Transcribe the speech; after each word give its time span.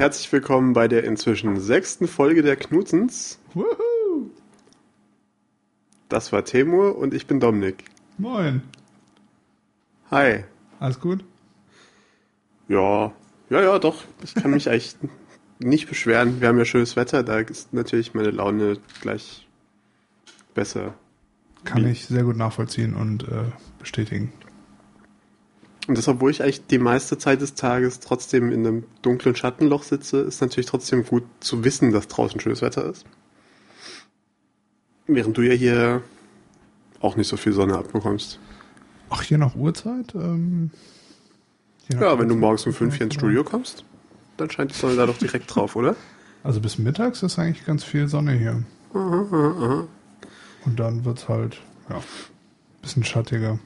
herzlich 0.00 0.32
willkommen 0.32 0.72
bei 0.72 0.88
der 0.88 1.04
inzwischen 1.04 1.60
sechsten 1.60 2.08
Folge 2.08 2.40
der 2.40 2.56
Knutzens. 2.56 3.38
Woohoo! 3.52 4.30
Das 6.08 6.32
war 6.32 6.42
Temur 6.42 6.96
und 6.96 7.12
ich 7.12 7.26
bin 7.26 7.38
Dominik. 7.38 7.84
Moin. 8.16 8.62
Hi. 10.10 10.44
Alles 10.78 11.00
gut? 11.00 11.22
Ja, 12.66 13.12
ja, 13.50 13.60
ja, 13.60 13.78
doch. 13.78 14.04
Ich 14.24 14.34
kann 14.34 14.52
mich 14.52 14.70
eigentlich 14.70 14.96
nicht 15.58 15.86
beschweren. 15.86 16.40
Wir 16.40 16.48
haben 16.48 16.56
ja 16.56 16.64
schönes 16.64 16.96
Wetter, 16.96 17.22
da 17.22 17.38
ist 17.40 17.74
natürlich 17.74 18.14
meine 18.14 18.30
Laune 18.30 18.78
gleich 19.02 19.46
besser. 20.54 20.94
Kann 21.64 21.86
ich 21.86 22.06
sehr 22.06 22.24
gut 22.24 22.38
nachvollziehen 22.38 22.94
und 22.94 23.24
äh, 23.24 23.44
bestätigen. 23.78 24.32
Und 25.86 25.96
das, 25.96 26.08
obwohl 26.08 26.30
ich 26.30 26.42
eigentlich 26.42 26.66
die 26.66 26.78
meiste 26.78 27.18
Zeit 27.18 27.40
des 27.40 27.54
Tages 27.54 28.00
trotzdem 28.00 28.52
in 28.52 28.66
einem 28.66 28.84
dunklen 29.02 29.34
Schattenloch 29.34 29.82
sitze, 29.82 30.20
ist 30.20 30.40
natürlich 30.40 30.66
trotzdem 30.66 31.04
gut 31.04 31.24
zu 31.40 31.64
wissen, 31.64 31.92
dass 31.92 32.08
draußen 32.08 32.38
schönes 32.40 32.62
Wetter 32.62 32.84
ist. 32.84 33.04
Während 35.06 35.36
du 35.36 35.42
ja 35.42 35.54
hier 35.54 36.02
auch 37.00 37.16
nicht 37.16 37.28
so 37.28 37.36
viel 37.36 37.52
Sonne 37.52 37.76
abbekommst. 37.76 38.38
Ach, 39.08 39.22
je 39.24 39.38
nach 39.38 39.56
Uhrzeit? 39.56 40.14
Ähm, 40.14 40.70
je 41.88 41.96
nach 41.96 42.02
Ja, 42.02 42.18
wenn 42.18 42.28
du 42.28 42.36
morgens 42.36 42.66
um 42.66 42.72
fünf 42.72 42.94
hier 42.96 43.04
ins 43.04 43.14
Studio 43.14 43.42
kommst, 43.42 43.84
dann 44.36 44.50
scheint 44.50 44.70
die 44.70 44.76
Sonne 44.76 44.96
da 44.96 45.06
doch 45.06 45.18
direkt 45.18 45.54
drauf, 45.54 45.76
oder? 45.76 45.96
Also 46.42 46.60
bis 46.60 46.78
mittags 46.78 47.22
ist 47.22 47.38
eigentlich 47.38 47.66
ganz 47.66 47.84
viel 47.84 48.06
Sonne 48.06 48.32
hier. 48.32 48.62
Und 48.92 49.88
dann 50.76 51.04
wird's 51.04 51.28
halt, 51.28 51.60
ja, 51.88 52.00
bisschen 52.82 53.04
schattiger. 53.04 53.58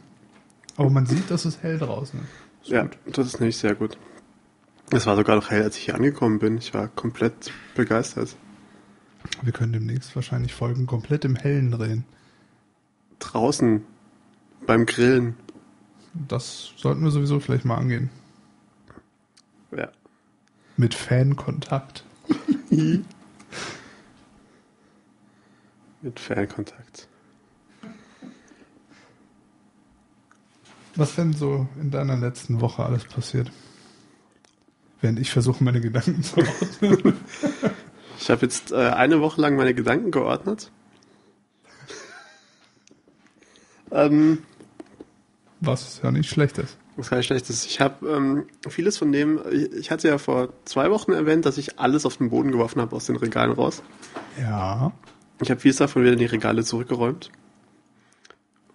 Aber 0.76 0.90
man 0.90 1.06
sieht, 1.06 1.30
dass 1.30 1.44
es 1.44 1.62
hell 1.62 1.78
draußen 1.78 2.20
ist. 2.20 2.70
Ja, 2.70 2.82
gut. 2.82 2.98
das 3.06 3.26
ist 3.26 3.40
nämlich 3.40 3.56
sehr 3.56 3.74
gut. 3.74 3.98
Es 4.90 5.06
war 5.06 5.16
sogar 5.16 5.36
noch 5.36 5.50
hell, 5.50 5.62
als 5.62 5.76
ich 5.76 5.84
hier 5.84 5.94
angekommen 5.94 6.38
bin. 6.38 6.58
Ich 6.58 6.74
war 6.74 6.88
komplett 6.88 7.52
begeistert. 7.74 8.36
Wir 9.42 9.52
können 9.52 9.72
demnächst 9.72 10.14
wahrscheinlich 10.14 10.52
Folgen 10.52 10.86
komplett 10.86 11.24
im 11.24 11.36
Hellen 11.36 11.70
drehen. 11.70 12.04
Draußen 13.18 13.84
beim 14.66 14.86
Grillen. 14.86 15.36
Das 16.12 16.72
sollten 16.76 17.02
wir 17.02 17.10
sowieso 17.10 17.40
vielleicht 17.40 17.64
mal 17.64 17.76
angehen. 17.76 18.10
Ja. 19.76 19.90
Mit 20.76 20.94
Fankontakt. 20.94 22.04
Mit 26.02 26.20
Fernkontakt. 26.20 27.08
Was 30.96 31.16
denn 31.16 31.32
so 31.32 31.66
in 31.80 31.90
deiner 31.90 32.16
letzten 32.16 32.60
Woche 32.60 32.84
alles 32.84 33.04
passiert? 33.04 33.50
Während 35.00 35.18
ich 35.18 35.30
versuche, 35.30 35.62
meine 35.62 35.80
Gedanken 35.80 36.22
zu 36.22 36.38
ordnen. 36.38 37.16
Ich 38.16 38.30
habe 38.30 38.42
jetzt 38.42 38.70
äh, 38.72 38.76
eine 38.76 39.20
Woche 39.20 39.40
lang 39.40 39.56
meine 39.56 39.74
Gedanken 39.74 40.12
geordnet. 40.12 40.70
ähm, 43.90 44.38
Was 45.60 46.00
ja 46.02 46.10
nicht 46.12 46.30
schlecht 46.30 46.58
ist. 46.58 46.78
was 46.96 47.10
kann 47.10 47.18
ich 47.18 47.26
schlechtes? 47.26 47.66
Ich 47.66 47.80
habe 47.80 48.08
ähm, 48.08 48.46
vieles 48.68 48.96
von 48.96 49.10
dem, 49.12 49.40
ich, 49.50 49.72
ich 49.72 49.90
hatte 49.90 50.08
ja 50.08 50.18
vor 50.18 50.50
zwei 50.64 50.90
Wochen 50.90 51.12
erwähnt, 51.12 51.44
dass 51.44 51.58
ich 51.58 51.78
alles 51.78 52.06
auf 52.06 52.16
den 52.16 52.30
Boden 52.30 52.52
geworfen 52.52 52.80
habe 52.80 52.94
aus 52.94 53.06
den 53.06 53.16
Regalen 53.16 53.50
raus. 53.50 53.82
Ja. 54.40 54.92
Ich 55.42 55.50
habe 55.50 55.60
vieles 55.60 55.78
davon 55.78 56.02
wieder 56.02 56.12
in 56.12 56.20
die 56.20 56.24
Regale 56.26 56.64
zurückgeräumt. 56.64 57.30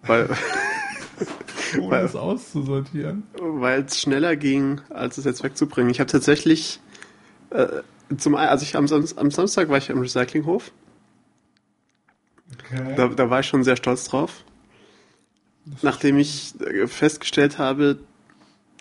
Weil 0.02 0.28
Ohne 1.78 1.90
Weil- 1.90 2.04
es 2.04 2.16
auszusortieren. 2.16 3.22
weil 3.38 3.82
es 3.84 4.00
schneller 4.00 4.36
ging, 4.36 4.80
als 4.90 5.18
es 5.18 5.24
jetzt 5.24 5.42
wegzubringen. 5.42 5.90
Ich 5.90 6.00
habe 6.00 6.10
tatsächlich 6.10 6.80
äh, 7.50 7.66
zum 8.16 8.34
einen, 8.34 8.48
also 8.48 8.62
ich 8.64 8.76
am, 8.76 8.86
am 9.16 9.30
Samstag 9.30 9.68
war 9.68 9.78
ich 9.78 9.90
am 9.90 10.00
Recyclinghof. 10.00 10.72
Okay. 12.54 12.94
Da, 12.96 13.08
da 13.08 13.30
war 13.30 13.40
ich 13.40 13.46
schon 13.46 13.62
sehr 13.64 13.76
stolz 13.76 14.04
drauf. 14.04 14.44
Nachdem 15.82 16.18
ich 16.18 16.54
äh, 16.60 16.86
festgestellt 16.86 17.58
habe, 17.58 17.98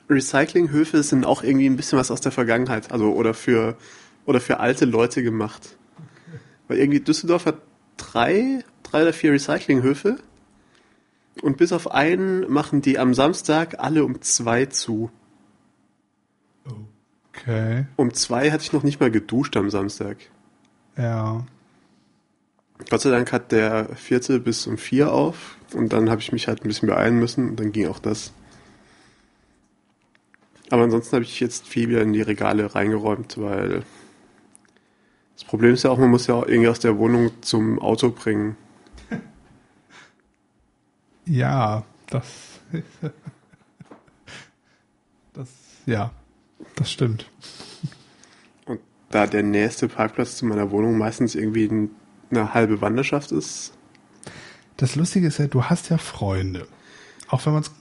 Recyclinghöfe 0.09 1.03
sind 1.03 1.25
auch 1.25 1.43
irgendwie 1.43 1.67
ein 1.67 1.75
bisschen 1.75 1.99
was 1.99 2.09
aus 2.09 2.21
der 2.21 2.31
Vergangenheit, 2.31 2.91
also 2.91 3.13
oder 3.13 3.33
für 3.35 3.77
oder 4.25 4.39
für 4.41 4.59
alte 4.59 4.85
Leute 4.85 5.21
gemacht. 5.23 5.77
Weil 6.67 6.79
irgendwie 6.79 6.99
Düsseldorf 6.99 7.45
hat 7.45 7.57
drei, 7.97 8.63
drei 8.83 9.03
oder 9.03 9.13
vier 9.13 9.31
Recyclinghöfe 9.33 10.17
und 11.41 11.57
bis 11.57 11.71
auf 11.71 11.91
einen 11.91 12.51
machen 12.51 12.81
die 12.81 12.99
am 12.99 13.13
Samstag 13.13 13.79
alle 13.79 14.03
um 14.03 14.21
zwei 14.21 14.65
zu. 14.65 15.11
Okay. 17.33 17.85
Um 17.95 18.13
zwei 18.13 18.51
hatte 18.51 18.63
ich 18.63 18.73
noch 18.73 18.83
nicht 18.83 18.99
mal 18.99 19.11
geduscht 19.11 19.55
am 19.55 19.69
Samstag. 19.69 20.17
Ja. 20.97 21.45
Gott 22.89 23.01
sei 23.01 23.09
Dank 23.09 23.31
hat 23.31 23.51
der 23.51 23.95
vierte 23.95 24.39
bis 24.39 24.67
um 24.67 24.77
vier 24.77 25.11
auf 25.13 25.57
und 25.73 25.93
dann 25.93 26.09
habe 26.09 26.21
ich 26.21 26.31
mich 26.31 26.47
halt 26.47 26.63
ein 26.63 26.67
bisschen 26.67 26.87
beeilen 26.87 27.19
müssen 27.19 27.49
und 27.49 27.59
dann 27.59 27.71
ging 27.71 27.87
auch 27.87 27.99
das. 27.99 28.33
Aber 30.69 30.83
ansonsten 30.83 31.15
habe 31.15 31.25
ich 31.25 31.39
jetzt 31.39 31.67
viel 31.67 31.89
wieder 31.89 32.01
in 32.01 32.13
die 32.13 32.21
Regale 32.21 32.75
reingeräumt, 32.75 33.39
weil 33.39 33.83
das 35.35 35.43
Problem 35.43 35.73
ist 35.73 35.83
ja 35.83 35.89
auch, 35.89 35.97
man 35.97 36.09
muss 36.09 36.27
ja 36.27 36.35
auch 36.35 36.47
irgendwie 36.47 36.69
aus 36.69 36.79
der 36.79 36.97
Wohnung 36.97 37.31
zum 37.41 37.79
Auto 37.79 38.11
bringen. 38.11 38.55
Ja, 41.29 41.83
das. 42.07 42.25
das. 45.33 45.47
Ja, 45.85 46.11
das 46.75 46.91
stimmt. 46.91 47.29
Und 48.65 48.79
da 49.11 49.27
der 49.27 49.43
nächste 49.43 49.87
Parkplatz 49.87 50.37
zu 50.37 50.45
meiner 50.45 50.71
Wohnung 50.71 50.97
meistens 50.97 51.35
irgendwie 51.35 51.65
ein- 51.67 51.89
eine 52.31 52.53
halbe 52.53 52.81
Wanderschaft 52.81 53.31
ist, 53.31 53.73
Das 54.77 54.95
Lustige 54.95 55.27
ist 55.27 55.37
ja, 55.39 55.47
du 55.47 55.65
hast 55.65 55.89
ja 55.89 55.97
Freunde. 55.97 56.65
Auch 57.27 57.45
wenn 57.45 57.51
man 57.51 57.63
es 57.63 57.71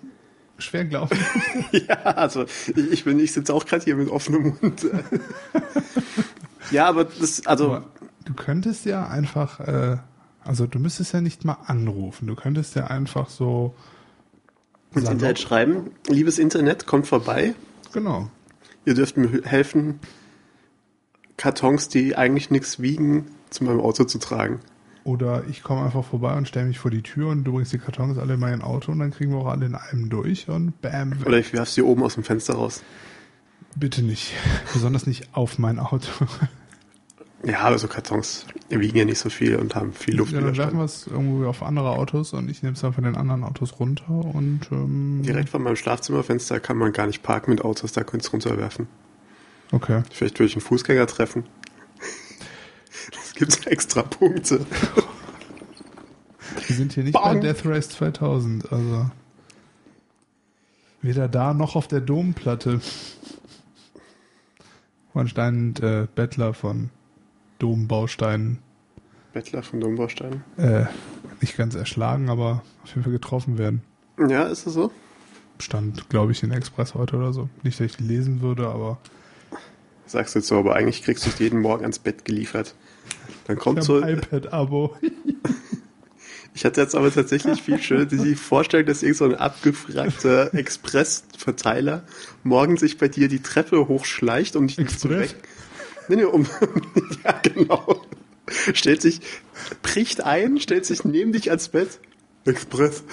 schwer 0.59 0.84
glaubt. 0.84 1.16
Ja, 1.72 1.94
also 1.94 2.44
ich, 2.44 2.76
ich 2.76 3.04
bin, 3.04 3.20
ich 3.20 3.32
sitze 3.32 3.54
auch 3.54 3.65
gerade 3.65 3.84
hier 3.84 3.94
mit 3.94 4.09
offenem 4.09 4.56
Mund. 4.60 4.84
ja, 6.72 6.86
aber 6.88 7.04
das, 7.04 7.47
also 7.47 7.75
Aber 7.76 7.86
du 8.25 8.34
könntest 8.34 8.84
ja 8.84 9.06
einfach, 9.06 9.60
äh, 9.60 9.98
also 10.44 10.66
du 10.66 10.78
müsstest 10.78 11.12
ja 11.12 11.21
nicht 11.21 11.44
mal 11.44 11.59
anrufen. 11.66 12.26
Du 12.26 12.34
könntest 12.34 12.75
ja 12.75 12.87
einfach 12.87 13.28
so. 13.28 13.75
ins 14.94 15.04
salopp- 15.04 15.12
Internet 15.12 15.38
schreiben, 15.38 15.91
liebes 16.09 16.38
Internet, 16.38 16.87
kommt 16.87 17.06
vorbei. 17.06 17.54
Genau. 17.93 18.31
Ihr 18.84 18.94
dürft 18.94 19.16
mir 19.16 19.43
helfen, 19.44 20.00
Kartons, 21.37 21.88
die 21.88 22.16
eigentlich 22.16 22.50
nichts 22.50 22.81
wiegen, 22.81 23.27
zu 23.50 23.65
meinem 23.65 23.81
Auto 23.81 24.04
zu 24.04 24.19
tragen. 24.19 24.60
Oder 25.04 25.44
ich 25.48 25.62
komme 25.62 25.84
einfach 25.84 26.04
vorbei 26.04 26.34
und 26.37 26.48
stelle 26.48 26.66
mich 26.66 26.78
vor 26.78 26.91
die 26.91 27.03
Tür 27.03 27.28
und 27.28 27.44
du 27.44 27.53
bringst 27.53 27.72
die 27.72 27.78
Kartons 27.78 28.19
alle 28.19 28.34
in 28.34 28.41
mein 28.41 28.60
Auto 28.60 28.93
und 28.93 28.98
dann 28.98 29.10
kriegen 29.10 29.31
wir 29.32 29.38
auch 29.38 29.47
alle 29.47 29.66
in 29.66 29.75
einem 29.75 30.10
durch 30.10 30.48
und 30.48 30.81
bam. 30.82 31.19
weg. 31.21 31.27
Oder 31.27 31.38
ich 31.38 31.53
werfe 31.53 31.71
sie 31.71 31.82
oben 31.82 32.03
aus 32.03 32.15
dem 32.15 32.25
Fenster 32.25 32.54
raus. 32.54 32.82
Bitte 33.77 34.03
nicht. 34.03 34.32
Besonders 34.72 35.06
nicht 35.06 35.28
auf 35.34 35.59
mein 35.59 35.78
Auto. 35.78 36.10
Ja, 37.44 37.60
aber 37.60 37.78
so 37.78 37.87
Kartons 37.87 38.47
wiegen 38.69 38.99
ja 38.99 39.04
nicht 39.04 39.19
so 39.19 39.31
viel 39.31 39.56
und 39.56 39.75
haben 39.75 39.93
viel 39.93 40.16
Ja, 40.16 40.41
dann 40.41 40.56
werfen 40.56 40.78
wir 40.78 40.84
es 40.84 41.06
irgendwo 41.06 41.47
auf 41.47 41.62
andere 41.62 41.91
Autos 41.91 42.32
und 42.32 42.50
ich 42.50 42.62
nehme 42.62 42.75
es 42.75 42.81
dann 42.81 42.93
von 42.93 43.04
den 43.04 43.16
anderen 43.16 43.44
Autos 43.44 43.78
runter 43.78 44.10
und 44.10 44.63
ähm, 44.72 45.22
Direkt 45.22 45.48
von 45.48 45.63
meinem 45.63 45.77
Schlafzimmerfenster 45.77 46.59
kann 46.59 46.77
man 46.77 46.92
gar 46.92 47.07
nicht 47.07 47.22
parken 47.22 47.53
mit 47.53 47.65
Autos, 47.65 47.92
da 47.92 48.03
könntest 48.03 48.28
du 48.28 48.33
runterwerfen. 48.33 48.89
Okay. 49.71 50.03
Vielleicht 50.10 50.39
durch 50.39 50.54
einen 50.54 50.63
Fußgänger 50.63 51.07
treffen. 51.07 51.45
Das 53.13 53.34
gibt's 53.34 53.66
extra 53.66 54.03
Punkte. 54.03 54.66
Wir 56.66 56.77
sind 56.77 56.92
hier 56.95 57.04
nicht 57.04 57.13
Bang. 57.13 57.41
bei 57.41 57.41
Death 57.41 57.65
Race 57.66 57.89
2000, 57.91 58.72
also 58.72 59.10
weder 61.03 61.28
da 61.28 61.54
noch 61.54 61.77
auf 61.77 61.86
der 61.86 62.01
Domplatte. 62.01 62.80
Von 65.13 65.28
Stein 65.28 65.68
und 65.68 65.80
äh, 65.80 66.07
Bettler 66.15 66.53
von 66.53 66.91
Dombausteinen 67.59 68.59
Bettler 69.33 69.63
von 69.63 69.81
Dombaustein. 69.81 70.43
äh, 70.57 70.87
nicht 71.41 71.57
ganz 71.57 71.75
erschlagen, 71.75 72.28
aber 72.31 72.63
auf 72.83 72.91
jeden 72.91 73.03
Fall 73.03 73.13
getroffen 73.13 73.59
werden. 73.59 73.83
Ja, 74.28 74.45
ist 74.47 74.66
das 74.66 74.72
so? 74.75 74.91
Stand, 75.60 76.09
glaube 76.09 76.33
ich, 76.33 76.43
in 76.43 76.51
Express 76.51 76.95
heute 76.95 77.16
oder 77.16 77.33
so. 77.33 77.49
Nicht, 77.63 77.78
dass 77.78 77.87
ich 77.87 77.97
die 77.97 78.05
lesen 78.05 78.41
würde, 78.41 78.69
aber 78.69 78.99
Sagst 80.07 80.34
du 80.34 80.39
jetzt 80.39 80.49
so, 80.49 80.59
aber 80.59 80.75
eigentlich 80.75 81.03
kriegst 81.03 81.27
du 81.27 81.31
es 81.31 81.39
jeden 81.39 81.60
Morgen 81.60 81.83
ans 81.83 81.99
Bett 81.99 82.25
geliefert. 82.25 82.75
Dann 83.47 83.59
kommt 83.59 83.83
so. 83.84 84.03
iPad-Abo. 84.03 84.97
Ich 86.54 86.65
hatte 86.65 86.81
jetzt 86.81 86.97
aber 86.97 87.13
tatsächlich 87.13 87.63
viel 87.63 87.78
schöner 87.81 88.07
die 88.07 88.34
Vorstellung, 88.34 88.87
dass 88.87 89.04
irgend 89.04 89.16
so 89.19 89.27
ein 89.27 89.37
abgefragter 89.37 90.53
Express-Verteiler 90.54 92.03
morgen 92.43 92.77
sich 92.77 92.99
bei 92.99 93.07
dir 93.07 93.28
die 93.28 93.43
Treppe 93.43 93.87
hochschleicht 93.87 94.57
und 94.57 94.66
dich 94.69 94.78
nicht 94.78 94.91
Express? 94.93 95.01
zurecht. 95.01 95.37
Nee, 96.09 96.16
nee, 96.16 96.25
um. 96.25 96.47
ja, 97.25 97.41
genau. 97.43 98.03
Stellt 98.72 99.03
sich, 99.03 99.21
bricht 99.83 100.25
ein, 100.25 100.59
stellt 100.59 100.87
sich 100.87 101.05
neben 101.05 101.33
dich 101.33 101.51
ans 101.51 101.69
Bett. 101.69 102.01
Express. 102.45 103.05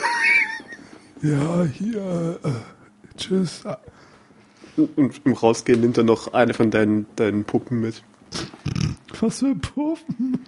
Ja, 1.21 1.63
hier. 1.63 2.39
Äh, 2.43 3.17
tschüss. 3.17 3.63
Und 4.75 5.21
im 5.23 5.33
Rausgehen 5.33 5.81
nimmt 5.81 5.97
er 5.97 6.03
noch 6.03 6.33
eine 6.33 6.53
von 6.53 6.69
deinen, 6.69 7.07
deinen 7.15 7.45
Puppen 7.45 7.79
mit. 7.81 8.03
Was 9.19 9.39
für 9.39 9.55
Puppen? 9.55 10.39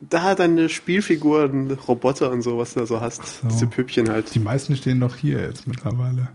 Da 0.00 0.34
deine 0.34 0.68
Spielfiguren, 0.68 1.70
Roboter 1.70 2.30
und 2.32 2.42
so, 2.42 2.58
was 2.58 2.74
du 2.74 2.80
da 2.80 2.86
so 2.86 3.00
hast. 3.00 3.40
so. 3.40 3.48
Diese 3.48 3.66
Püppchen 3.66 4.10
halt. 4.10 4.34
Die 4.34 4.40
meisten 4.40 4.76
stehen 4.76 5.00
doch 5.00 5.16
hier 5.16 5.40
jetzt 5.40 5.66
mittlerweile. 5.66 6.28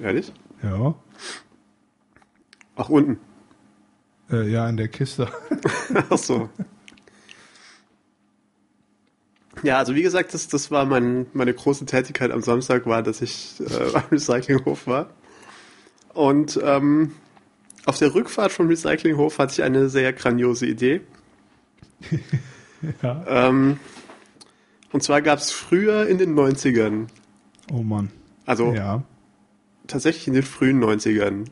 Ehrlich? 0.00 0.32
Ja. 0.62 0.94
Ach, 2.74 2.88
unten. 2.88 3.18
Äh, 4.30 4.48
ja, 4.50 4.68
in 4.68 4.76
der 4.76 4.88
Kiste. 4.88 5.28
Ach 6.10 6.18
so. 6.18 6.48
Ja, 9.62 9.78
also 9.78 9.94
wie 9.94 10.02
gesagt, 10.02 10.34
das, 10.34 10.48
das 10.48 10.70
war 10.70 10.84
mein, 10.84 11.26
meine 11.32 11.54
große 11.54 11.86
Tätigkeit 11.86 12.30
am 12.30 12.42
Samstag, 12.42 12.86
war, 12.86 13.02
dass 13.02 13.22
ich 13.22 13.54
äh, 13.60 13.94
am 13.96 14.02
Recyclinghof 14.10 14.86
war. 14.86 15.10
Und 16.12 16.58
ähm, 16.62 17.12
auf 17.86 17.98
der 17.98 18.14
Rückfahrt 18.14 18.52
vom 18.52 18.68
Recyclinghof 18.68 19.38
hatte 19.38 19.52
ich 19.54 19.62
eine 19.62 19.88
sehr 19.88 20.12
grandiose 20.12 20.66
Idee. 20.66 21.00
ja. 23.02 23.24
Ähm, 23.26 23.78
und 24.92 25.02
zwar 25.02 25.22
gab 25.22 25.38
es 25.38 25.50
früher 25.52 26.06
in 26.06 26.18
den 26.18 26.34
90ern, 26.34 27.06
Oh 27.72 27.82
Mann. 27.82 28.10
also 28.44 28.72
Ja. 28.74 29.02
tatsächlich 29.86 30.28
in 30.28 30.34
den 30.34 30.42
frühen 30.42 30.82
90ern, 30.82 31.46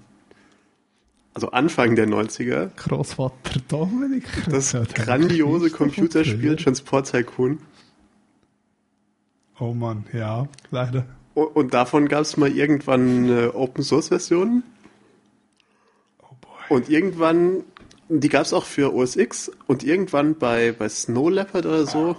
also 1.34 1.50
Anfang 1.50 1.96
der 1.96 2.06
90er, 2.06 2.70
Großvater 2.76 3.60
Dominik. 3.68 4.24
das 4.48 4.72
grandiose 4.94 5.70
Computerspiel. 5.70 6.56
Transport 6.56 7.10
Tycoon. 7.10 7.58
Oh 9.58 9.72
Mann, 9.72 10.04
ja, 10.12 10.48
leider. 10.70 11.06
Und 11.34 11.74
davon 11.74 12.08
gab 12.08 12.22
es 12.22 12.36
mal 12.36 12.50
irgendwann 12.50 13.24
eine 13.24 13.54
Open-Source-Version. 13.54 14.62
Oh 16.22 16.34
boy. 16.40 16.76
Und 16.76 16.88
irgendwann, 16.88 17.64
die 18.08 18.28
gab 18.28 18.42
es 18.42 18.52
auch 18.52 18.64
für 18.64 18.94
OS 18.94 19.16
X. 19.16 19.50
Und 19.66 19.82
irgendwann 19.82 20.36
bei, 20.36 20.72
bei 20.72 20.88
Snow 20.88 21.30
Leopard 21.30 21.66
oder 21.66 21.86
so, 21.86 22.16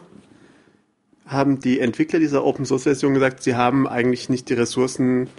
haben 1.26 1.60
die 1.62 1.80
Entwickler 1.80 2.20
dieser 2.20 2.44
Open-Source-Version 2.44 3.14
gesagt, 3.14 3.44
sie 3.44 3.56
haben 3.56 3.88
eigentlich 3.88 4.28
nicht 4.28 4.50
die 4.50 4.54
Ressourcen, 4.54 5.30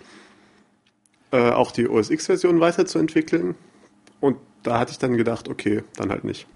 äh, 1.32 1.50
auch 1.50 1.72
die 1.72 1.88
OS 1.88 2.10
X-Version 2.10 2.60
weiterzuentwickeln. 2.60 3.54
Und 4.20 4.36
da 4.62 4.78
hatte 4.78 4.92
ich 4.92 4.98
dann 4.98 5.16
gedacht, 5.16 5.48
okay, 5.48 5.82
dann 5.96 6.10
halt 6.10 6.24
nicht. 6.24 6.46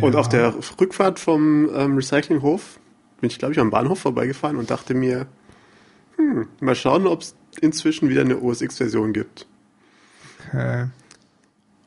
Und 0.00 0.14
Ja. 0.14 0.20
auf 0.20 0.28
der 0.28 0.54
Rückfahrt 0.80 1.18
vom 1.18 1.68
ähm, 1.74 1.96
Recyclinghof 1.96 2.80
bin 3.20 3.28
ich, 3.30 3.38
glaube 3.38 3.52
ich, 3.52 3.60
am 3.60 3.70
Bahnhof 3.70 4.00
vorbeigefahren 4.00 4.56
und 4.56 4.70
dachte 4.70 4.94
mir, 4.94 5.26
hm, 6.16 6.48
mal 6.60 6.74
schauen, 6.74 7.06
ob 7.06 7.20
es 7.22 7.36
inzwischen 7.60 8.08
wieder 8.08 8.22
eine 8.22 8.40
OS 8.40 8.62
X-Version 8.62 9.12
gibt. 9.12 9.46
Okay. 10.48 10.86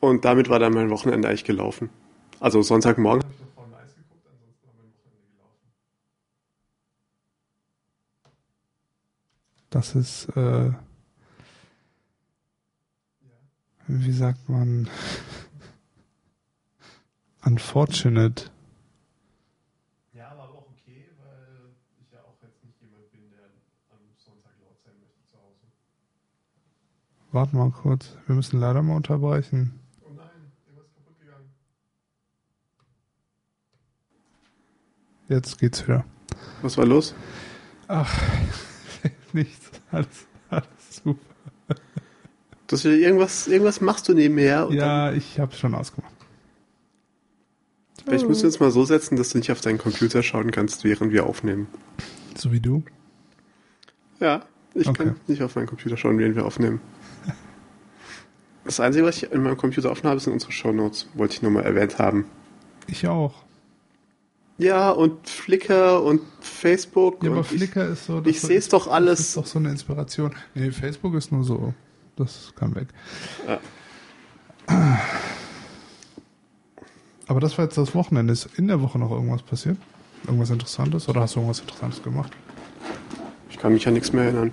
Und 0.00 0.24
damit 0.24 0.48
war 0.48 0.58
dann 0.58 0.72
mein 0.72 0.88
Wochenende 0.90 1.28
eigentlich 1.28 1.44
gelaufen. 1.44 1.90
Also 2.38 2.62
Sonntagmorgen. 2.62 3.22
habe 3.24 3.32
ich 3.34 3.40
noch 3.40 3.54
Formel 3.54 3.74
1 3.82 3.94
geguckt, 3.96 4.26
ansonsten 4.30 4.66
war 4.66 4.74
mein 4.78 4.92
Wochenende 4.94 5.26
gelaufen. 5.32 5.72
Das 9.70 9.94
ist, 9.94 10.28
äh, 10.36 10.72
wie 13.88 14.12
sagt 14.12 14.48
man, 14.48 14.88
unfortunate. 17.44 18.50
Ja, 20.12 20.24
war 20.36 20.44
aber 20.44 20.54
auch 20.54 20.68
okay, 20.70 21.10
weil 21.22 21.70
ich 22.00 22.10
ja 22.12 22.18
auch 22.20 22.36
jetzt 22.42 22.64
nicht 22.64 22.80
jemand 22.80 23.10
bin, 23.12 23.30
der 23.30 23.44
am 23.90 24.00
Sonntag 24.16 24.52
laut 24.60 24.80
sein 24.84 24.94
möchte 25.00 25.24
zu 25.24 25.36
Hause. 25.36 25.66
Warte 27.32 27.56
mal 27.56 27.70
kurz, 27.70 28.16
wir 28.26 28.34
müssen 28.34 28.58
leider 28.58 28.82
mal 28.82 28.96
unterbrechen. 28.96 29.78
Oh 30.02 30.12
nein, 30.14 30.26
irgendwas 30.66 30.92
kaputt 30.94 31.18
gegangen. 31.20 31.50
Jetzt 35.28 35.58
geht's 35.58 35.86
wieder. 35.86 36.04
Was 36.62 36.76
war 36.76 36.86
los? 36.86 37.14
Ach, 37.86 38.12
nichts. 39.32 39.70
Alles, 39.92 40.26
alles 40.50 40.96
super. 41.04 41.20
Dass 42.68 42.82
du 42.82 42.88
irgendwas, 42.96 43.46
irgendwas 43.48 43.80
machst 43.80 44.08
du 44.08 44.14
nebenher 44.14 44.68
Ja, 44.70 45.12
ich 45.12 45.38
hab's 45.38 45.58
schon 45.58 45.74
ausgemacht. 45.74 46.12
vielleicht 48.04 48.26
müssen 48.28 48.42
wir 48.42 48.46
uns 48.48 48.60
mal 48.60 48.70
so 48.70 48.84
setzen, 48.84 49.16
dass 49.16 49.30
du 49.30 49.38
nicht 49.38 49.50
auf 49.52 49.60
deinen 49.60 49.78
Computer 49.78 50.22
schauen 50.22 50.50
kannst, 50.50 50.84
während 50.84 51.12
wir 51.12 51.26
aufnehmen. 51.26 51.68
So 52.36 52.52
wie 52.52 52.60
du. 52.60 52.82
Ja, 54.20 54.44
ich 54.74 54.88
Okay. 54.88 55.04
kann 55.04 55.16
nicht 55.26 55.42
auf 55.42 55.54
meinen 55.56 55.66
Computer 55.66 55.96
schauen, 55.96 56.18
während 56.18 56.36
wir 56.36 56.44
aufnehmen. 56.44 56.80
Das 58.64 58.80
Einzige, 58.80 59.04
was 59.06 59.18
ich 59.22 59.30
in 59.30 59.44
meinem 59.44 59.56
Computer 59.56 59.92
offen 59.92 60.08
habe, 60.10 60.18
sind 60.18 60.32
unsere 60.32 60.50
Shownotes. 60.50 61.06
Wollte 61.14 61.34
ich 61.34 61.42
nur 61.42 61.52
mal 61.52 61.62
erwähnt 61.62 62.00
haben. 62.00 62.24
Ich 62.88 63.06
auch. 63.06 63.44
Ja, 64.58 64.90
und 64.90 65.28
Flickr 65.28 66.02
und 66.02 66.20
Facebook. 66.40 67.22
Ja, 67.22 67.30
und 67.30 67.36
aber 67.38 67.46
ich- 67.48 67.58
Flickr 67.58 67.88
ist 67.90 68.06
so. 68.06 68.22
ich 68.24 68.40
seh's 68.40 68.68
doch 68.68 68.88
alles. 68.88 69.18
Das 69.18 69.28
ist 69.28 69.36
doch 69.36 69.46
so 69.46 69.60
eine 69.60 69.70
Inspiration. 69.70 70.34
Nee, 70.56 70.72
Facebook 70.72 71.14
ist 71.14 71.30
nur 71.30 71.44
so. 71.44 71.74
Das 72.16 72.52
kann 72.56 72.74
weg. 72.74 72.88
Ja. 73.46 73.60
Aber 77.26 77.40
das 77.40 77.58
war 77.58 77.64
jetzt 77.64 77.76
das 77.76 77.94
Wochenende. 77.94 78.32
Ist 78.32 78.48
in 78.56 78.68
der 78.68 78.80
Woche 78.80 78.98
noch 78.98 79.10
irgendwas 79.10 79.42
passiert? 79.42 79.76
Irgendwas 80.26 80.50
Interessantes? 80.50 81.08
Oder 81.08 81.20
hast 81.20 81.34
du 81.34 81.40
irgendwas 81.40 81.60
Interessantes 81.60 82.02
gemacht? 82.02 82.32
Ich 83.50 83.58
kann 83.58 83.72
mich 83.72 83.86
an 83.86 83.94
nichts 83.94 84.12
mehr 84.12 84.24
erinnern. 84.24 84.52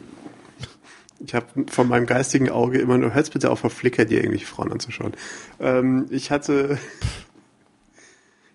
Ich 1.26 1.34
habe 1.34 1.46
von 1.68 1.88
meinem 1.88 2.06
geistigen 2.06 2.50
Auge 2.50 2.80
immer 2.80 2.98
nur, 2.98 3.14
hört's 3.14 3.30
bitte 3.30 3.50
auf, 3.50 3.64
auf 3.64 3.72
Flickr 3.74 4.06
dir 4.06 4.18
irgendwelche 4.18 4.46
Frauen 4.46 4.72
anzuschauen. 4.72 5.14
Ähm, 5.60 6.08
ich 6.10 6.32
hatte, 6.32 6.78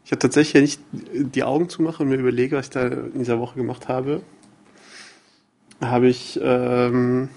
ich 0.05 0.11
habe 0.11 0.19
tatsächlich 0.19 0.55
ja 0.55 0.61
nicht 0.61 0.81
die 0.93 1.45
Augen 1.45 1.71
zumache 1.71 2.03
und 2.03 2.11
mir 2.11 2.17
überlege, 2.17 2.57
was 2.57 2.67
ich 2.67 2.71
da 2.71 2.87
in 2.87 3.21
dieser 3.21 3.39
Woche 3.39 3.57
gemacht 3.57 3.89
habe. 3.89 4.21
Habe 5.81 6.09
ich 6.09 6.39
ähm, 6.43 7.31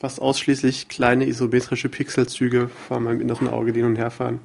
fast 0.00 0.20
ausschließlich 0.20 0.88
kleine 0.88 1.26
isometrische 1.26 1.88
Pixelzüge 1.88 2.68
vor 2.88 3.00
meinem 3.00 3.20
inneren 3.20 3.48
Auge, 3.48 3.72
die 3.72 3.80
hin 3.80 3.88
und 3.88 3.96
her 3.96 4.10
fahren. 4.10 4.40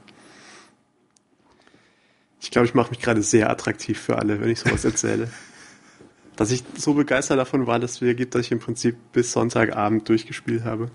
Ich 2.41 2.49
glaube, 2.51 2.65
ich 2.65 2.73
mache 2.73 2.89
mich 2.89 2.99
gerade 2.99 3.21
sehr 3.21 3.49
attraktiv 3.49 3.99
für 3.99 4.17
alle, 4.17 4.41
wenn 4.41 4.49
ich 4.49 4.59
sowas 4.59 4.83
erzähle. 4.85 5.29
Dass 6.35 6.49
ich 6.49 6.63
so 6.75 6.93
begeistert 6.95 7.37
davon 7.37 7.67
war, 7.67 7.77
dass 7.77 7.91
es 7.91 8.01
wieder 8.01 8.13
gibt, 8.15 8.33
dass 8.33 8.41
ich 8.41 8.51
im 8.51 8.59
Prinzip 8.59 8.95
bis 9.11 9.31
Sonntagabend 9.33 10.07
durchgespielt 10.09 10.63
habe. 10.63 10.89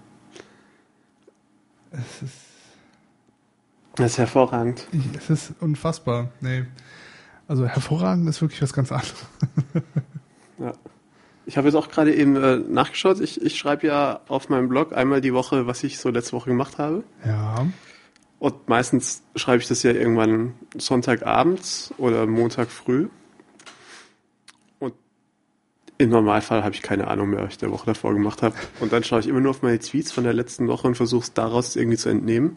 Es 1.92 2.22
ist, 2.22 2.34
Das 3.94 4.12
ist 4.12 4.18
hervorragend. 4.18 4.86
es 5.16 5.30
ist 5.30 5.52
unfassbar. 5.60 6.32
Nee. 6.40 6.64
Also 7.46 7.66
hervorragend 7.66 8.28
ist 8.28 8.40
wirklich 8.40 8.60
was 8.62 8.72
ganz 8.72 8.90
anderes. 8.90 9.14
Ja. 10.58 10.72
Ich 11.46 11.56
habe 11.56 11.68
jetzt 11.68 11.76
auch 11.76 11.88
gerade 11.88 12.12
eben 12.14 12.36
äh, 12.36 12.56
nachgeschaut. 12.56 13.20
Ich, 13.20 13.40
ich 13.40 13.56
schreibe 13.56 13.86
ja 13.86 14.20
auf 14.28 14.48
meinem 14.48 14.68
Blog 14.68 14.92
einmal 14.92 15.20
die 15.20 15.32
Woche, 15.32 15.66
was 15.66 15.84
ich 15.84 15.98
so 15.98 16.10
letzte 16.10 16.32
Woche 16.32 16.50
gemacht 16.50 16.78
habe. 16.78 17.04
Ja. 17.24 17.66
Und 18.38 18.68
meistens 18.68 19.22
schreibe 19.36 19.62
ich 19.62 19.68
das 19.68 19.82
ja 19.82 19.92
irgendwann 19.92 20.54
Sonntagabends 20.76 21.94
oder 21.98 22.26
Montag 22.26 22.70
früh. 22.70 23.08
Und 24.80 24.94
im 25.98 26.10
Normalfall 26.10 26.62
habe 26.64 26.74
ich 26.74 26.82
keine 26.82 27.06
Ahnung 27.06 27.30
mehr, 27.30 27.44
was 27.44 27.52
ich 27.52 27.58
der 27.58 27.70
Woche 27.70 27.86
davor 27.86 28.12
gemacht 28.12 28.42
habe. 28.42 28.56
Und 28.80 28.92
dann 28.92 29.04
schaue 29.04 29.20
ich 29.20 29.28
immer 29.28 29.40
nur 29.40 29.50
auf 29.50 29.62
meine 29.62 29.78
Tweets 29.78 30.12
von 30.12 30.24
der 30.24 30.34
letzten 30.34 30.68
Woche 30.68 30.86
und 30.88 30.96
versuche 30.96 31.22
es 31.22 31.32
daraus 31.32 31.76
irgendwie 31.76 31.96
zu 31.96 32.08
entnehmen. 32.08 32.56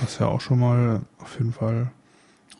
Was 0.00 0.18
ja 0.18 0.26
auch 0.26 0.40
schon 0.40 0.58
mal 0.58 1.02
auf 1.18 1.38
jeden 1.38 1.52
Fall. 1.52 1.92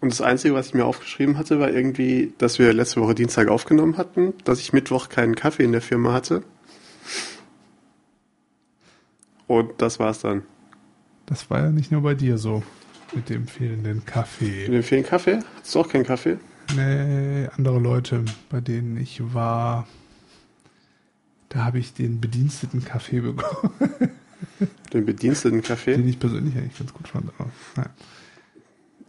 Und 0.00 0.10
das 0.12 0.20
Einzige, 0.22 0.54
was 0.54 0.68
ich 0.68 0.74
mir 0.74 0.86
aufgeschrieben 0.86 1.36
hatte, 1.36 1.60
war 1.60 1.70
irgendwie, 1.70 2.32
dass 2.38 2.58
wir 2.58 2.72
letzte 2.72 3.00
Woche 3.02 3.14
Dienstag 3.14 3.48
aufgenommen 3.48 3.98
hatten, 3.98 4.32
dass 4.44 4.58
ich 4.60 4.72
Mittwoch 4.72 5.08
keinen 5.10 5.34
Kaffee 5.34 5.64
in 5.64 5.72
der 5.72 5.82
Firma 5.82 6.12
hatte. 6.12 6.42
Und 9.46 9.82
das 9.82 9.98
war's 9.98 10.20
dann. 10.20 10.42
Das 11.26 11.50
war 11.50 11.60
ja 11.60 11.70
nicht 11.70 11.90
nur 11.92 12.02
bei 12.02 12.14
dir 12.14 12.38
so. 12.38 12.62
Mit 13.14 13.28
dem 13.28 13.46
fehlenden 13.48 13.96
Mit 13.96 14.06
Kaffee. 14.06 14.66
dem 14.68 14.82
vielen 14.84 15.02
Kaffee? 15.04 15.40
Hattest 15.56 15.74
du 15.74 15.80
auch 15.80 15.88
keinen 15.88 16.04
Kaffee? 16.04 16.38
Nee, 16.76 17.48
andere 17.56 17.80
Leute, 17.80 18.24
bei 18.48 18.60
denen 18.60 18.96
ich 18.96 19.20
war, 19.34 19.88
da 21.48 21.64
habe 21.64 21.80
ich 21.80 21.92
den 21.92 22.20
bediensteten 22.20 22.84
Kaffee 22.84 23.20
bekommen, 23.20 23.72
Den 24.92 25.04
bediensteten 25.04 25.58
den 25.58 25.64
Kaffee? 25.66 25.94
ich 25.94 26.18
persönlich 26.20 26.56
eigentlich 26.56 26.78
ganz 26.78 26.94
gut 26.94 27.08
fand. 27.08 27.28
Aber, 27.36 27.50
naja. 27.76 27.90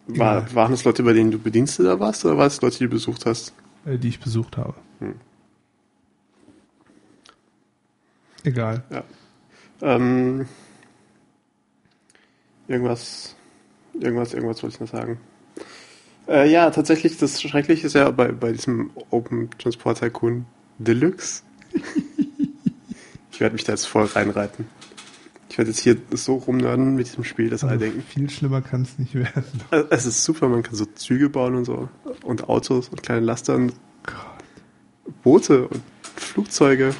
War, 0.07 0.53
waren 0.53 0.71
das 0.71 0.83
Leute, 0.83 1.03
bei 1.03 1.13
denen 1.13 1.31
du 1.31 1.39
Bediensteter 1.39 1.99
warst, 1.99 2.25
oder 2.25 2.37
waren 2.37 2.47
es 2.47 2.61
Leute, 2.61 2.79
die 2.79 2.83
du 2.85 2.89
besucht 2.89 3.25
hast? 3.25 3.53
Äh, 3.85 3.97
die 3.97 4.09
ich 4.09 4.19
besucht 4.19 4.57
habe. 4.57 4.75
Hm. 4.99 5.15
Egal. 8.43 8.83
Ja. 8.89 9.03
Ähm, 9.81 10.47
irgendwas, 12.67 13.35
irgendwas, 13.93 14.33
irgendwas 14.33 14.63
wollte 14.63 14.75
ich 14.75 14.79
noch 14.79 14.87
sagen. 14.87 15.19
Äh, 16.27 16.51
ja, 16.51 16.69
tatsächlich, 16.71 17.17
das 17.17 17.41
Schreckliche 17.41 17.87
ist 17.87 17.93
ja 17.93 18.09
bei, 18.11 18.31
bei 18.31 18.51
diesem 18.51 18.91
Open 19.09 19.49
Transport 19.57 19.99
Tycoon 19.99 20.45
Deluxe. 20.77 21.43
ich 23.31 23.39
werde 23.39 23.53
mich 23.53 23.63
da 23.63 23.73
jetzt 23.73 23.85
voll 23.85 24.05
reinreiten. 24.05 24.67
Ich 25.51 25.57
werde 25.57 25.69
jetzt 25.71 25.81
hier 25.81 25.97
so 26.11 26.35
rumnörden 26.35 26.95
mit 26.95 27.07
diesem 27.07 27.25
Spiel, 27.25 27.49
dass 27.49 27.63
alle 27.63 27.73
Also 27.73 27.83
denken. 27.83 28.01
viel 28.03 28.29
schlimmer 28.29 28.61
kann 28.61 28.83
es 28.83 28.97
nicht 28.97 29.15
werden. 29.15 29.43
Es 29.89 30.05
ist 30.05 30.23
super, 30.23 30.47
man 30.47 30.63
kann 30.63 30.75
so 30.75 30.85
Züge 30.85 31.27
bauen 31.27 31.55
und 31.55 31.65
so. 31.65 31.89
Und 32.23 32.47
Autos 32.47 32.87
und 32.87 33.03
kleine 33.03 33.25
Laster 33.25 33.55
und. 33.55 33.73
Boote 35.23 35.67
und 35.67 35.81
Flugzeuge. 36.15 36.95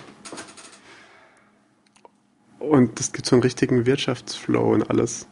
Und 2.59 2.99
es 2.99 3.13
gibt 3.13 3.25
so 3.25 3.37
einen 3.37 3.43
richtigen 3.43 3.85
Wirtschaftsflow 3.85 4.73
und 4.73 4.89
alles. 4.89 5.27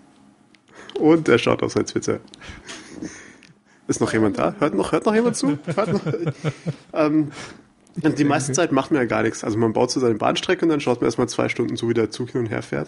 Und 0.98 1.28
er 1.28 1.40
schaut 1.40 1.62
auf 1.62 1.74
sein 1.74 1.86
Twitter. 1.88 2.22
Ist 3.90 4.00
noch 4.00 4.14
jemand 4.14 4.38
da? 4.38 4.56
Hört 4.60 4.76
noch, 4.76 4.94
hört 4.94 5.06
noch 5.06 5.14
jemand 5.14 5.36
zu? 5.36 5.60
Hört 5.66 5.92
noch? 5.92 6.02
ähm, 6.94 7.34
und 8.02 8.18
die 8.18 8.24
meiste 8.24 8.54
Zeit 8.54 8.72
macht 8.72 8.92
man 8.92 9.02
ja 9.02 9.06
gar 9.08 9.24
nichts. 9.24 9.44
Also 9.44 9.58
man 9.58 9.74
baut 9.74 9.92
so 9.92 10.00
seine 10.00 10.16
Bahnstrecke 10.16 10.64
und 10.64 10.70
dann 10.70 10.80
schaut 10.80 11.02
man 11.02 11.08
erstmal 11.08 11.28
zwei 11.28 11.50
Stunden 11.50 11.76
zu, 11.76 11.90
wie 11.90 11.94
der 11.94 12.12
Zug 12.12 12.30
hin 12.30 12.40
und 12.40 12.48
her 12.48 12.62
fährt. 12.62 12.88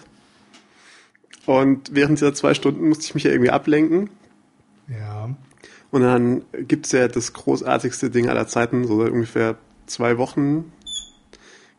Und 1.45 1.95
während 1.95 2.19
dieser 2.19 2.33
zwei 2.33 2.53
Stunden 2.53 2.89
musste 2.89 3.05
ich 3.05 3.15
mich 3.15 3.23
ja 3.23 3.31
irgendwie 3.31 3.49
ablenken. 3.49 4.09
Ja. 4.87 5.29
Und 5.91 6.01
dann 6.01 6.43
gibt's 6.67 6.91
ja 6.91 7.07
das 7.07 7.33
großartigste 7.33 8.09
Ding 8.09 8.29
aller 8.29 8.47
Zeiten, 8.47 8.85
so 8.85 9.01
seit 9.01 9.11
ungefähr 9.11 9.57
zwei 9.87 10.17
Wochen 10.17 10.71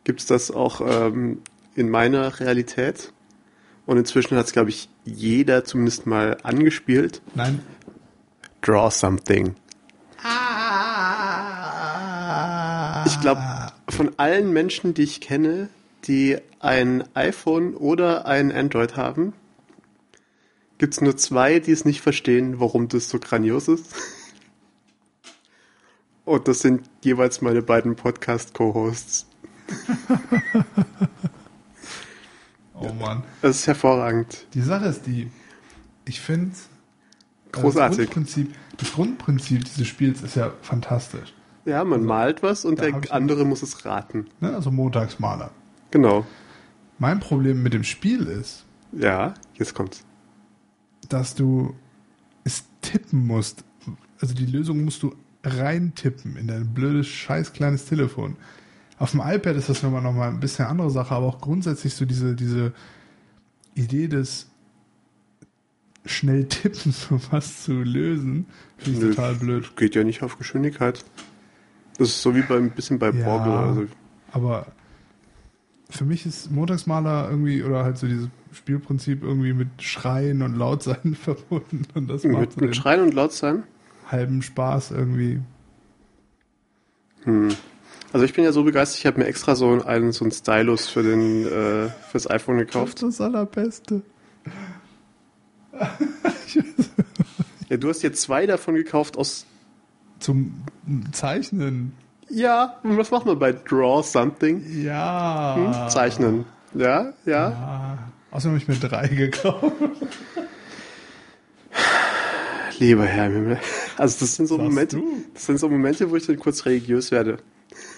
gibt's 0.03 0.25
das 0.25 0.51
auch 0.51 0.81
ähm, 0.81 1.41
in 1.75 1.89
meiner 1.89 2.39
Realität. 2.39 3.11
Und 3.85 3.97
inzwischen 3.97 4.37
hat's, 4.37 4.53
glaube 4.53 4.69
ich, 4.69 4.89
jeder 5.03 5.65
zumindest 5.65 6.05
mal 6.05 6.37
angespielt. 6.43 7.21
Nein. 7.35 7.59
Draw 8.61 8.89
something. 8.91 9.55
Ich 13.05 13.19
glaube, 13.19 13.41
von 13.89 14.11
allen 14.17 14.53
Menschen, 14.53 14.93
die 14.93 15.03
ich 15.03 15.19
kenne, 15.19 15.69
die 16.05 16.37
ein 16.59 17.03
iPhone 17.13 17.73
oder 17.75 18.25
ein 18.25 18.51
Android 18.51 18.95
haben, 18.95 19.33
gibt's 20.77 21.01
nur 21.01 21.15
zwei, 21.17 21.59
die 21.59 21.71
es 21.71 21.85
nicht 21.85 22.01
verstehen, 22.01 22.59
warum 22.59 22.87
das 22.87 23.09
so 23.09 23.19
grandios 23.19 23.67
ist. 23.67 23.93
Und 26.25 26.47
das 26.47 26.59
sind 26.59 26.89
jeweils 27.03 27.41
meine 27.41 27.61
beiden 27.61 27.95
Podcast-Co-Hosts. 27.95 29.27
Oh 32.75 32.91
Mann. 32.91 33.23
Das 33.41 33.57
ist 33.57 33.67
hervorragend. 33.67 34.47
Die 34.55 34.61
Sache 34.61 34.87
ist 34.87 35.05
die, 35.05 35.31
ich 36.05 36.19
finde, 36.19 36.53
Großartig. 37.53 37.97
Das 37.97 38.05
Grundprinzip, 38.07 38.55
das 38.77 38.93
Grundprinzip 38.93 39.63
dieses 39.63 39.87
Spiels 39.87 40.21
ist 40.23 40.35
ja 40.35 40.51
fantastisch. 40.61 41.33
Ja, 41.65 41.83
man 41.83 42.03
malt 42.03 42.43
was 42.43 42.65
und 42.65 42.79
der 42.79 42.93
andere 43.11 43.45
muss 43.45 43.61
es 43.61 43.85
raten. 43.85 44.25
Ne? 44.41 44.53
Also 44.53 44.71
Montagsmaler. 44.71 45.51
Genau. 45.91 46.25
Mein 46.97 47.19
Problem 47.19 47.63
mit 47.63 47.73
dem 47.73 47.83
Spiel 47.83 48.23
ist, 48.27 48.65
Ja, 48.91 49.33
jetzt 49.53 49.73
kommt's. 49.75 50.03
Dass 51.13 51.35
du 51.35 51.73
es 52.43 52.65
tippen 52.81 53.25
musst. 53.27 53.63
Also 54.19 54.33
die 54.33 54.45
Lösung 54.45 54.83
musst 54.83 55.03
du 55.03 55.15
reintippen 55.43 56.35
in 56.37 56.47
dein 56.47 56.73
blödes, 56.73 57.07
scheiß 57.07 57.53
kleines 57.53 57.85
Telefon. 57.85 58.35
Auf 58.97 59.11
dem 59.11 59.21
iPad 59.21 59.55
ist 59.55 59.69
das 59.69 59.83
nochmal 59.83 60.01
noch 60.01 60.13
mal 60.13 60.29
ein 60.29 60.39
bisschen 60.39 60.65
andere 60.65 60.89
Sache, 60.89 61.13
aber 61.15 61.25
auch 61.27 61.41
grundsätzlich 61.41 61.93
so 61.93 62.05
diese, 62.05 62.35
diese 62.35 62.73
Idee 63.75 64.07
des 64.07 64.49
schnell 66.05 66.45
tippen, 66.47 66.91
so 66.91 67.19
was 67.31 67.63
zu 67.63 67.73
lösen, 67.73 68.45
finde 68.77 68.99
ich 68.99 69.05
Nö. 69.05 69.09
total 69.13 69.35
blöd. 69.35 69.75
Geht 69.75 69.95
ja 69.95 70.03
nicht 70.03 70.21
auf 70.23 70.37
Geschwindigkeit. 70.37 71.03
Das 71.97 72.09
ist 72.09 72.21
so 72.21 72.35
wie 72.35 72.41
bei, 72.41 72.57
ein 72.57 72.71
bisschen 72.71 72.99
bei 72.99 73.11
Ja. 73.11 73.23
Boggle. 73.25 73.53
Also, 73.57 73.85
Aber 74.31 74.67
für 75.93 76.05
mich 76.05 76.25
ist 76.25 76.51
Montagsmaler 76.51 77.29
irgendwie, 77.29 77.63
oder 77.63 77.83
halt 77.83 77.97
so 77.97 78.07
dieses 78.07 78.27
Spielprinzip 78.51 79.23
irgendwie 79.23 79.53
mit 79.53 79.67
Schreien 79.81 80.41
und 80.41 80.55
Lautsein 80.55 81.15
verbunden. 81.21 81.85
Und 81.93 82.07
das 82.07 82.23
macht 82.23 82.41
mit, 82.41 82.51
so 82.53 82.61
mit 82.61 82.75
Schreien 82.75 83.01
und 83.01 83.13
laut 83.13 83.33
sein. 83.33 83.63
halben 84.09 84.41
Spaß 84.41 84.91
irgendwie. 84.91 85.39
Hm. 87.23 87.49
Also 88.11 88.25
ich 88.25 88.33
bin 88.33 88.43
ja 88.43 88.51
so 88.51 88.63
begeistert, 88.63 88.99
ich 88.99 89.05
habe 89.05 89.19
mir 89.19 89.25
extra 89.25 89.55
so 89.55 89.81
einen, 89.81 90.11
so 90.11 90.25
einen 90.25 90.31
Stylus 90.31 90.87
für 90.87 91.01
den 91.03 91.47
äh, 91.47 91.89
fürs 92.11 92.29
iPhone 92.29 92.57
Das 92.57 92.65
ist 92.67 92.73
gekauft. 92.73 93.01
das 93.01 93.21
Allerbeste. 93.21 94.01
Ja, 97.69 97.77
du 97.77 97.89
hast 97.89 98.03
jetzt 98.03 98.21
zwei 98.21 98.45
davon 98.45 98.75
gekauft 98.75 99.17
aus. 99.17 99.45
Zum 100.19 100.63
Zeichnen. 101.11 101.93
Ja, 102.35 102.77
was 102.83 103.11
macht 103.11 103.25
man 103.27 103.37
bei 103.37 103.51
Draw 103.51 104.01
Something? 104.03 104.63
Ja. 104.83 105.55
Hm? 105.55 105.89
Zeichnen. 105.89 106.45
Ja, 106.73 107.13
ja. 107.25 107.49
Ja. 107.49 107.97
Außerdem 108.31 108.59
habe 108.59 108.63
ich 108.63 108.67
mir 108.81 108.87
drei 108.89 109.07
gekauft. 109.07 109.71
Lieber 112.79 113.05
Herr 113.05 113.27
im 113.27 113.33
Himmel. 113.33 113.59
Also 113.97 114.17
das 114.21 114.35
sind 114.35 114.47
so 114.47 114.57
Sagst 114.57 114.69
Momente, 114.69 114.95
du? 114.97 115.23
das 115.33 115.45
sind 115.45 115.59
so 115.59 115.69
Momente, 115.69 116.09
wo 116.09 116.15
ich 116.15 116.25
dann 116.25 116.39
kurz 116.39 116.65
religiös 116.65 117.11
werde. 117.11 117.37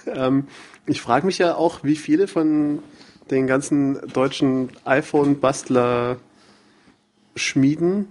Ähm, 0.05 0.47
ich 0.85 1.01
frage 1.01 1.25
mich 1.25 1.37
ja 1.37 1.55
auch, 1.55 1.83
wie 1.83 1.95
viele 1.95 2.27
von 2.27 2.79
den 3.31 3.47
ganzen 3.47 3.99
deutschen 4.11 4.69
iPhone-Bastler 4.83 6.17
Schmieden 7.37 8.07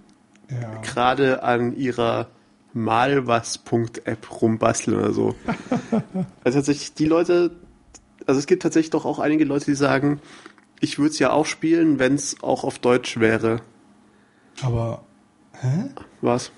Ja. 0.51 0.81
gerade 0.83 1.43
an 1.43 1.77
ihrer 1.77 2.29
malwas.app 2.75 4.41
rumbasteln 4.43 4.99
oder 4.99 5.13
so. 5.13 5.35
also 6.45 6.59
tatsächlich 6.59 6.95
die 6.95 7.07
Leute, 7.07 7.53
also 8.27 8.39
es 8.39 8.47
gibt 8.47 8.63
tatsächlich 8.63 8.91
doch 8.91 9.05
auch 9.05 9.19
einige 9.19 9.45
Leute, 9.45 9.67
die 9.67 9.75
sagen, 9.75 10.21
ich 10.81 10.99
würde 10.99 11.11
es 11.11 11.19
ja 11.19 11.31
auch 11.31 11.47
spielen, 11.47 11.99
wenn 11.99 12.15
es 12.15 12.43
auch 12.43 12.65
auf 12.65 12.79
Deutsch 12.79 13.19
wäre. 13.19 13.61
Aber, 14.63 15.03
hä? 15.61 15.91
Was? 16.21 16.53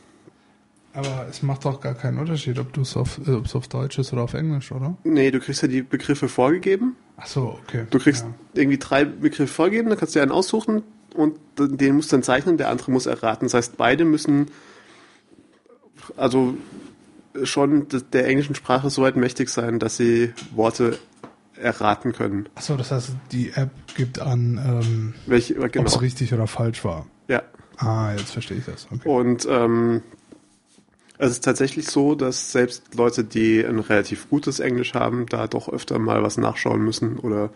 Aber 0.92 1.26
es 1.28 1.42
macht 1.42 1.64
doch 1.66 1.80
gar 1.80 1.94
keinen 1.94 2.18
Unterschied, 2.18 2.58
ob 2.58 2.72
du 2.72 2.80
es 2.80 2.96
auf, 2.96 3.20
äh, 3.26 3.32
auf 3.54 3.68
Deutsch 3.68 3.98
ist 3.98 4.12
oder 4.14 4.22
auf 4.22 4.32
Englisch, 4.32 4.72
oder? 4.72 4.96
Nee, 5.04 5.30
du 5.30 5.40
kriegst 5.40 5.60
ja 5.60 5.68
die 5.68 5.82
Begriffe 5.82 6.26
vorgegeben. 6.28 6.96
Ach 7.18 7.26
so, 7.26 7.58
okay. 7.62 7.86
Du 7.90 7.98
kriegst 7.98 8.24
Ja. 8.24 8.34
irgendwie 8.54 8.78
drei 8.78 9.04
Begriffe 9.04 9.52
vorgegeben, 9.52 9.90
dann 9.90 9.98
kannst 9.98 10.14
du 10.14 10.18
dir 10.18 10.22
einen 10.22 10.32
aussuchen 10.32 10.82
und 11.14 11.38
den 11.58 11.96
musst 11.96 12.12
du 12.12 12.16
dann 12.16 12.22
zeichnen, 12.22 12.56
der 12.56 12.70
andere 12.70 12.90
muss 12.90 13.04
erraten. 13.06 13.44
Das 13.44 13.52
heißt, 13.54 13.76
beide 13.76 14.06
müssen 14.06 14.46
also 16.16 16.54
schon 17.44 17.86
der 18.12 18.26
englischen 18.26 18.54
Sprache 18.54 18.90
so 18.90 19.02
weit 19.02 19.16
mächtig 19.16 19.48
sein, 19.48 19.78
dass 19.78 19.96
sie 19.96 20.32
Worte 20.54 20.98
erraten 21.56 22.12
können. 22.12 22.48
Ach 22.54 22.62
so, 22.62 22.76
das 22.76 22.90
heißt, 22.90 23.12
die 23.32 23.50
App 23.52 23.70
gibt 23.94 24.18
an, 24.20 24.60
ähm, 24.64 25.14
ob 25.58 25.72
genau. 25.72 25.86
es 25.86 26.00
richtig 26.00 26.32
oder 26.34 26.46
falsch 26.46 26.84
war. 26.84 27.06
Ja. 27.28 27.42
Ah, 27.78 28.12
jetzt 28.16 28.32
verstehe 28.32 28.58
ich 28.58 28.64
das. 28.64 28.86
Okay. 28.90 29.08
Und 29.08 29.46
ähm, 29.50 30.02
es 31.18 31.30
ist 31.32 31.44
tatsächlich 31.44 31.88
so, 31.88 32.14
dass 32.14 32.52
selbst 32.52 32.94
Leute, 32.94 33.24
die 33.24 33.64
ein 33.64 33.78
relativ 33.78 34.28
gutes 34.28 34.60
Englisch 34.60 34.94
haben, 34.94 35.26
da 35.26 35.46
doch 35.46 35.68
öfter 35.68 35.98
mal 35.98 36.22
was 36.22 36.36
nachschauen 36.36 36.82
müssen 36.82 37.18
oder 37.18 37.50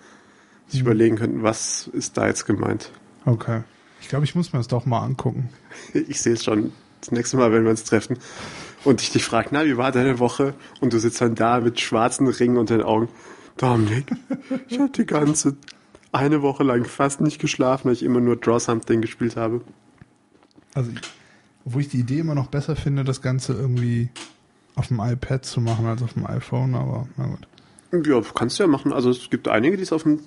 sich 0.68 0.80
Mhm. 0.80 0.86
überlegen 0.86 1.16
könnten, 1.16 1.42
was 1.42 1.88
ist 1.92 2.16
da 2.16 2.26
jetzt 2.26 2.46
gemeint. 2.46 2.90
Okay. 3.24 3.62
Ich 4.00 4.08
glaube, 4.08 4.24
ich 4.24 4.34
muss 4.34 4.52
mir 4.52 4.58
das 4.60 4.68
doch 4.68 4.86
mal 4.86 5.00
angucken. 5.02 5.50
Ich 5.94 6.20
sehe 6.20 6.34
es 6.34 6.44
schon 6.44 6.72
das 7.00 7.12
nächste 7.12 7.36
Mal, 7.36 7.52
wenn 7.52 7.64
wir 7.64 7.70
uns 7.70 7.84
treffen 7.84 8.18
und 8.84 9.02
ich 9.02 9.10
dich 9.10 9.24
frage, 9.24 9.48
na, 9.52 9.64
wie 9.64 9.76
war 9.76 9.92
deine 9.92 10.18
Woche? 10.18 10.54
Und 10.80 10.92
du 10.92 10.98
sitzt 10.98 11.20
dann 11.20 11.34
da 11.34 11.60
mit 11.60 11.80
schwarzen 11.80 12.26
Ringen 12.26 12.56
unter 12.56 12.76
den 12.76 12.86
Augen. 12.86 13.08
Dominik, 13.56 14.10
ich 14.68 14.78
habe 14.78 14.90
die 14.90 15.06
ganze 15.06 15.56
eine 16.12 16.42
Woche 16.42 16.64
lang 16.64 16.84
fast 16.84 17.20
nicht 17.20 17.40
geschlafen, 17.40 17.86
weil 17.86 17.92
ich 17.92 18.02
immer 18.02 18.20
nur 18.20 18.36
Draw 18.36 18.58
Something 18.58 19.00
gespielt 19.00 19.36
habe. 19.36 19.60
Also, 20.74 20.90
obwohl 21.64 21.82
ich 21.82 21.88
die 21.88 22.00
Idee 22.00 22.20
immer 22.20 22.34
noch 22.34 22.48
besser 22.48 22.76
finde, 22.76 23.04
das 23.04 23.22
Ganze 23.22 23.52
irgendwie 23.52 24.08
auf 24.76 24.88
dem 24.88 25.00
iPad 25.00 25.44
zu 25.44 25.60
machen 25.60 25.86
als 25.86 26.02
auf 26.02 26.14
dem 26.14 26.26
iPhone, 26.26 26.74
aber 26.74 27.06
na 27.16 27.26
gut. 27.26 28.06
Ja, 28.06 28.20
kannst 28.34 28.58
du 28.58 28.62
ja 28.62 28.68
machen. 28.68 28.92
Also 28.92 29.10
es 29.10 29.30
gibt 29.30 29.48
einige, 29.48 29.76
die 29.76 29.82
es 29.82 29.92
auf 29.92 30.04
dem 30.04 30.20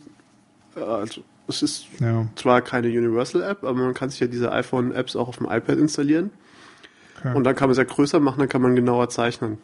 äh, 0.75 0.81
also 0.81 1.21
es 1.47 1.61
ist 1.61 1.87
Ja, 1.99 2.27
zwar 2.35 2.61
keine 2.61 2.87
Universal-App, 2.87 3.63
aber 3.63 3.73
man 3.73 3.93
kann 3.93 4.09
sich 4.09 4.19
ja 4.19 4.27
diese 4.27 4.51
iPhone-Apps 4.51 5.15
auch 5.15 5.27
auf 5.27 5.37
dem 5.37 5.47
iPad 5.47 5.77
installieren. 5.77 6.29
Okay. 7.23 7.35
Und 7.35 7.43
dann 7.43 7.55
kann 7.55 7.69
man 7.69 7.71
es 7.71 7.77
ja 7.77 7.83
größer 7.83 8.19
machen, 8.19 8.39
dann 8.39 8.49
kann 8.49 8.61
man 8.61 8.75
genauer 8.75 9.09
zeichnen. 9.09 9.57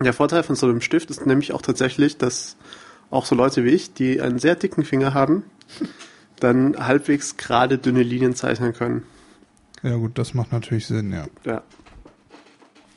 Der 0.00 0.12
Vorteil 0.12 0.42
von 0.42 0.56
so 0.56 0.66
einem 0.66 0.80
Stift 0.80 1.10
ist 1.10 1.26
nämlich 1.26 1.52
auch 1.52 1.62
tatsächlich, 1.62 2.16
dass 2.16 2.56
auch 3.10 3.26
so 3.26 3.34
Leute 3.34 3.64
wie 3.64 3.70
ich, 3.70 3.92
die 3.92 4.20
einen 4.20 4.38
sehr 4.38 4.54
dicken 4.54 4.84
Finger 4.84 5.14
haben, 5.14 5.44
dann 6.40 6.76
halbwegs 6.86 7.36
gerade 7.36 7.78
dünne 7.78 8.02
Linien 8.02 8.34
zeichnen 8.34 8.72
können. 8.72 9.02
ja 9.82 9.96
gut, 9.96 10.16
das 10.18 10.32
macht 10.32 10.52
natürlich 10.52 10.86
Sinn, 10.86 11.12
ja. 11.12 11.26
Ja. 11.44 11.62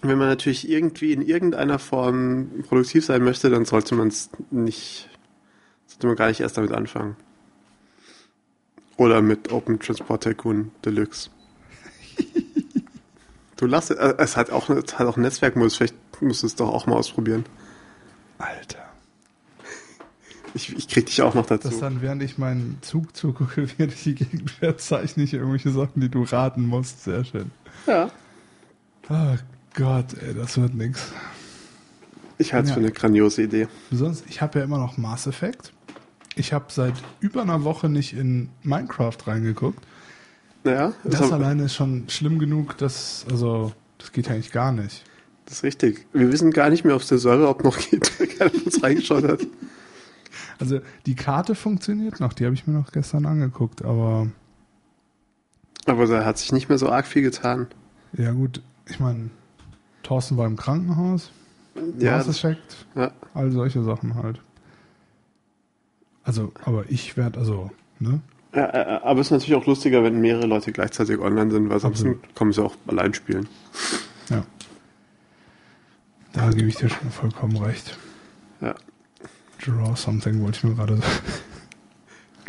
Wenn 0.01 0.17
man 0.17 0.27
natürlich 0.27 0.69
irgendwie 0.69 1.13
in 1.13 1.21
irgendeiner 1.21 1.79
Form 1.79 2.49
produktiv 2.67 3.05
sein 3.05 3.23
möchte, 3.23 3.49
dann 3.49 3.65
sollte 3.65 3.95
man 3.95 4.09
es 4.09 4.29
nicht, 4.51 5.09
sollte 5.87 6.07
man 6.07 6.15
gar 6.15 6.27
nicht 6.27 6.41
erst 6.41 6.57
damit 6.57 6.73
anfangen. 6.73 7.15
Oder 8.97 9.21
mit 9.21 9.51
Open 9.51 9.79
Transport 9.79 10.23
Tycoon 10.23 10.71
Deluxe. 10.85 11.29
Du 13.57 13.65
lass, 13.65 13.89
äh, 13.91 14.15
es 14.17 14.35
hat 14.37 14.51
auch, 14.51 14.69
es 14.69 14.97
hat 14.99 15.07
auch 15.07 15.15
einen 15.17 15.23
Netzwerkmodus, 15.25 15.75
vielleicht 15.77 15.95
musst 16.21 16.43
du 16.43 16.47
es 16.47 16.55
doch 16.55 16.69
auch 16.69 16.85
mal 16.87 16.95
ausprobieren. 16.95 17.45
Alter. 18.37 18.79
Ich, 20.55 20.75
ich 20.75 20.87
krieg 20.87 21.07
dich 21.07 21.21
auch 21.21 21.33
noch 21.33 21.45
dazu. 21.47 21.69
Dass 21.69 21.79
dann, 21.79 22.01
während 22.01 22.21
ich 22.21 22.37
meinen 22.37 22.77
Zug 22.81 23.15
zugucke, 23.15 23.67
während 23.77 23.93
ich 23.93 24.03
die 24.03 24.15
Gegend 24.15 24.51
fährt, 24.51 24.81
zeichne 24.81 25.23
ich 25.23 25.33
irgendwelche 25.33 25.71
Sachen, 25.71 25.99
die 26.01 26.09
du 26.09 26.23
raten 26.23 26.65
musst. 26.65 27.03
Sehr 27.03 27.23
schön. 27.25 27.51
Ja. 27.87 28.09
Oh 29.09 29.35
Gott, 29.75 30.13
ey, 30.21 30.33
das 30.33 30.57
wird 30.57 30.75
nix. 30.75 31.11
Ich 32.37 32.53
halte 32.53 32.65
es 32.65 32.69
Ja. 32.69 32.75
für 32.75 32.79
eine 32.81 32.91
grandiose 32.91 33.43
Idee. 33.43 33.67
Sonst, 33.91 34.25
ich 34.29 34.41
habe 34.41 34.59
ja 34.59 34.65
immer 34.65 34.77
noch 34.77 34.97
Mass 34.97 35.27
Effect. 35.27 35.73
Ich 36.35 36.53
habe 36.53 36.65
seit 36.69 36.93
über 37.19 37.41
einer 37.41 37.63
Woche 37.63 37.89
nicht 37.89 38.13
in 38.13 38.49
Minecraft 38.63 39.17
reingeguckt. 39.25 39.83
Naja, 40.63 40.93
Das 41.03 41.19
das, 41.19 41.31
alleine 41.31 41.63
ist 41.65 41.75
schon 41.75 42.07
schlimm 42.09 42.39
genug, 42.39 42.77
dass, 42.77 43.25
also, 43.29 43.73
das 43.97 44.11
geht 44.11 44.27
ja 44.27 44.33
eigentlich 44.33 44.51
gar 44.51 44.71
nicht. 44.71 45.03
das 45.45 45.57
ist 45.57 45.63
richtig. 45.63 46.05
Wir 46.13 46.31
wissen 46.31 46.51
gar 46.51 46.69
nicht 46.69 46.85
mehr, 46.85 46.95
ob 46.95 47.01
es 47.01 47.07
der 47.09 47.17
Server 47.17 47.39
überhaupt 47.39 47.63
noch 47.63 47.77
geht, 47.77 48.19
weil 48.19 48.27
keiner 48.27 48.49
von 48.49 48.61
uns 48.61 48.81
reingeschaut 48.83 49.23
hat. 49.27 49.39
Also, 50.59 50.79
die 51.05 51.15
Karte 51.15 51.55
funktioniert 51.55 52.19
noch, 52.19 52.33
die 52.33 52.45
habe 52.45 52.55
ich 52.55 52.65
mir 52.67 52.73
noch 52.73 52.91
gestern 52.91 53.25
angeguckt, 53.25 53.83
aber 53.83 54.27
Aber 55.85 56.05
da 56.07 56.23
hat 56.25 56.37
sich 56.37 56.51
nicht 56.53 56.69
mehr 56.69 56.77
so 56.77 56.89
arg 56.89 57.05
viel 57.07 57.23
getan. 57.23 57.67
ja 58.13 58.31
gut, 58.31 58.61
ich 58.87 58.99
meine, 58.99 59.29
Thorsten 60.03 60.37
war 60.37 60.45
im 60.47 60.55
Krankenhaus, 60.55 61.31
Ja, 61.99 62.17
Mass 62.17 62.27
das, 62.27 62.37
Effect, 62.37 62.85
ja. 62.95 63.11
all 63.33 63.51
solche 63.51 63.83
Sachen 63.83 64.15
halt. 64.15 64.41
Also, 66.23 66.53
aber 66.63 66.85
ich 66.89 67.17
werde, 67.17 67.39
also, 67.39 67.71
ne? 67.99 68.21
Ja, 68.53 68.65
äh, 68.65 68.99
aber 69.03 69.21
es 69.21 69.27
ist 69.27 69.31
natürlich 69.31 69.55
auch 69.55 69.65
lustiger, 69.65 70.03
wenn 70.03 70.21
mehrere 70.21 70.45
Leute 70.45 70.71
gleichzeitig 70.71 71.19
online 71.19 71.51
sind, 71.51 71.69
weil 71.69 71.79
sonst 71.79 71.99
Absolut. 71.99 72.35
kommen 72.35 72.53
sie 72.53 72.63
auch 72.63 72.75
allein 72.87 73.13
spielen. 73.13 73.47
Ja. 74.29 74.45
Da 76.33 76.49
gebe 76.49 76.67
ich 76.67 76.75
dir 76.75 76.89
schon 76.89 77.09
vollkommen 77.11 77.57
recht. 77.57 77.97
Ja. 78.61 78.75
Draw 79.65 79.95
something 79.95 80.41
wollte 80.41 80.57
ich 80.57 80.63
mir 80.63 80.75
gerade 80.75 80.97
sagen. 80.97 81.13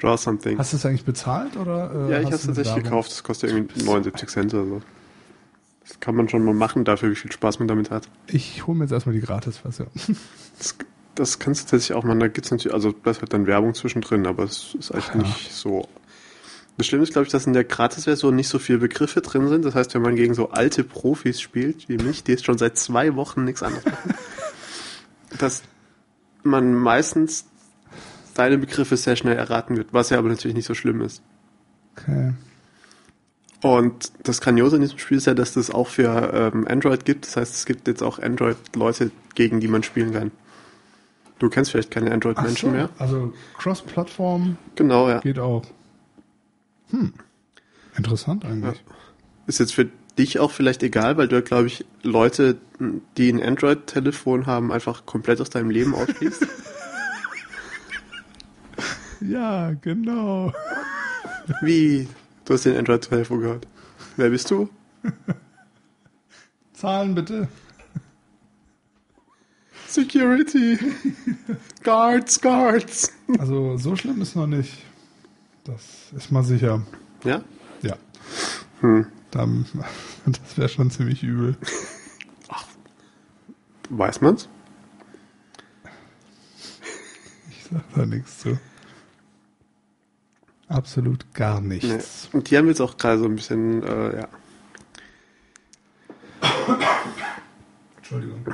Draw 0.00 0.16
something. 0.16 0.58
Hast 0.58 0.72
du 0.72 0.76
es 0.76 0.84
eigentlich 0.84 1.04
bezahlt 1.04 1.56
oder? 1.56 1.90
Äh, 2.08 2.12
ja, 2.12 2.18
ich 2.20 2.26
habe 2.26 2.36
es 2.36 2.46
tatsächlich 2.46 2.84
gekauft. 2.84 3.10
Das 3.10 3.22
kostet 3.22 3.50
irgendwie 3.50 3.82
79 3.82 4.28
Cent 4.28 4.54
oder 4.54 4.66
so. 4.66 4.82
Das 5.86 6.00
kann 6.00 6.14
man 6.14 6.28
schon 6.28 6.44
mal 6.44 6.54
machen, 6.54 6.84
dafür, 6.84 7.10
wie 7.10 7.14
viel 7.14 7.30
Spaß 7.30 7.58
man 7.58 7.68
damit 7.68 7.90
hat. 7.90 8.08
Ich 8.26 8.66
hole 8.66 8.76
mir 8.76 8.84
jetzt 8.84 8.92
erstmal 8.92 9.14
die 9.14 9.20
Gratis-Version. 9.20 9.88
Das, 11.14 11.30
das 11.30 11.38
kannst 11.38 11.62
du 11.62 11.70
tatsächlich 11.70 11.96
auch 11.96 12.04
machen. 12.04 12.20
Da 12.20 12.28
gibt's 12.28 12.50
natürlich, 12.50 12.74
also 12.74 12.92
da 12.92 13.10
ist 13.10 13.20
halt 13.20 13.32
dann 13.32 13.46
Werbung 13.46 13.74
zwischendrin, 13.74 14.26
aber 14.26 14.44
es 14.44 14.74
ist 14.78 14.92
eigentlich 14.92 15.08
Ja. 15.14 15.16
nicht 15.22 15.52
so. 15.52 15.88
Das 16.76 16.86
Schlimme 16.88 17.04
ist, 17.04 17.12
glaube 17.12 17.26
ich, 17.26 17.30
dass 17.32 17.46
in 17.46 17.52
der 17.52 17.62
Gratis-Version 17.64 18.34
nicht 18.34 18.48
so 18.48 18.58
viele 18.58 18.78
Begriffe 18.78 19.20
drin 19.20 19.48
sind. 19.48 19.64
Das 19.64 19.74
heißt, 19.76 19.94
wenn 19.94 20.02
man 20.02 20.16
gegen 20.16 20.34
so 20.34 20.50
alte 20.50 20.82
Profis 20.82 21.40
spielt, 21.40 21.88
wie 21.88 21.98
mich, 21.98 22.24
die 22.24 22.32
jetzt 22.32 22.44
schon 22.44 22.58
seit 22.58 22.76
zwei 22.78 23.14
Wochen 23.14 23.44
nichts 23.44 23.62
anderes 23.62 23.84
machen, 23.84 24.14
dass 25.38 25.62
man 26.42 26.74
meistens 26.74 27.44
deine 28.34 28.58
Begriffe 28.58 28.96
sehr 28.96 29.14
schnell 29.14 29.36
erraten 29.36 29.76
wird, 29.76 29.92
was 29.92 30.10
ja 30.10 30.18
aber 30.18 30.28
natürlich 30.28 30.56
nicht 30.56 30.66
so 30.66 30.74
schlimm 30.74 31.00
ist. 31.00 31.22
Okay. 31.96 32.32
Und 33.62 34.12
das 34.24 34.40
Grandiose 34.40 34.76
in 34.76 34.82
diesem 34.82 34.98
Spiel 34.98 35.16
ist 35.16 35.26
ja, 35.26 35.34
dass 35.34 35.54
das 35.54 35.70
auch 35.70 35.86
für 35.88 36.50
ähm, 36.52 36.66
Android 36.68 37.04
gibt. 37.04 37.26
Das 37.26 37.36
heißt, 37.36 37.54
es 37.54 37.64
gibt 37.66 37.86
jetzt 37.88 38.02
auch 38.02 38.18
Android-Leute, 38.18 39.10
gegen 39.36 39.60
die 39.60 39.68
man 39.68 39.82
spielen 39.84 40.12
kann. 40.12 40.32
Du 41.38 41.48
kennst 41.48 41.70
vielleicht 41.70 41.90
keine 41.90 42.12
Android-Menschen 42.12 42.70
so, 42.70 42.76
mehr. 42.76 42.88
Also 42.98 43.32
Cross-Plattform 43.58 44.56
Genau, 44.76 45.08
ja. 45.08 45.18
geht 45.20 45.38
auch. 45.38 45.64
Hm. 46.90 47.12
Interessant 47.96 48.44
eigentlich. 48.44 48.82
Ist 49.46 49.60
jetzt 49.60 49.74
für 49.74 49.88
dich 50.16 50.38
auch 50.38 50.50
vielleicht 50.50 50.82
egal, 50.82 51.16
weil 51.16 51.28
du, 51.28 51.42
glaube 51.42 51.66
ich, 51.66 51.84
Leute, 52.02 52.56
die 53.16 53.30
ein 53.30 53.42
Android-Telefon 53.42 54.46
haben, 54.46 54.72
einfach 54.72 55.06
komplett 55.06 55.40
aus 55.40 55.50
deinem 55.50 55.70
Leben 55.70 55.94
ausschließt. 55.94 56.46
Ja, 59.20 59.72
genau. 59.80 60.52
Wie? 61.62 62.06
Du 62.44 62.52
hast 62.52 62.66
den 62.66 62.76
Android-Telefon 62.76 63.40
gehört. 63.40 63.66
Wer 64.16 64.28
bist 64.28 64.50
du? 64.50 64.68
Zahlen 66.74 67.14
bitte. 67.14 67.48
Security. 69.94 70.78
Guards, 71.84 72.40
Guards. 72.40 73.12
Also 73.38 73.76
so 73.76 73.94
schlimm 73.94 74.20
ist 74.22 74.34
noch 74.34 74.46
nicht. 74.48 74.82
Das 75.64 76.12
ist 76.16 76.32
mal 76.32 76.42
sicher. 76.42 76.82
Ja? 77.22 77.42
Ja. 77.82 77.96
Hm. 78.80 79.06
Dann, 79.30 79.66
das 80.26 80.58
wäre 80.58 80.68
schon 80.68 80.90
ziemlich 80.90 81.22
übel. 81.22 81.56
Weiß 83.90 84.20
man's? 84.20 84.48
Ich 87.50 87.64
sag 87.70 87.82
da 87.94 88.04
nichts 88.06 88.38
zu. 88.38 88.58
Absolut 90.68 91.32
gar 91.34 91.60
Nee. 91.60 91.74
nichts. 91.76 92.28
Und 92.32 92.50
die 92.50 92.56
haben 92.58 92.66
jetzt 92.66 92.80
auch 92.80 92.96
gerade 92.96 93.18
so 93.20 93.26
ein 93.26 93.36
bisschen, 93.36 93.82
äh, 93.84 94.16
ja. 94.22 94.28
Entschuldigung. 97.98 98.44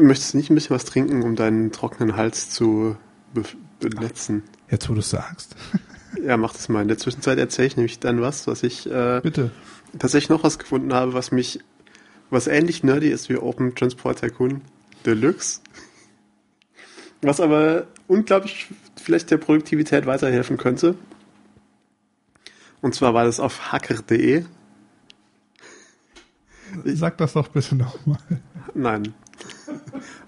Möchtest 0.00 0.32
du 0.32 0.38
nicht 0.38 0.50
ein 0.50 0.54
bisschen 0.54 0.74
was 0.74 0.84
trinken, 0.84 1.22
um 1.22 1.36
deinen 1.36 1.72
trockenen 1.72 2.16
Hals 2.16 2.50
zu 2.50 2.96
be 3.34 3.42
benetzen? 3.80 4.42
Jetzt, 4.70 4.88
wo 4.88 4.94
du 4.94 5.00
es 5.00 5.10
sagst. 5.10 5.56
Ja, 6.24 6.36
mach 6.36 6.52
das 6.52 6.68
mal. 6.68 6.82
In 6.82 6.88
der 6.88 6.98
Zwischenzeit 6.98 7.38
erzähle 7.38 7.68
ich 7.68 7.76
nämlich 7.76 8.00
dann 8.00 8.20
was, 8.20 8.48
was 8.48 8.64
ich 8.64 8.84
äh, 8.90 9.20
Bitte. 9.22 9.52
tatsächlich 9.96 10.28
noch 10.28 10.42
was 10.42 10.58
gefunden 10.58 10.92
habe, 10.92 11.14
was 11.14 11.30
mich, 11.30 11.60
was 12.30 12.48
ähnlich 12.48 12.82
nerdy 12.82 13.08
ist 13.10 13.28
wie 13.28 13.36
Open 13.36 13.76
Transport 13.76 14.18
Tycoon 14.18 14.60
Deluxe. 15.06 15.60
Was 17.22 17.40
aber 17.40 17.86
unglaublich 18.08 18.66
vielleicht 19.00 19.30
der 19.30 19.36
Produktivität 19.36 20.04
weiterhelfen 20.04 20.56
könnte. 20.56 20.96
Und 22.80 22.96
zwar 22.96 23.14
war 23.14 23.24
das 23.24 23.38
auf 23.38 23.70
hacker.de. 23.70 24.44
Sag 26.84 27.18
das 27.18 27.34
doch 27.34 27.48
bitte 27.48 27.76
nochmal. 27.76 28.18
Nein. 28.74 29.14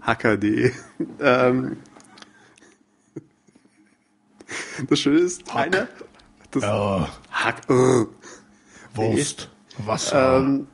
Hacker.de. 0.03 0.73
ähm, 1.21 1.77
das 4.89 4.99
Schöne 5.01 5.21
ist, 5.21 5.55
einer. 5.55 5.89
Das 6.51 6.63
Ja, 6.63 7.09
Hack. 7.31 7.63
äh, 7.71 8.05
Wurst, 8.95 9.49
Wasser. 9.79 10.39
ähm, 10.39 10.67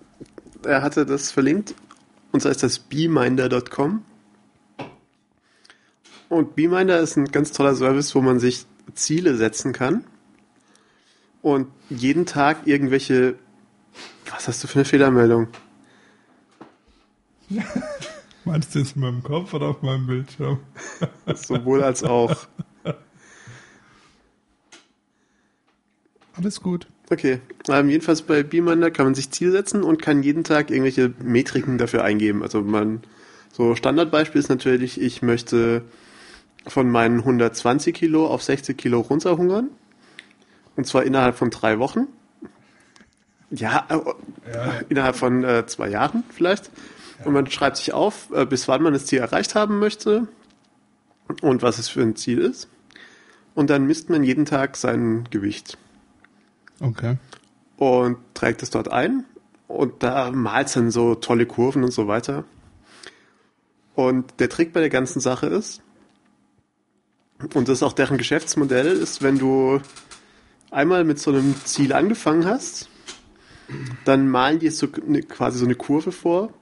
er 0.64 0.82
hatte 0.82 1.06
das 1.06 1.30
verlinkt. 1.30 1.74
Und 2.32 2.40
zwar 2.40 2.50
ist 2.52 2.62
das 2.62 2.78
beeminder.com. 2.78 4.04
Und 6.28 6.56
Beeminder 6.56 6.98
ist 7.00 7.16
ein 7.16 7.26
ganz 7.26 7.52
toller 7.52 7.74
Service, 7.74 8.14
wo 8.14 8.20
man 8.20 8.38
sich 8.40 8.66
Ziele 8.94 9.36
setzen 9.36 9.72
kann. 9.72 10.04
Und 11.40 11.68
jeden 11.88 12.26
Tag 12.26 12.66
irgendwelche. 12.66 13.36
Was 14.30 14.48
hast 14.48 14.62
du 14.62 14.66
für 14.68 14.74
eine 14.80 14.84
Fehlermeldung? 14.84 15.48
Meinst 18.48 18.74
du 18.74 18.78
jetzt 18.78 18.96
in 18.96 19.02
meinem 19.02 19.22
Kopf 19.22 19.52
oder 19.52 19.66
auf 19.66 19.82
meinem 19.82 20.06
Bildschirm? 20.06 20.61
Sowohl 21.34 21.82
als 21.82 22.02
auch. 22.02 22.34
Alles 26.34 26.62
gut. 26.62 26.87
Okay. 27.11 27.40
Ähm, 27.68 27.90
jedenfalls 27.90 28.22
bei 28.22 28.42
Beeminder 28.42 28.90
kann 28.90 29.04
man 29.06 29.14
sich 29.14 29.30
Ziele 29.30 29.52
setzen 29.52 29.82
und 29.82 30.00
kann 30.00 30.22
jeden 30.22 30.44
Tag 30.44 30.70
irgendwelche 30.70 31.12
Metriken 31.22 31.76
dafür 31.76 32.04
eingeben. 32.04 32.42
Also 32.42 32.62
man, 32.62 33.02
so 33.52 33.74
Standardbeispiel 33.74 34.38
ist 34.38 34.48
natürlich, 34.48 34.98
ich 35.00 35.20
möchte 35.20 35.82
von 36.66 36.88
meinen 36.90 37.18
120 37.18 37.94
Kilo 37.94 38.26
auf 38.28 38.42
60 38.42 38.78
Kilo 38.78 39.00
runterhungern. 39.00 39.68
Und 40.76 40.87
zwar 40.87 41.02
innerhalb 41.02 41.37
von 41.37 41.50
drei 41.50 41.78
Wochen. 41.78 42.06
Ja, 43.50 43.87
äh, 43.90 44.52
Ja. 44.54 44.72
innerhalb 44.88 45.16
von 45.16 45.44
äh, 45.44 45.66
zwei 45.66 45.88
Jahren 45.88 46.24
vielleicht. 46.30 46.70
Und 47.24 47.33
man 47.33 47.50
schreibt 47.50 47.76
sich 47.76 47.92
auf, 47.92 48.31
äh, 48.33 48.46
bis 48.46 48.68
wann 48.68 48.83
man 48.83 48.92
das 48.92 49.07
Ziel 49.07 49.18
erreicht 49.18 49.54
haben 49.54 49.78
möchte 49.78 50.28
und 51.42 51.62
was 51.62 51.78
es 51.78 51.88
für 51.88 52.02
ein 52.02 52.16
Ziel 52.16 52.38
ist. 52.38 52.68
Und 53.54 53.70
dann 53.70 53.87
misst 53.87 54.09
man 54.09 54.22
jeden 54.22 54.44
Tag 54.44 54.76
sein 54.76 55.24
Gewicht 55.31 55.78
Okay. 56.81 57.16
und 57.76 58.18
trägt 58.35 58.62
es 58.62 58.70
dort 58.70 58.88
ein 58.90 59.24
und 59.66 60.02
da 60.02 60.31
malt 60.31 60.74
dann 60.76 60.90
so 60.90 61.16
tolle 61.16 61.44
Kurven 61.46 61.83
und 61.83 61.90
so 61.90 62.07
weiter. 62.07 62.44
Und 63.94 64.38
der 64.38 64.48
Trick 64.48 64.72
bei 64.72 64.81
der 64.81 64.90
ganzen 64.90 65.18
Sache 65.20 65.46
ist, 65.46 65.83
und 67.54 67.68
das 67.68 67.78
ist 67.78 67.83
auch 67.83 67.92
deren 67.92 68.16
Geschäftsmodell, 68.16 68.87
ist, 68.87 69.22
wenn 69.22 69.38
du 69.38 69.81
einmal 70.70 71.04
mit 71.04 71.18
so 71.18 71.31
einem 71.33 71.54
Ziel 71.64 71.92
angefangen 71.92 72.44
hast, 72.46 72.88
dann 74.04 74.28
malen 74.28 74.59
die 74.61 74.70
so 74.70 74.88
quasi 74.88 75.59
so 75.59 75.64
eine 75.64 75.74
Kurve 75.74 76.12
vor, 76.12 76.52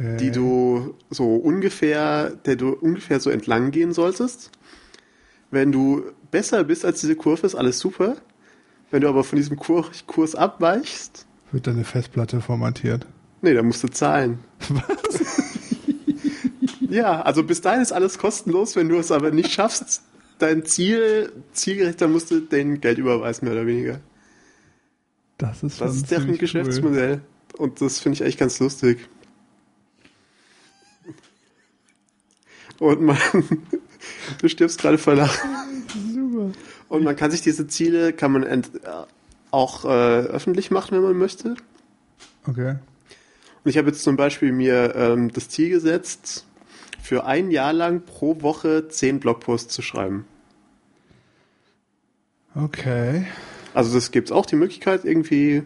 okay. 0.00 0.16
die 0.16 0.30
du 0.30 0.94
so 1.10 1.36
ungefähr, 1.36 2.30
der 2.30 2.56
du 2.56 2.70
ungefähr 2.70 3.20
so 3.20 3.30
entlang 3.30 3.70
gehen 3.70 3.92
solltest. 3.92 4.50
Wenn 5.50 5.70
du 5.72 6.04
besser 6.30 6.64
bist 6.64 6.84
als 6.84 7.00
diese 7.00 7.16
Kurve, 7.16 7.46
ist 7.46 7.54
alles 7.54 7.78
super. 7.78 8.16
Wenn 8.90 9.02
du 9.02 9.08
aber 9.08 9.22
von 9.22 9.36
diesem 9.36 9.56
Kur 9.56 9.86
Kurs 10.06 10.34
abweichst, 10.34 11.26
Wird 11.52 11.66
deine 11.66 11.84
Festplatte 11.84 12.40
formatiert? 12.40 13.06
nee, 13.42 13.54
dann 13.54 13.66
musst 13.66 13.82
du 13.84 13.88
zahlen. 13.88 14.38
Ja, 16.90 17.22
also 17.22 17.44
bis 17.44 17.60
dahin 17.60 17.82
ist 17.82 17.92
alles 17.92 18.18
kostenlos, 18.18 18.74
wenn 18.74 18.88
du 18.88 18.96
es 18.98 19.12
aber 19.12 19.30
nicht 19.30 19.52
schaffst, 19.52 20.02
dein 20.38 20.64
Ziel 20.64 21.32
zielgerecht, 21.52 22.00
dann 22.00 22.10
musst 22.10 22.32
du 22.32 22.40
denen 22.40 22.80
Geld 22.80 22.98
überweisen, 22.98 23.44
mehr 23.44 23.54
oder 23.54 23.66
weniger. 23.66 24.00
Das 25.38 25.62
ist, 25.62 25.80
Das 25.80 25.94
ist 25.94 26.10
deren 26.10 26.36
Geschäftsmodell. 26.36 27.20
Und 27.56 27.80
das 27.80 28.00
finde 28.00 28.14
ich 28.14 28.22
eigentlich 28.24 28.38
ganz 28.38 28.58
lustig. 28.58 29.08
Und 32.80 33.02
man, 33.02 33.18
du 34.40 34.48
stirbst 34.48 34.80
gerade 34.80 34.98
vor 34.98 35.14
Lachen. 35.14 35.50
Super. 36.12 36.50
Und 36.88 37.04
man 37.04 37.14
kann 37.14 37.30
sich 37.30 37.42
diese 37.42 37.68
Ziele, 37.68 38.12
kann 38.12 38.32
man 38.32 38.42
ent, 38.42 38.70
auch 39.52 39.84
äh, 39.84 39.88
öffentlich 39.88 40.72
machen, 40.72 40.96
wenn 40.96 41.02
man 41.02 41.16
möchte. 41.16 41.54
Okay. 42.46 42.76
Und 43.62 43.70
ich 43.70 43.78
habe 43.78 43.88
jetzt 43.88 44.02
zum 44.02 44.16
Beispiel 44.16 44.50
mir 44.50 44.94
ähm, 44.96 45.30
das 45.32 45.48
Ziel 45.48 45.70
gesetzt, 45.70 46.46
für 47.02 47.26
ein 47.26 47.50
Jahr 47.50 47.72
lang 47.72 48.02
pro 48.02 48.42
Woche 48.42 48.88
zehn 48.88 49.20
Blogposts 49.20 49.72
zu 49.72 49.82
schreiben. 49.82 50.24
Okay. 52.54 53.26
Also 53.74 53.94
das 53.94 54.10
gibt's 54.10 54.32
auch 54.32 54.46
die 54.46 54.56
Möglichkeit 54.56 55.04
irgendwie 55.04 55.62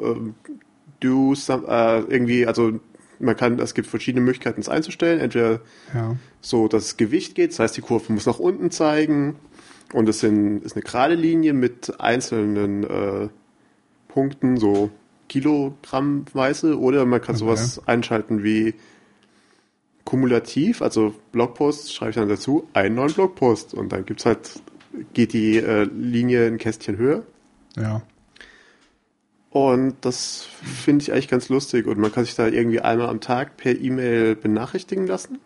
ähm, 0.00 0.34
do 1.00 1.34
some, 1.34 1.66
äh, 1.68 2.00
irgendwie, 2.00 2.46
also 2.46 2.80
man 3.20 3.36
kann, 3.36 3.58
es 3.58 3.74
gibt 3.74 3.88
verschiedene 3.88 4.24
Möglichkeiten, 4.24 4.60
es 4.60 4.68
einzustellen. 4.68 5.20
Entweder 5.20 5.60
Ja. 5.94 6.16
so, 6.40 6.68
dass 6.68 6.84
das 6.84 6.96
Gewicht 6.96 7.34
geht, 7.34 7.50
das 7.52 7.58
heißt, 7.58 7.76
die 7.76 7.80
Kurve 7.80 8.12
muss 8.12 8.26
nach 8.26 8.38
unten 8.38 8.70
zeigen 8.70 9.36
und 9.92 10.08
es 10.08 10.20
sind, 10.20 10.64
ist 10.64 10.74
eine 10.76 10.82
gerade 10.82 11.14
Linie 11.14 11.52
mit 11.52 12.00
einzelnen 12.00 12.84
äh, 12.84 13.28
Punkten, 14.08 14.56
so 14.56 14.90
Kilogrammweise, 15.28 16.78
oder 16.78 17.04
man 17.04 17.20
kann 17.20 17.34
Okay. 17.34 17.44
sowas 17.44 17.82
einschalten 17.86 18.42
wie 18.42 18.74
kumulativ, 20.04 20.80
also 20.80 21.14
Blogpost 21.32 21.92
schreibe 21.94 22.10
ich 22.10 22.16
dann 22.16 22.28
dazu, 22.30 22.66
einen 22.72 22.94
neuen 22.94 23.12
Blogpost 23.12 23.74
und 23.74 23.92
dann 23.92 24.06
gibt's 24.06 24.24
halt, 24.24 24.62
geht 25.12 25.34
die 25.34 25.58
äh, 25.58 25.84
Linie 25.84 26.46
ein 26.46 26.56
Kästchen 26.56 26.96
höher. 26.96 27.24
Ja. 27.76 28.02
Und 29.50 29.96
das 30.02 30.46
finde 30.62 31.02
ich 31.02 31.12
eigentlich 31.12 31.28
ganz 31.28 31.48
lustig. 31.48 31.86
Und 31.86 31.98
man 31.98 32.12
kann 32.12 32.24
sich 32.24 32.34
da 32.34 32.46
irgendwie 32.46 32.80
einmal 32.80 33.08
am 33.08 33.20
Tag 33.20 33.56
per 33.56 33.74
E-Mail 33.78 34.36
benachrichtigen 34.36 35.06
lassen. 35.06 35.38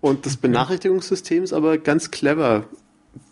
Und 0.00 0.26
das 0.26 0.36
Benachrichtigungssystem 0.36 1.44
ist 1.44 1.52
aber 1.52 1.78
ganz 1.78 2.10
clever. 2.10 2.66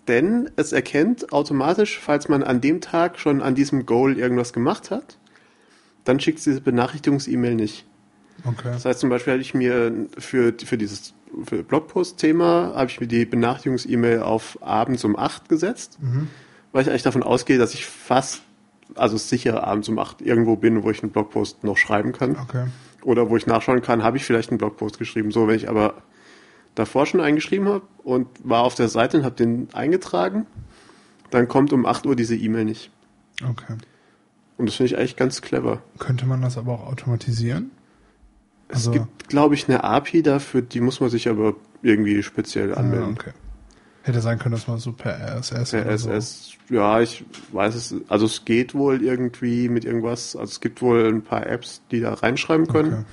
Denn 0.09 0.51
es 0.57 0.73
erkennt 0.73 1.33
automatisch, 1.33 1.99
falls 1.99 2.29
man 2.29 2.43
an 2.43 2.61
dem 2.61 2.81
Tag 2.81 3.19
schon 3.19 3.43
an 3.43 3.55
diesem 3.55 3.85
Goal 3.87 4.17
irgendwas 4.19 4.53
gemacht 4.53 4.91
hat, 4.91 5.19
dann 6.05 6.21
schickt 6.21 6.39
es 6.39 6.45
diese 6.45 6.61
Benachrichtigungs-E-Mail 6.61 7.57
nicht. 7.57 7.85
Okay. 8.45 8.71
Das 8.73 8.85
heißt 8.85 9.01
zum 9.01 9.11
Beispiel 9.11 9.35
habe 9.35 9.43
ich 9.43 9.55
mir 9.55 10.07
für, 10.19 10.55
für 10.65 10.79
dieses 10.79 11.15
für 11.45 11.63
Blogpost-Thema 11.63 12.73
habe 12.75 12.91
ich 12.91 13.01
mir 13.01 13.07
die 13.07 13.25
Benachrichtigungs-E-Mail 13.25 14.21
auf 14.21 14.59
abends 14.63 15.05
um 15.05 15.17
8 15.17 15.49
gesetzt, 15.49 15.99
Mhm. 16.01 16.29
weil 16.73 16.83
ich 16.83 16.89
eigentlich 16.89 17.03
davon 17.03 17.23
ausgehe, 17.23 17.59
dass 17.59 17.75
ich 17.75 17.87
fast, 17.87 18.43
also 18.97 19.17
sicher 19.17 19.65
abends 19.67 19.89
um 19.89 19.99
8 19.99 20.23
irgendwo 20.23 20.57
bin, 20.57 20.83
wo 20.83 20.91
ich 20.91 21.03
einen 21.03 21.13
Blogpost 21.13 21.65
noch 21.65 21.77
schreiben 21.77 22.13
kann. 22.13 22.37
Okay. 22.37 22.67
Oder 23.03 23.29
wo 23.31 23.37
ich 23.37 23.47
nachschauen 23.47 23.83
kann, 23.83 24.03
habe 24.03 24.17
ich 24.17 24.25
vielleicht 24.25 24.51
einen 24.51 24.59
Blogpost 24.59 24.99
geschrieben. 24.99 25.31
So, 25.33 25.49
wenn 25.49 25.57
ich 25.57 25.69
aber 25.69 25.95
davor 26.75 27.07
schon 27.07 27.21
eingeschrieben 27.21 27.69
habe 27.69 27.83
und 28.05 28.29
war 28.45 28.63
auf 28.63 28.75
der 28.75 28.89
Seite 28.89 29.19
und 29.19 29.25
habe 29.25 29.35
den 29.37 29.69
eingetragen, 29.73 30.47
dann 31.31 31.49
kommt 31.49 31.73
um 31.73 31.87
8 31.87 32.07
Uhr 32.07 32.17
diese 32.17 32.37
E-Mail 32.37 32.65
nicht. 32.65 32.91
Okay. 33.43 33.75
Und 34.59 34.67
das 34.67 34.77
finde 34.77 34.93
ich 34.93 34.99
eigentlich 34.99 35.17
ganz 35.17 35.43
clever. 35.43 35.83
Könnte 35.99 36.27
man 36.27 36.43
das 36.43 36.57
aber 36.59 36.73
auch 36.75 36.87
automatisieren? 36.87 37.71
Es 38.69 38.77
Also- 38.77 38.93
gibt, 38.93 39.29
glaube 39.29 39.55
ich, 39.55 39.69
eine 39.69 39.83
API 39.85 40.23
dafür, 40.23 40.63
die 40.63 40.81
muss 40.81 41.01
man 41.01 41.11
sich 41.11 41.29
aber 41.29 41.55
irgendwie 41.83 42.23
speziell 42.23 42.75
anmelden. 42.75 43.09
Ah, 43.09 43.13
okay. 43.21 43.31
Hätte 44.05 44.21
sein 44.21 44.39
können, 44.39 44.55
dass 44.55 44.67
man 44.67 44.79
so 44.79 44.93
per 44.93 45.17
RSS 45.39 45.71
Per 45.71 45.87
oder 45.87 45.99
so. 45.99 46.11
Ja, 46.71 47.01
ich 47.01 47.25
weiß 47.53 47.75
es, 47.75 47.95
also 48.09 48.27
es 48.27 48.45
geht 48.45 48.75
wohl 48.75 49.03
irgendwie 49.03 49.69
mit 49.69 49.85
irgendwas, 49.85 50.35
also 50.35 50.51
es 50.51 50.61
gibt 50.61 50.83
wohl 50.83 51.07
ein 51.07 51.23
paar 51.23 51.47
Apps, 51.47 51.83
die 51.91 52.01
da 52.01 52.15
reinschreiben 52.15 52.67
können, 52.67 53.05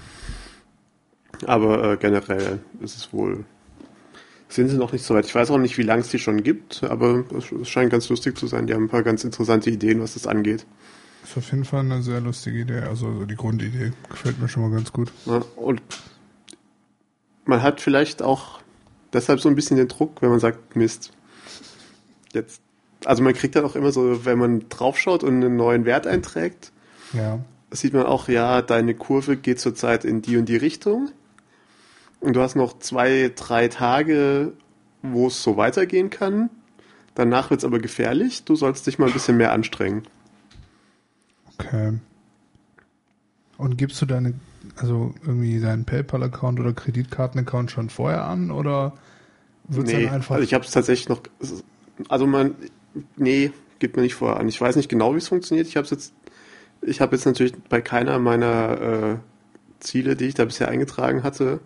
Okay. 1.33 1.45
aber 1.45 1.91
äh, 1.93 1.97
generell 1.97 2.59
ist 2.81 2.97
es 2.97 3.13
wohl, 3.13 3.45
sind 4.47 4.69
sie 4.69 4.77
noch 4.77 4.91
nicht 4.93 5.05
so 5.05 5.13
weit. 5.13 5.25
Ich 5.27 5.35
weiß 5.35 5.51
auch 5.51 5.59
nicht, 5.59 5.77
wie 5.77 5.83
lange 5.83 6.01
es 6.01 6.09
die 6.09 6.17
schon 6.17 6.41
gibt, 6.41 6.83
aber 6.83 7.23
es, 7.37 7.69
scheint 7.69 7.91
ganz 7.91 8.09
lustig 8.09 8.35
zu 8.35 8.47
sein. 8.47 8.65
Die 8.65 8.73
haben 8.73 8.85
ein 8.85 8.89
paar 8.89 9.03
ganz 9.03 9.23
interessante 9.23 9.69
Ideen, 9.69 10.01
was 10.01 10.15
das 10.15 10.25
angeht. 10.25 10.65
Ist 11.23 11.37
auf 11.37 11.51
jeden 11.51 11.65
Fall 11.65 11.81
eine 11.81 12.01
sehr 12.01 12.19
lustige 12.21 12.59
Idee. 12.59 12.79
Also 12.79 13.13
so 13.19 13.25
die 13.25 13.35
Grundidee 13.35 13.91
gefällt 14.09 14.39
mir 14.41 14.47
schon 14.47 14.63
mal 14.63 14.71
ganz 14.71 14.91
gut. 14.91 15.11
Ja, 15.27 15.43
und 15.55 15.83
man 17.45 17.61
hat 17.61 17.79
vielleicht 17.81 18.23
auch 18.23 18.59
deshalb 19.13 19.39
so 19.39 19.49
ein 19.49 19.55
bisschen 19.55 19.77
den 19.77 19.87
Druck, 19.87 20.21
wenn 20.21 20.29
man 20.29 20.39
sagt, 20.39 20.75
Mist, 20.75 21.11
jetzt, 22.33 22.61
also 23.05 23.23
man 23.23 23.33
kriegt 23.33 23.55
dann 23.55 23.65
auch 23.65 23.75
immer 23.75 23.91
so, 23.91 24.25
wenn 24.25 24.37
man 24.37 24.67
draufschaut 24.69 25.23
und 25.23 25.35
einen 25.43 25.55
neuen 25.55 25.85
Wert 25.85 26.07
einträgt, 26.07 26.71
Ja. 27.13 27.39
sieht 27.71 27.93
man 27.93 28.05
auch, 28.05 28.27
ja, 28.27 28.61
deine 28.61 28.93
Kurve 28.95 29.37
geht 29.37 29.59
zurzeit 29.59 30.05
in 30.05 30.21
die 30.21 30.37
und 30.37 30.45
die 30.45 30.57
Richtung. 30.57 31.09
Und 32.19 32.35
du 32.35 32.41
hast 32.41 32.55
noch 32.55 32.79
zwei, 32.79 33.31
drei 33.35 33.67
Tage, 33.69 34.53
wo 35.01 35.27
es 35.27 35.41
so 35.41 35.55
weitergehen 35.55 36.09
kann. 36.09 36.49
Danach 37.15 37.49
wird 37.49 37.61
es 37.61 37.65
aber 37.65 37.79
gefährlich. 37.79 38.43
Du 38.43 38.55
sollst 38.55 38.85
dich 38.87 38.99
mal 38.99 39.07
ein 39.07 39.13
bisschen 39.13 39.37
mehr 39.37 39.53
anstrengen. 39.53 40.03
Okay. 41.57 41.93
Und 43.57 43.77
gibst 43.77 44.01
du 44.01 44.05
deine, 44.05 44.33
also 44.77 45.13
irgendwie 45.25 45.59
deinen 45.59 45.85
PayPal-Account 45.85 46.59
oder 46.59 46.73
Kreditkarten-Account 46.73 47.71
schon 47.71 47.89
vorher 47.89 48.25
an 48.25 48.51
oder 48.51 48.93
wird 49.67 49.87
nee, 49.87 50.03
dann 50.05 50.15
einfach. 50.15 50.35
also 50.35 50.43
ich 50.43 50.53
habe 50.53 50.65
es 50.65 50.71
tatsächlich 50.71 51.09
noch, 51.09 51.21
also 52.07 52.27
man, 52.27 52.55
nee, 53.17 53.51
gibt 53.79 53.95
mir 53.95 54.03
nicht 54.03 54.15
vorher 54.15 54.39
an. 54.39 54.47
Ich 54.47 54.59
weiß 54.59 54.75
nicht 54.75 54.89
genau, 54.89 55.13
wie 55.13 55.19
es 55.19 55.27
funktioniert. 55.27 55.67
Ich 55.67 55.77
habe 55.77 55.87
jetzt, 55.87 56.13
ich 56.81 57.01
habe 57.01 57.15
jetzt 57.15 57.25
natürlich 57.25 57.53
bei 57.69 57.81
keiner 57.81 58.19
meiner 58.19 58.81
äh, 58.81 59.15
Ziele, 59.79 60.15
die 60.15 60.25
ich 60.25 60.33
da 60.33 60.45
bisher 60.45 60.67
eingetragen 60.67 61.23
hatte, 61.23 61.59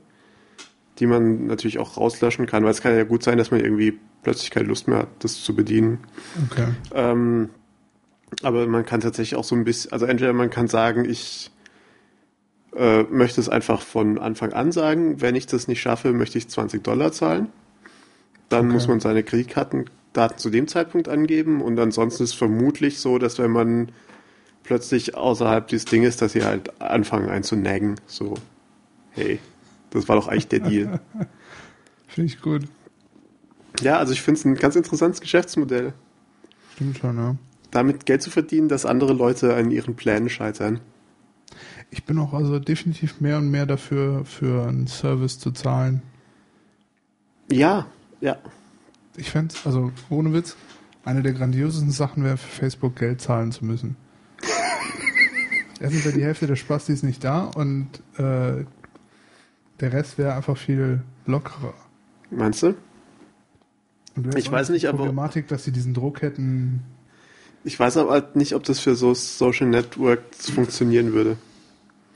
die 1.00 1.08
man 1.08 1.48
natürlich 1.48 1.80
auch 1.80 1.98
rauslöschen 1.98 2.46
kann, 2.46 2.64
weil 2.64 2.72
es 2.72 2.82
kann 2.82 2.96
ja 2.96 3.04
gut 3.04 3.24
sein, 3.24 3.38
dass 3.38 3.52
man 3.52 3.60
irgendwie 3.60 4.00
plötzlich 4.22 4.52
keine 4.52 4.68
Lust 4.68 4.88
mehr 4.88 5.00
hat, 5.00 5.10
das 5.20 5.42
zu 5.42 5.56
bedienen. 5.56 6.00
okay. 6.52 6.68
Ähm, 6.94 7.50
aber 8.42 8.66
man 8.68 8.86
kann 8.86 9.02
tatsächlich 9.02 9.38
auch 9.38 9.44
so 9.44 9.56
ein 9.56 9.64
bisschen, 9.64 9.92
also 9.92 10.06
entweder 10.06 10.34
man 10.34 10.50
kann 10.50 10.68
sagen, 10.68 11.06
ich 11.06 11.52
äh, 12.76 13.04
möchte 13.04 13.40
es 13.42 13.50
einfach 13.50 13.82
von 13.82 14.18
Anfang 14.20 14.54
an 14.54 14.72
sagen, 14.72 15.22
wenn 15.22 15.36
ich 15.36 15.48
das 15.48 15.68
nicht 15.68 15.82
schaffe, 15.82 16.14
möchte 16.14 16.38
ich 16.38 16.48
20 16.50 16.84
Dollar 16.84 17.12
zahlen. 17.12 17.48
Dann 18.50 18.66
Okay. 18.66 18.74
muss 18.74 18.88
man 18.88 19.00
seine 19.00 19.24
Kreditkartendaten 19.24 20.38
zu 20.38 20.50
dem 20.50 20.68
Zeitpunkt 20.68 21.08
angeben 21.10 21.62
und 21.62 21.80
ansonsten 21.80 22.24
ist 22.24 22.32
es 22.32 22.36
vermutlich 22.36 23.00
so, 23.00 23.18
dass 23.20 23.40
wenn 23.40 23.52
man 23.52 23.92
plötzlich 24.64 25.16
außerhalb 25.16 25.68
dieses 25.68 25.86
Dinges, 25.86 26.18
dass 26.18 26.34
sie 26.34 26.44
halt 26.44 26.80
anfangen 26.82 27.30
einzunaggen, 27.30 27.96
so, 28.06 28.36
hey, 29.12 29.40
das 29.92 30.08
war 30.08 30.16
doch 30.16 30.28
eigentlich 30.28 30.48
der 30.48 30.60
Deal. 30.62 31.00
Finde 32.08 32.28
ich 32.28 32.42
gut. 32.42 32.64
ja, 33.82 33.98
also 33.98 34.14
ich 34.14 34.22
finde 34.22 34.40
es 34.40 34.46
ein 34.46 34.56
ganz 34.56 34.76
interessantes 34.76 35.20
Geschäftsmodell, 35.22 35.94
Stimmt 36.76 36.98
schon, 37.00 37.18
ja. 37.18 37.36
damit 37.72 38.06
Geld 38.06 38.22
zu 38.22 38.30
verdienen, 38.32 38.68
dass 38.70 38.86
andere 38.86 39.14
Leute 39.14 39.56
an 39.56 39.72
ihren 39.72 39.96
Plänen 39.96 40.30
scheitern. 40.30 40.80
Ich 41.94 42.06
bin 42.06 42.18
auch 42.18 42.34
also 42.34 42.58
definitiv 42.58 43.22
mehr 43.22 43.38
und 43.38 43.52
mehr 43.52 43.68
dafür, 43.68 44.26
für 44.26 44.68
einen 44.68 44.88
Service 44.88 45.38
zu 45.38 45.52
zahlen. 45.52 46.02
Ja, 47.52 47.86
ja. 48.20 48.38
Ich 49.16 49.30
fände 49.30 49.54
also 49.64 49.92
ohne 50.10 50.34
Witz, 50.34 50.56
eine 51.06 51.22
der 51.22 51.34
grandiosesten 51.34 51.92
Sachen 51.92 52.24
wäre, 52.24 52.38
für 52.38 52.50
Facebook 52.50 52.96
Geld 52.96 53.22
zahlen 53.22 53.52
zu 53.52 53.64
müssen. 53.64 53.96
Erstens 55.80 56.04
wäre 56.04 56.16
die 56.16 56.24
Hälfte 56.24 56.48
der 56.48 56.56
Spastis 56.56 57.04
nicht 57.04 57.24
da 57.24 57.44
und 57.44 57.90
äh, 58.18 58.66
der 59.80 59.94
Rest 59.94 60.18
wäre 60.18 60.34
einfach 60.34 60.58
viel 60.58 61.04
lockerer. 61.28 61.76
Meinst 62.32 62.64
du? 62.64 62.74
Ich 64.36 64.52
weiß 64.52 64.70
nicht, 64.70 64.88
aber- 64.88 64.98
Problematik, 64.98 65.48
dass 65.48 65.64
sie 65.64 65.72
diesen 65.72 65.94
Druck 65.94 66.24
hätten. 66.24 66.82
Ich 67.64 67.80
weiß 67.80 67.98
aber 67.98 68.10
halt 68.14 68.36
nicht, 68.36 68.56
ob 68.56 68.64
das 68.64 68.80
für 68.80 68.96
so 68.96 69.14
Social 69.14 69.68
Networks 69.68 70.50
funktionieren 70.50 71.14
würde. 71.14 71.38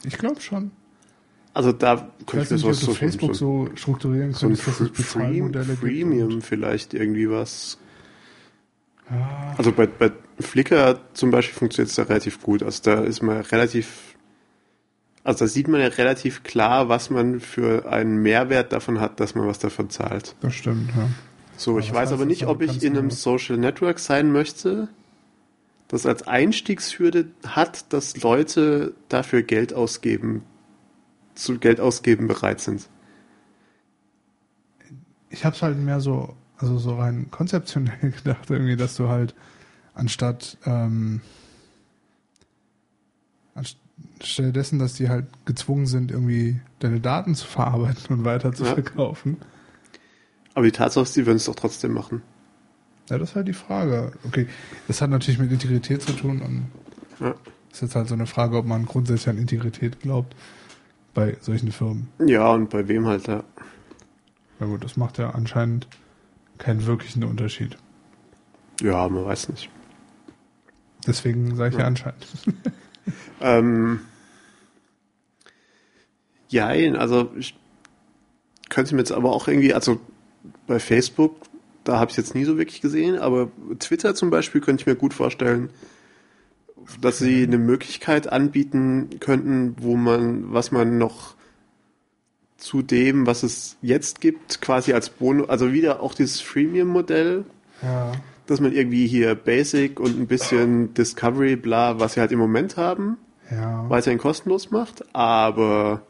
Ich 0.03 0.17
glaube 0.17 0.41
schon. 0.41 0.71
Also 1.53 1.71
da 1.71 2.12
Ich 2.19 2.25
könnte 2.27 2.45
ich 2.45 2.51
mir 2.51 2.57
sowas 2.60 2.79
so, 2.81 2.93
Facebook 2.93 3.36
so, 3.36 3.65
so 3.67 3.75
strukturieren 3.75 4.33
so 4.33 4.47
ein. 4.47 4.55
Freemium 4.55 6.33
und- 6.33 6.41
vielleicht 6.45 6.93
irgendwie 6.93 7.29
was. 7.29 7.77
Ah, 9.10 9.55
Also 9.57 9.71
bei, 9.71 9.88
bei 9.88 10.12
Flickr 10.39 10.99
zum 11.13 11.31
Beispiel 11.31 11.55
funktioniert 11.57 11.89
es 11.89 11.95
da 11.95 12.03
relativ 12.03 12.41
gut. 12.43 12.62
Also 12.62 12.83
da 12.83 13.01
ist 13.01 13.21
man 13.23 13.38
relativ, 13.41 14.15
also 15.23 15.45
da 15.45 15.47
sieht 15.47 15.67
man 15.67 15.81
ja 15.81 15.88
relativ 15.88 16.43
klar, 16.43 16.89
was 16.89 17.10
man 17.10 17.39
für 17.39 17.91
einen 17.91 18.17
Mehrwert 18.21 18.71
davon 18.73 18.99
hat, 18.99 19.19
dass 19.19 19.33
man 19.33 19.47
was 19.47 19.60
davon 19.60 19.89
zahlt. 19.89 20.36
das 20.41 20.53
stimmt, 20.53 20.89
ja. 20.95 21.10
So, 21.55 21.71
Aber 21.71 21.79
ich 21.79 21.89
was 21.89 21.95
weiß 21.95 22.12
aber 22.12 22.25
nicht, 22.25 22.45
ob 22.45 22.62
ich 22.62 22.83
in 22.83 22.93
einem 22.93 23.07
genau? 23.10 23.15
Social 23.15 23.57
Network 23.57 23.97
sein 23.97 24.31
möchte, 24.31 24.89
das 25.88 26.06
als 26.06 26.28
Einstiegshürde 26.28 27.28
hat, 27.45 27.91
dass 27.93 28.21
Leute 28.21 28.93
dafür 29.10 29.41
Geld 29.43 29.73
ausgeben, 29.73 30.43
zu 31.36 31.58
Geld 31.60 31.80
ausgeben 31.80 32.28
bereit 32.28 32.60
sind. 32.60 32.89
ich 35.30 35.45
habe 35.45 35.56
es 35.56 35.62
halt 35.62 35.78
mehr 35.78 36.00
so, 36.00 36.36
also 36.58 36.78
so 36.78 36.97
rein 36.97 37.30
konzeptionell 37.32 38.12
gedacht, 38.23 38.50
irgendwie, 38.50 38.76
dass 38.76 38.95
du 38.95 39.08
halt 39.10 39.36
anstatt 39.93 40.58
ähm, 40.65 41.21
anstelle 43.56 44.52
dessen, 44.52 44.80
dass 44.80 44.93
die 44.93 45.10
halt 45.10 45.26
gezwungen 45.45 45.86
sind, 45.88 46.12
irgendwie 46.12 46.60
deine 46.80 47.00
Daten 47.00 47.36
zu 47.36 47.47
verarbeiten 47.47 48.15
und 48.17 48.26
weiter 48.26 48.54
zu 48.54 48.63
Ja. 48.63 48.73
verkaufen. 48.73 49.38
Aber 50.54 50.65
die 50.65 50.71
Tatsache 50.71 51.04
ist, 51.04 51.15
die 51.15 51.26
würden 51.26 51.38
es 51.38 51.45
doch 51.45 51.56
trotzdem 51.56 51.93
machen. 51.93 52.21
Ja, 53.10 53.17
das 53.17 53.30
ist 53.30 53.36
halt 53.36 53.48
die 53.48 53.54
Frage. 53.54 54.12
Okay, 54.26 54.48
das 54.88 55.02
hat 55.02 55.10
natürlich 55.10 55.39
mit 55.39 55.52
Integrität 55.52 56.02
zu 56.02 56.12
tun 56.13 56.41
und 56.41 57.26
Ja. 57.26 57.36
ist 57.72 57.82
jetzt 57.82 57.96
halt 57.96 58.08
so 58.08 58.13
eine 58.15 58.28
Frage, 58.28 58.58
ob 58.58 58.65
man 58.65 58.86
grundsätzlich 58.86 59.30
an 59.30 59.38
Integrität 59.38 60.00
glaubt 60.02 60.36
bei 61.13 61.38
solchen 61.41 61.72
Firmen. 61.72 62.10
Ja, 62.26 62.50
und 62.52 62.70
bei 62.70 62.88
wem 62.88 63.06
halt, 63.08 63.28
ja. 63.28 63.43
Na 64.60 64.65
gut, 64.65 64.84
das 64.84 64.98
macht 64.98 65.17
ja 65.20 65.30
anscheinend 65.32 65.88
keinen 66.58 66.86
wirklichen 66.86 67.24
Unterschied. 67.24 67.78
Ja, 68.82 69.08
man 69.08 69.26
weiß 69.26 69.50
nicht. 69.50 69.70
Deswegen 71.06 71.56
sage 71.56 71.70
ich 71.70 71.74
ja, 71.76 71.82
Ja. 71.82 71.88
anscheinend. 71.88 72.28
Ähm, 73.39 74.02
ja, 76.50 76.67
also 76.67 77.32
ich 77.38 77.58
könnte 78.70 78.96
mir 78.96 79.00
jetzt 79.02 79.13
aber 79.13 79.32
auch 79.32 79.48
irgendwie, 79.48 79.74
also 79.74 80.02
bei 80.65 80.78
Facebook, 80.80 81.38
da 81.88 82.00
habe 82.00 82.12
ich 82.12 82.17
jetzt 82.17 82.36
nie 82.36 82.43
so 82.45 82.58
wirklich 82.58 82.82
gesehen, 82.82 83.17
aber 83.17 83.50
Twitter 83.80 84.15
zum 84.15 84.30
Beispiel 84.30 84.62
könnte 84.62 84.82
ich 84.82 84.88
mir 84.88 84.95
gut 84.95 85.13
vorstellen, 85.13 85.69
dass 87.02 87.19
sie 87.19 87.43
eine 87.43 87.58
Möglichkeit 87.58 88.32
anbieten 88.32 89.10
könnten, 89.19 89.76
wo 89.80 89.95
man, 89.95 90.54
was 90.54 90.71
man 90.71 90.97
noch 90.97 91.36
zu 92.58 92.82
dem, 92.82 93.28
was 93.28 93.43
es 93.43 93.78
jetzt 93.82 94.19
gibt, 94.21 94.62
quasi 94.62 94.93
als 94.93 95.10
Bonus, 95.10 95.50
also 95.50 95.73
wieder 95.73 96.02
auch 96.02 96.13
dieses 96.13 96.41
Freemium-Modell, 96.41 97.45
Ja. 97.84 98.13
dass 98.47 98.60
man 98.62 98.71
irgendwie 98.73 99.06
hier 99.08 99.36
Basic 99.36 100.00
und 100.00 100.19
ein 100.19 100.28
bisschen 100.28 100.93
Discovery, 100.93 101.56
bla, 101.56 102.00
was 102.00 102.13
sie 102.13 102.19
halt 102.21 102.32
im 102.32 102.39
Moment 102.39 102.78
haben, 102.78 103.17
Ja. 103.52 103.88
weiterhin 103.89 104.17
kostenlos 104.19 104.71
macht, 104.71 105.04
aber 105.15 106.02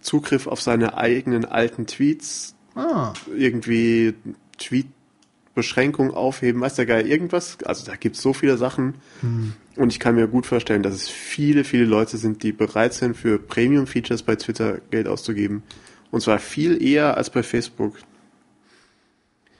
Zugriff 0.00 0.46
auf 0.46 0.60
seine 0.60 0.96
eigenen 0.96 1.44
alten 1.44 1.86
Tweets, 1.86 2.54
Ah. 2.76 3.12
irgendwie 3.34 4.14
Tweet-Beschränkung 4.58 6.12
aufheben, 6.12 6.60
weiß 6.60 6.74
der 6.74 6.86
Geil, 6.86 7.06
irgendwas. 7.06 7.58
Also 7.64 7.86
da 7.86 7.96
gibt 7.96 8.16
es 8.16 8.22
so 8.22 8.32
viele 8.32 8.56
Sachen. 8.56 8.94
Hm. 9.20 9.54
Und 9.76 9.92
ich 9.92 10.00
kann 10.00 10.14
mir 10.14 10.28
gut 10.28 10.46
vorstellen, 10.46 10.82
dass 10.82 10.94
es 10.94 11.08
viele, 11.08 11.64
viele 11.64 11.84
Leute 11.84 12.16
sind, 12.16 12.42
die 12.42 12.52
bereit 12.52 12.94
sind, 12.94 13.16
für 13.16 13.38
Premium-Features 13.38 14.22
bei 14.22 14.36
Twitter 14.36 14.78
Geld 14.90 15.06
auszugeben. 15.06 15.62
Und 16.10 16.20
zwar 16.22 16.38
viel 16.38 16.82
eher 16.82 17.16
als 17.16 17.30
bei 17.30 17.42
Facebook. 17.42 17.98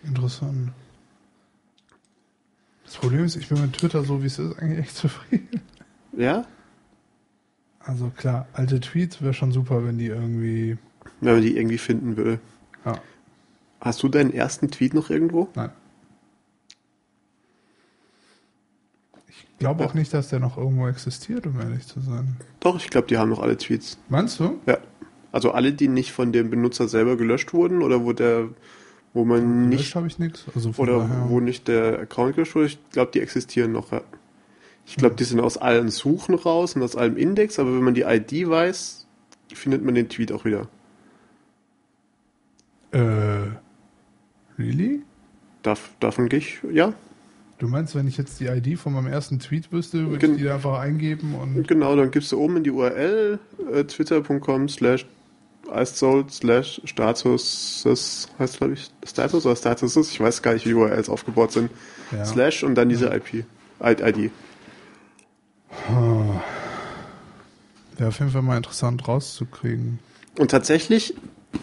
Interessant. 0.04 0.72
Das 2.84 2.94
Problem 2.94 3.24
ist, 3.24 3.36
ich 3.36 3.48
bin 3.48 3.60
mit 3.60 3.72
Twitter 3.72 4.04
so 4.04 4.22
wie 4.22 4.26
es 4.26 4.38
ist 4.38 4.58
eigentlich 4.58 4.78
echt 4.78 4.96
zufrieden. 4.96 5.60
Ja? 6.16 6.46
Also 7.80 8.10
klar, 8.16 8.48
alte 8.52 8.80
Tweets 8.80 9.22
wäre 9.22 9.34
schon 9.34 9.52
super, 9.52 9.84
wenn 9.84 9.98
die 9.98 10.06
irgendwie. 10.06 10.78
Wenn 11.20 11.34
man 11.34 11.42
die 11.42 11.56
irgendwie 11.56 11.78
finden 11.78 12.16
würde. 12.16 12.40
Ja, 12.84 13.00
Hast 13.86 14.02
du 14.02 14.08
deinen 14.08 14.32
ersten 14.32 14.68
Tweet 14.68 14.94
noch 14.94 15.10
irgendwo? 15.10 15.48
nein. 15.54 15.70
Ich 19.28 19.58
glaube 19.60 19.84
auch 19.86 19.94
nicht, 19.94 20.12
dass 20.12 20.28
der 20.28 20.38
noch 20.38 20.58
irgendwo 20.58 20.86
existiert, 20.86 21.46
um 21.46 21.58
ehrlich 21.58 21.86
zu 21.86 22.00
sein. 22.00 22.36
Doch, 22.60 22.76
ich 22.76 22.90
glaube, 22.90 23.06
die 23.06 23.16
haben 23.16 23.30
noch 23.30 23.38
alle 23.40 23.56
Tweets. 23.56 23.96
Meinst 24.10 24.38
du? 24.38 24.58
Ja. 24.66 24.76
Also 25.32 25.52
alle, 25.52 25.72
die 25.72 25.88
nicht 25.88 26.12
von 26.12 26.30
dem 26.32 26.50
Benutzer 26.50 26.88
selber 26.88 27.16
gelöscht 27.16 27.54
wurden 27.54 27.82
oder 27.82 28.04
wo 28.04 28.12
der, 28.12 28.48
wo 29.14 29.24
man 29.24 29.68
Nicht 29.70 29.78
nicht 29.78 29.94
habe 29.96 30.08
ich 30.08 30.18
nichts. 30.18 30.44
Also 30.54 30.72
oder 30.76 30.98
daher. 30.98 31.30
wo 31.30 31.40
nicht 31.40 31.68
der 31.68 32.00
Account 32.00 32.34
gelöscht 32.34 32.54
wurde, 32.54 32.66
ich 32.66 32.78
glaube, 32.90 33.12
die 33.14 33.20
existieren 33.20 33.72
noch. 33.72 33.92
Ja. 33.92 34.02
Ich 34.84 34.96
glaube, 34.96 35.14
die 35.14 35.24
sind 35.24 35.40
aus 35.40 35.56
allen 35.56 35.88
Suchen 35.88 36.34
raus 36.34 36.76
und 36.76 36.82
aus 36.82 36.94
allem 36.94 37.16
Index, 37.16 37.58
aber 37.58 37.72
wenn 37.74 37.82
man 37.82 37.94
die 37.94 38.02
ID 38.02 38.48
weiß, 38.50 39.06
findet 39.54 39.82
man 39.82 39.94
den 39.94 40.08
Tweet 40.10 40.32
auch 40.32 40.44
wieder. 40.44 40.68
Äh. 42.92 43.65
Really? 44.58 45.02
Darf, 45.62 45.90
davon 46.00 46.28
gehe 46.28 46.38
ich, 46.40 46.58
ja, 46.72 46.92
Du 47.58 47.68
meinst, 47.68 47.94
wenn 47.94 48.06
ich 48.06 48.18
jetzt 48.18 48.38
die 48.38 48.44
ID 48.48 48.78
von 48.78 48.92
meinem 48.92 49.06
ersten 49.06 49.38
Tweet 49.38 49.72
wüsste, 49.72 50.10
würde 50.10 50.18
Gen- 50.18 50.32
ich 50.32 50.36
die 50.38 50.44
da 50.44 50.56
einfach 50.56 50.78
eingeben 50.78 51.34
und. 51.34 51.66
genau, 51.66 51.96
dann 51.96 52.10
gibst 52.10 52.30
du 52.30 52.38
oben 52.38 52.58
in 52.58 52.64
die 52.64 52.70
URL 52.70 53.38
äh, 53.72 53.82
twitter.com 53.84 54.68
slash 54.68 55.06
icesold 55.74 56.30
slash 56.30 56.82
status, 56.84 57.82
heißt 58.38 58.58
glaube 58.58 58.74
ich 58.74 58.90
Status 59.06 59.46
oder 59.46 59.56
Statuses, 59.56 60.10
ich 60.10 60.20
weiß 60.20 60.42
gar 60.42 60.52
nicht, 60.52 60.66
wie 60.66 60.74
URLs 60.74 61.08
aufgebaut 61.08 61.52
sind, 61.52 61.70
Ja. 62.12 62.26
slash 62.26 62.62
und 62.62 62.74
dann 62.74 62.90
diese 62.90 63.06
IP, 63.06 63.46
ID. 63.82 64.30
Ah. 65.88 66.42
Wäre 67.96 68.08
auf 68.10 68.18
jeden 68.18 68.30
Fall 68.32 68.42
mal 68.42 68.58
interessant 68.58 69.08
rauszukriegen. 69.08 69.98
Und 70.38 70.50
tatsächlich 70.50 71.14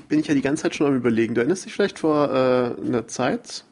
bin 0.09 0.19
ich 0.19 0.27
ja 0.27 0.33
die 0.33 0.41
ganze 0.41 0.63
Zeit 0.63 0.75
schon 0.75 0.87
am 0.87 0.95
überlegen. 0.95 1.33
Du 1.35 1.41
erinnerst 1.41 1.65
dich 1.65 1.73
vielleicht 1.73 1.99
vor 1.99 2.29
äh, 2.29 2.85
einer 2.87 3.07
Zeit, 3.07 3.65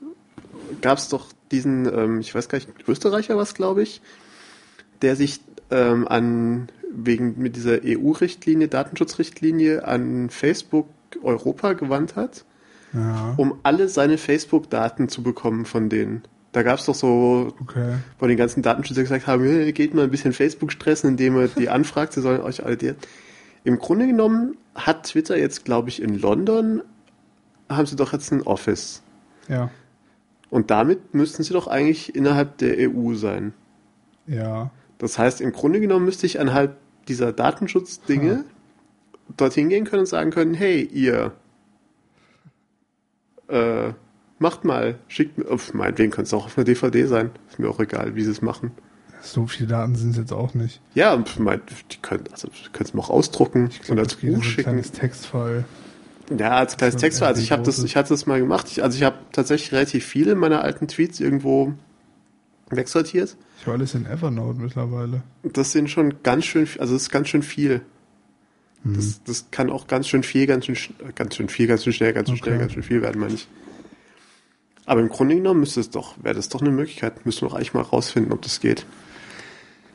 gab 0.81 0.97
es 0.97 1.09
doch 1.09 1.27
diesen, 1.51 1.85
ähm, 1.85 2.19
ich 2.19 2.33
weiß 2.33 2.49
gar 2.49 2.57
nicht, 2.57 2.69
Österreicher 2.87 3.37
was, 3.37 3.53
glaube 3.53 3.83
ich, 3.83 4.01
der 5.01 5.15
sich 5.15 5.41
ähm, 5.69 6.07
an 6.07 6.69
wegen 6.93 7.35
mit 7.37 7.55
dieser 7.55 7.79
EU-Richtlinie, 7.85 8.67
Datenschutzrichtlinie 8.67 9.87
an 9.87 10.29
Facebook 10.29 10.87
Europa 11.23 11.73
gewandt 11.73 12.15
hat, 12.15 12.43
Ja. 12.93 13.33
um 13.37 13.59
alle 13.63 13.87
seine 13.87 14.17
Facebook-Daten 14.17 15.07
zu 15.09 15.23
bekommen 15.23 15.65
von 15.65 15.87
denen. 15.89 16.23
Da 16.51 16.63
gab 16.63 16.79
es 16.79 16.85
doch 16.85 16.95
so 16.95 17.53
Okay. 17.61 17.95
von 18.19 18.27
den 18.27 18.37
ganzen 18.37 18.61
Datenschützern 18.61 19.05
gesagt 19.05 19.27
haben, 19.27 19.43
hey, 19.43 19.71
geht 19.71 19.93
mal 19.93 20.03
ein 20.03 20.11
bisschen 20.11 20.33
Facebook 20.33 20.71
stressen, 20.73 21.11
indem 21.11 21.37
ihr 21.37 21.47
die 21.47 21.69
anfragt, 21.69 22.11
sie 22.13 22.21
sollen 22.21 22.41
euch 22.41 22.65
alle 22.65 22.75
die. 22.75 22.93
Im 23.63 23.79
Grunde 23.79 24.07
genommen 24.07 24.57
hat 24.75 25.07
Twitter 25.07 25.37
jetzt, 25.37 25.65
glaube 25.65 25.89
ich, 25.89 26.01
in 26.01 26.19
London, 26.19 26.81
haben 27.69 27.85
sie 27.85 27.95
doch 27.95 28.13
jetzt 28.13 28.31
ein 28.31 28.41
Office. 28.43 29.01
Ja. 29.47 29.69
Und 30.49 30.71
damit 30.71 31.13
müssten 31.13 31.43
sie 31.43 31.53
doch 31.53 31.67
eigentlich 31.67 32.15
innerhalb 32.15 32.57
der 32.57 32.75
EU 32.77 33.13
sein. 33.13 33.53
Ja. 34.27 34.71
Das 34.97 35.17
heißt, 35.17 35.41
im 35.41 35.51
Grunde 35.51 35.79
genommen 35.79 36.05
müsste 36.05 36.25
ich 36.25 36.39
anhand 36.39 36.75
dieser 37.07 37.33
Datenschutzdinge 37.33 38.45
dorthin 39.37 39.69
gehen 39.69 39.85
können 39.85 40.01
und 40.01 40.07
sagen 40.07 40.31
können, 40.31 40.53
hey, 40.53 40.83
ihr, 40.83 41.31
äh, 43.47 43.93
macht 44.39 44.65
mal, 44.65 44.99
schickt 45.07 45.37
mir, 45.37 45.49
auf 45.49 45.73
meinetwegen 45.73 46.11
könnte 46.11 46.27
es 46.27 46.33
auch 46.33 46.45
auf 46.45 46.57
einer 46.57 46.65
DVD 46.65 47.05
sein. 47.05 47.31
Ist 47.49 47.59
mir 47.59 47.69
auch 47.69 47.79
egal, 47.79 48.15
wie 48.15 48.23
sie 48.23 48.31
es 48.31 48.41
machen. 48.41 48.71
So 49.21 49.45
viele 49.47 49.67
Daten 49.69 49.95
sind 49.95 50.11
es 50.11 50.17
jetzt 50.17 50.33
auch 50.33 50.53
nicht. 50.53 50.81
Ja, 50.95 51.23
mein, 51.37 51.61
die 51.91 51.97
können, 52.01 52.23
also, 52.31 52.49
es 52.79 52.93
mir 52.93 52.99
auch 53.01 53.09
ausdrucken 53.09 53.69
und 53.87 53.99
als 53.99 54.15
Buch 54.15 54.29
so 54.29 54.35
ein 54.35 54.43
schicken. 54.43 54.63
kleines 54.63 54.91
Textfile. 54.91 55.65
Ja, 56.37 56.51
als 56.57 56.77
kleines 56.77 56.93
So 56.95 56.99
Text. 56.99 57.21
Also 57.21 57.41
ich 57.41 57.51
habe 57.51 57.61
das, 57.63 57.83
ich 57.83 57.95
hatte 57.95 58.09
das 58.09 58.25
mal 58.25 58.39
gemacht. 58.39 58.67
Ich, 58.71 58.83
also 58.83 58.97
ich 58.97 59.03
habe 59.03 59.17
tatsächlich 59.31 59.71
relativ 59.73 60.05
viele 60.05 60.33
meiner 60.35 60.61
alten 60.63 60.87
Tweets 60.87 61.19
irgendwo 61.19 61.73
wegsortiert. 62.69 63.35
Ich 63.59 63.65
habe 63.67 63.77
alles 63.77 63.93
in 63.93 64.05
Evernote 64.05 64.59
mittlerweile. 64.59 65.23
Das 65.43 65.71
sind 65.71 65.89
schon 65.89 66.23
ganz 66.23 66.45
schön, 66.45 66.67
also 66.79 66.93
das 66.93 67.03
ist 67.03 67.09
ganz 67.11 67.27
schön 67.29 67.43
viel. 67.43 67.81
Mhm. 68.83 68.95
Das, 68.95 69.21
das 69.23 69.45
kann 69.51 69.69
auch 69.69 69.87
ganz 69.87 70.07
schön 70.07 70.23
viel, 70.23 70.47
ganz 70.47 70.65
schön, 70.65 70.75
sch- 70.75 70.91
ganz 71.15 71.35
schön 71.35 71.49
viel, 71.49 71.67
ganz 71.67 71.83
schön 71.83 71.93
schnell, 71.93 72.13
ganz 72.13 72.29
schön 72.29 72.37
Okay. 72.37 72.45
schnell, 72.45 72.59
ganz 72.59 72.71
schön 72.73 72.83
viel 72.83 73.01
werden, 73.01 73.19
meine 73.19 73.33
ich. 73.33 73.47
Aber 74.85 75.01
im 75.01 75.09
Grunde 75.09 75.35
genommen 75.35 75.59
müsste 75.59 75.79
es 75.79 75.89
doch, 75.91 76.15
wäre 76.23 76.33
das 76.35 76.49
doch 76.49 76.61
eine 76.61 76.71
Möglichkeit. 76.71 77.25
Müssen 77.25 77.41
wir 77.43 77.49
doch 77.49 77.55
eigentlich 77.55 77.73
mal 77.73 77.81
rausfinden, 77.83 78.31
ob 78.33 78.41
das 78.41 78.59
geht. 78.61 78.85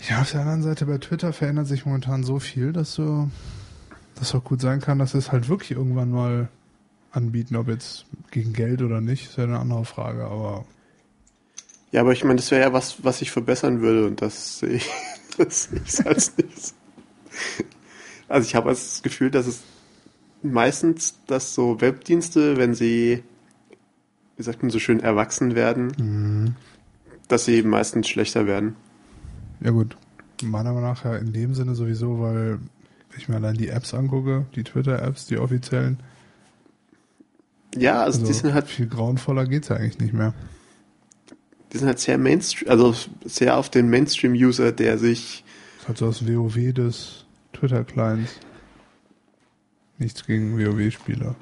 Ja, 0.08 0.20
auf 0.20 0.30
der 0.30 0.42
anderen 0.42 0.62
Seite 0.62 0.86
bei 0.86 0.98
Twitter 0.98 1.32
verändert 1.32 1.66
sich 1.66 1.84
momentan 1.84 2.22
so 2.22 2.38
viel, 2.38 2.72
dass 2.72 2.94
so, 2.94 3.28
das 4.14 4.34
auch 4.36 4.44
gut 4.44 4.60
sein 4.60 4.80
kann, 4.80 5.00
dass 5.00 5.14
es 5.14 5.32
halt 5.32 5.48
wirklich 5.48 5.72
irgendwann 5.72 6.10
mal 6.10 6.48
anbieten, 7.10 7.56
ob 7.56 7.66
jetzt 7.68 8.06
gegen 8.30 8.52
Geld 8.52 8.82
oder 8.82 9.00
nicht, 9.00 9.30
ist 9.30 9.36
ja 9.36 9.44
eine 9.44 9.58
andere 9.58 9.84
Frage, 9.84 10.24
aber 10.24 10.64
Ja, 11.90 12.02
aber 12.02 12.12
ich 12.12 12.22
meine, 12.22 12.36
das 12.36 12.50
wäre 12.52 12.60
ja 12.62 12.72
was, 12.72 13.02
was 13.04 13.20
ich 13.20 13.32
verbessern 13.32 13.80
würde 13.80 14.06
und 14.06 14.22
das 14.22 14.60
sehe 14.60 14.74
ich, 14.74 14.90
das 15.38 15.64
sehe 15.64 15.80
ich 15.84 16.06
als 16.06 16.36
nichts. 16.36 16.74
Also 18.28 18.46
ich 18.46 18.54
habe 18.54 18.70
das 18.70 19.02
Gefühl, 19.02 19.30
dass 19.30 19.46
es 19.46 19.62
meistens, 20.42 21.18
dass 21.26 21.54
so 21.54 21.80
Webdienste, 21.80 22.56
wenn 22.56 22.74
sie, 22.74 23.24
wie 24.36 24.42
sagt 24.42 24.62
man 24.62 24.70
so 24.70 24.78
schön, 24.78 25.00
erwachsen 25.00 25.56
werden, 25.56 26.56
dass 27.28 27.44
sie 27.44 27.62
meistens 27.62 28.08
schlechter 28.08 28.46
werden. 28.46 28.76
Ja 29.60 29.70
gut, 29.70 29.96
meiner 30.42 30.72
Meinung 30.72 30.90
nach 30.90 31.04
ja 31.04 31.16
in 31.16 31.32
dem 31.32 31.54
Sinne 31.54 31.74
sowieso, 31.74 32.20
weil 32.20 32.58
wenn 33.10 33.18
ich 33.18 33.28
mir 33.28 33.36
allein 33.36 33.56
die 33.56 33.68
Apps 33.68 33.94
angucke, 33.94 34.46
die 34.54 34.64
Twitter-Apps, 34.64 35.26
die 35.26 35.38
offiziellen, 35.38 35.98
Ja, 37.76 38.02
also, 38.02 38.20
also 38.20 38.26
die 38.26 38.38
sind 38.38 38.54
halt, 38.54 38.66
viel 38.66 38.86
grauenvoller 38.86 39.46
geht's 39.46 39.68
ja 39.68 39.76
eigentlich 39.76 39.98
nicht 39.98 40.12
mehr. 40.12 40.34
die 41.72 41.78
sind 41.78 41.86
halt 41.86 41.98
sehr 41.98 42.18
Mainstream, 42.18 42.70
also 42.70 42.94
sehr 43.24 43.56
auf 43.56 43.70
den 43.70 43.88
Mainstream-User, 43.88 44.72
der 44.72 44.98
sich, 44.98 45.44
Das 45.74 45.82
ist 45.82 45.88
halt 45.88 45.98
so 45.98 46.06
das 46.06 46.26
WoW 46.28 46.72
des 46.72 47.24
Twitter-Clients. 47.52 48.32
Nichts 49.98 50.26
gegen 50.26 50.58
WoW-Spieler. 50.58 51.34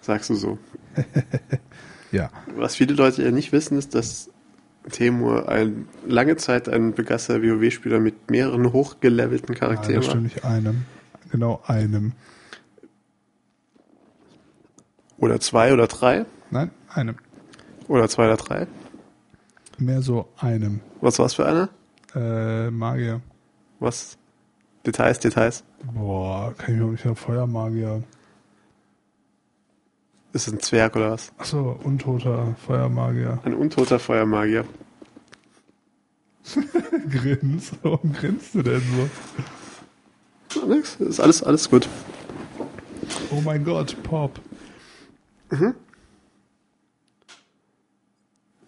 Sagst 0.00 0.30
du 0.30 0.34
so. 0.34 0.58
Ja. 2.12 2.30
Was 2.54 2.76
viele 2.76 2.94
Leute 2.94 3.24
ja 3.24 3.32
nicht 3.32 3.50
wissen, 3.50 3.76
ist, 3.76 3.96
dass 3.96 4.30
Temur 4.90 5.48
ein, 5.48 5.88
lange 6.06 6.36
Zeit 6.36 6.68
ein 6.68 6.92
begeisterter 6.92 7.42
WoW-Spieler 7.42 8.00
mit 8.00 8.30
mehreren 8.30 8.72
hochgelevelten 8.72 9.48
Nein, 9.54 9.58
Charakteren 9.58 9.96
das 9.96 10.06
war. 10.06 10.10
stimmt 10.12 10.24
nicht 10.24 10.44
einem. 10.44 10.84
Genau 11.30 11.62
einem. 11.66 12.12
Oder 15.18 15.40
zwei 15.40 15.72
oder 15.72 15.86
drei. 15.86 16.26
Nein, 16.50 16.70
einem. 16.88 17.16
Oder 17.88 18.08
zwei 18.08 18.26
oder 18.26 18.36
drei. 18.36 18.66
Mehr 19.78 20.02
so 20.02 20.28
einem. 20.38 20.80
Was 21.00 21.18
war's 21.18 21.34
für 21.34 21.46
einer? 21.46 21.68
Äh, 22.14 22.70
Magier. 22.70 23.20
Was? 23.80 24.18
Details, 24.86 25.18
Details. 25.18 25.64
Boah, 25.94 26.54
kann 26.56 26.74
ich 26.74 26.80
mir 26.80 26.86
auch 26.86 26.90
nicht 26.90 27.04
mehr 27.04 27.16
Feuermagier. 27.16 28.02
Ist 30.34 30.48
es 30.48 30.52
ein 30.52 30.58
Zwerg 30.58 30.96
oder 30.96 31.12
was? 31.12 31.32
Achso, 31.38 31.78
untoter 31.84 32.56
Feuermagier. 32.66 33.38
Ein 33.44 33.54
untoter 33.54 34.00
Feuermagier. 34.00 34.64
Grins. 37.08 37.70
Warum 37.82 38.12
grinst 38.12 38.52
du 38.54 38.62
denn 38.62 38.82
so? 40.50 40.66
Nix. 40.66 40.96
Ist 40.96 41.20
alles, 41.20 41.42
alles 41.44 41.70
gut. 41.70 41.88
Oh 43.30 43.40
mein 43.42 43.64
Gott, 43.64 43.96
Pop. 44.02 44.40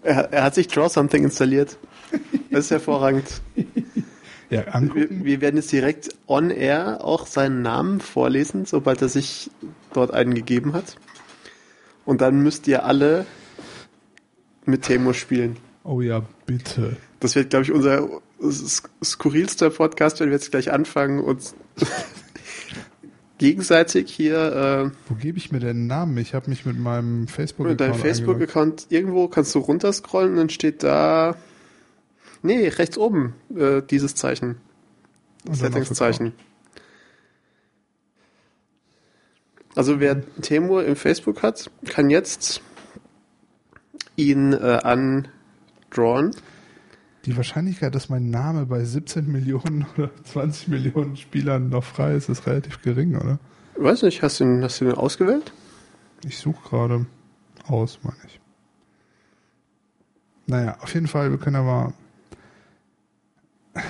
Er, 0.02 0.33
er 0.33 0.42
hat 0.44 0.55
sich 0.55 0.68
Draw 0.68 0.88
Something 0.88 1.24
installiert. 1.24 1.79
Das 2.50 2.66
ist 2.66 2.70
hervorragend. 2.70 3.42
Ja, 4.48 4.61
Wir, 4.64 4.74
angucken. 4.76 5.24
wir 5.24 5.40
werden 5.40 5.57
jetzt 5.57 5.72
direkt 5.72 6.11
on 6.29 6.50
air 6.50 7.05
auch 7.05 7.26
seinen 7.26 7.62
Namen 7.62 7.98
vorlesen, 8.00 8.64
sobald 8.64 9.02
er 9.02 9.09
sich 9.09 9.50
dort 9.92 10.14
einen 10.14 10.35
gegeben 10.35 10.72
hat. 10.72 10.94
Und 12.07 12.21
dann 12.23 12.42
müsst 12.42 12.66
ihr 12.69 12.85
alle 12.85 13.27
mit 14.64 14.83
Temo 14.83 15.12
spielen. 15.12 15.59
Oh 15.85 16.01
ja, 16.01 16.23
bitte. 16.47 16.97
Das 17.21 17.35
wird, 17.37 17.51
glaube 17.51 17.64
ich, 17.64 17.73
unser 17.73 18.09
sk- 18.40 18.88
skurrilster 19.05 19.71
Podcast, 19.71 20.21
wenn 20.21 20.29
wir 20.29 20.35
jetzt 20.37 20.51
gleich 20.51 20.73
anfangen, 20.73 21.21
uns 21.21 21.55
gegenseitig 23.38 24.11
hier 24.11 24.92
Wo 25.09 25.14
gebe 25.14 25.38
ich 25.38 25.53
mir 25.53 25.59
einen 25.59 25.87
Namen? 25.87 26.16
Ich 26.19 26.35
habe 26.35 26.49
mich 26.51 26.64
mit 26.64 26.79
meinem 26.79 27.25
äh, 27.25 27.27
Facebook 27.29 27.66
mit 27.66 27.81
deinem 27.81 27.95
Facebook-Account 27.95 28.87
irgendwo 28.90 29.29
kannst 29.29 29.55
du 29.55 29.59
runterscrollen 29.59 30.33
und 30.33 30.37
dann 30.37 30.51
steht 30.51 30.83
da. 30.83 31.37
Nee, 32.42 32.69
rechts 32.69 32.97
oben 32.99 33.35
äh, 33.57 33.83
dieses 33.83 34.14
Zeichen. 34.14 34.57
Settings-Zeichen. 35.51 36.33
Also 39.77 40.01
wer 40.01 40.23
Temur 40.41 40.87
im 40.87 40.97
Facebook 40.97 41.43
hat, 41.43 41.71
kann 41.85 42.09
jetzt 42.09 42.62
ihn 44.17 44.55
äh, 44.55 44.81
andrawn. 44.83 46.31
Die 47.27 47.37
Wahrscheinlichkeit, 47.37 47.95
dass 47.95 48.09
mein 48.09 48.31
Name 48.31 48.65
bei 48.65 48.83
17 48.83 49.31
Millionen 49.31 49.85
oder 49.97 50.11
20 50.25 50.69
Millionen 50.69 51.17
Spielern 51.17 51.69
noch 51.69 51.85
frei 51.85 52.15
ist, 52.15 52.31
ist 52.31 52.47
relativ 52.47 52.81
gering, 52.81 53.17
oder? 53.17 53.39
Weiß 53.77 54.03
nicht, 54.03 54.23
hast 54.23 54.41
du 54.41 54.45
ihn, 54.45 54.62
hast 54.62 54.81
du 54.81 54.87
ihn 54.87 54.93
ausgewählt? 54.93 55.53
Ich 56.25 56.39
suche 56.39 56.67
gerade 56.67 57.05
aus, 57.67 57.99
meine 58.03 58.17
ich. 58.27 58.41
Naja, 60.47 60.79
auf 60.81 60.95
jeden 60.95 61.07
Fall, 61.07 61.31
wir 61.31 61.39
können 61.39 61.57
aber. 61.57 61.93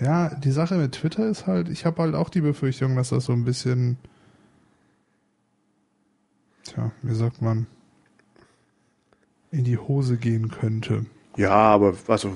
Ja, 0.00 0.34
die 0.34 0.50
Sache 0.50 0.74
mit 0.74 0.90
Twitter 0.90 1.28
ist 1.28 1.46
halt, 1.46 1.68
ich 1.68 1.86
habe 1.86 2.02
halt 2.02 2.16
auch 2.16 2.28
die 2.28 2.40
Befürchtung, 2.40 2.96
dass 2.96 3.10
das 3.10 3.26
so 3.26 3.32
ein 3.32 3.44
bisschen. 3.44 3.96
Tja, 6.74 6.90
wie 7.02 7.14
sagt 7.14 7.40
man? 7.40 7.66
In 9.52 9.62
die 9.64 9.78
Hose 9.78 10.16
gehen 10.16 10.48
könnte. 10.50 11.06
Ja, 11.36 11.50
aber 11.52 11.94
also 12.08 12.34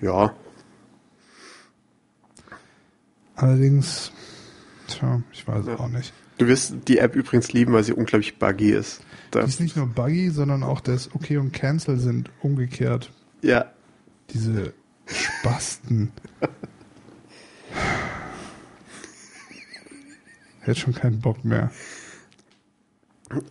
ja, 0.00 0.32
Allerdings, 3.34 4.12
tja, 4.88 5.22
ich 5.32 5.46
weiß 5.46 5.66
Ja. 5.66 5.78
auch 5.78 5.88
nicht. 5.88 6.12
du 6.38 6.46
wirst 6.48 6.74
die 6.88 6.98
App 6.98 7.14
übrigens 7.16 7.52
lieben, 7.52 7.72
weil 7.72 7.84
sie 7.84 7.92
unglaublich 7.92 8.38
buggy 8.38 8.70
ist. 8.72 9.00
Da, 9.30 9.42
Die 9.42 9.48
ist 9.48 9.60
nicht 9.60 9.76
nur 9.76 9.86
buggy, 9.86 10.30
sondern 10.30 10.62
auch 10.62 10.80
das 10.80 11.14
Okay 11.14 11.36
und 11.36 11.52
Cancel 11.52 11.98
sind 11.98 12.30
umgekehrt. 12.40 13.12
ja, 13.42 13.72
Diese 14.30 14.72
Spasten. 15.06 16.12
Hätte 20.60 20.80
schon 20.80 20.94
keinen 20.94 21.20
Bock 21.20 21.44
mehr. 21.44 21.70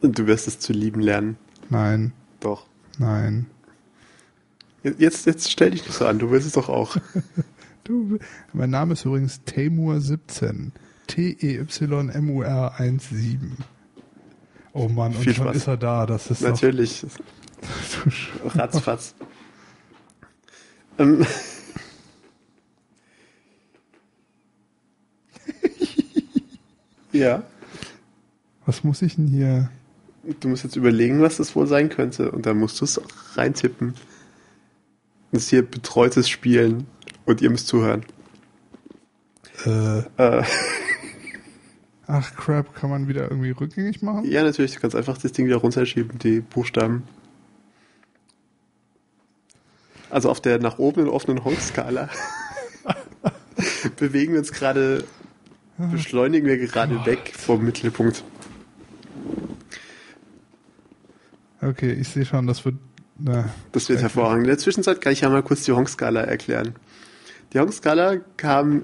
Und 0.02 0.18
du 0.20 0.28
wirst 0.28 0.48
es 0.48 0.60
zu 0.60 0.74
lieben 0.74 1.02
lernen. 1.02 1.38
Nein, 1.70 2.14
Doch. 2.40 2.66
nein. 2.98 3.46
Jetzt, 4.84 5.26
jetzt 5.26 5.52
stell 5.52 5.72
dich 5.72 5.84
nicht 5.86 5.98
so 5.98 6.06
an, 6.06 6.20
du 6.20 6.30
willst 6.32 6.48
es 6.48 6.54
doch 6.54 6.70
auch. 6.70 6.96
Du, 7.84 8.20
mein 8.52 8.70
Name 8.70 8.94
ist 8.94 9.06
übrigens 9.06 9.40
Temur17. 9.48 10.72
T-E-Y-M-U-R-1-7. 11.08 13.38
Oh 14.74 14.90
Mann, 14.90 15.16
und 15.16 15.24
Viel 15.24 15.34
schon 15.34 15.46
Spaß. 15.46 15.56
ist 15.56 15.68
er 15.68 15.78
da. 15.78 16.06
Das 16.06 16.30
ist 16.30 16.42
Natürlich, 16.42 17.06
Doch, 18.44 18.56
ratzfatz. 18.58 19.16
ähm, 21.00 21.26
ja, 27.14 27.44
Was 28.68 28.84
muss 28.84 29.02
ich 29.02 29.16
denn 29.16 29.28
hier? 29.28 29.72
du 30.42 30.50
musst 30.50 30.64
jetzt 30.64 30.76
überlegen, 30.76 31.22
was 31.22 31.38
das 31.38 31.56
wohl 31.56 31.68
sein 31.68 31.90
könnte 31.90 32.32
und 32.32 32.46
dann 32.46 32.58
musst 32.58 32.80
du 32.82 32.86
es 32.86 33.02
reintippen. 33.36 33.94
Das 35.32 35.44
ist 35.44 35.50
hier 35.50 35.62
betreutes 35.62 36.30
Spielen 36.30 36.86
und 37.26 37.42
ihr 37.42 37.50
müsst 37.50 37.68
zuhören. 37.68 38.06
Äh, 39.66 40.00
Äh, 40.18 40.44
ach 42.08 42.36
crap, 42.36 42.76
kann 42.76 42.90
man 42.90 43.08
wieder 43.08 43.30
irgendwie 43.30 43.52
rückgängig 43.52 44.02
machen? 44.02 44.26
ja, 44.26 44.44
natürlich, 44.44 44.74
du 44.74 44.80
kannst 44.80 44.96
einfach 44.96 45.18
das 45.18 45.32
Ding 45.32 45.46
wieder 45.46 45.58
runterschieben, 45.58 46.20
die 46.20 46.42
Buchstaben. 46.42 47.04
Also 50.10 50.30
auf 50.30 50.42
der 50.42 50.60
nach 50.60 50.78
oben 50.78 51.02
in 51.02 51.08
offenen 51.08 51.44
Honk-Skala 51.44 52.10
bewegen 53.98 54.34
wir 54.34 54.40
uns 54.40 54.52
gerade, 54.54 55.04
beschleunigen 55.78 56.48
wir 56.48 56.58
gerade 56.58 57.06
weg 57.06 57.34
vom 57.36 57.64
Mittelpunkt. 57.64 58.24
Okay, 61.68 61.92
ich 61.92 62.08
sehe 62.08 62.26
schon, 62.26 62.48
das 62.48 62.64
wird. 62.64 62.76
Na, 63.20 63.50
Das 63.72 63.90
wird 63.90 64.02
hervorragend. 64.02 64.44
In 64.44 64.48
der 64.48 64.58
Zwischenzeit 64.58 65.02
kann 65.02 65.12
ich 65.12 65.22
ja 65.22 65.30
mal 65.30 65.44
kurz 65.44 65.64
die 65.64 65.72
Honk-Skala 65.72 66.22
erklären. 66.22 66.76
Die 67.52 67.60
Honk-Skala 67.60 68.18
kam, 68.38 68.84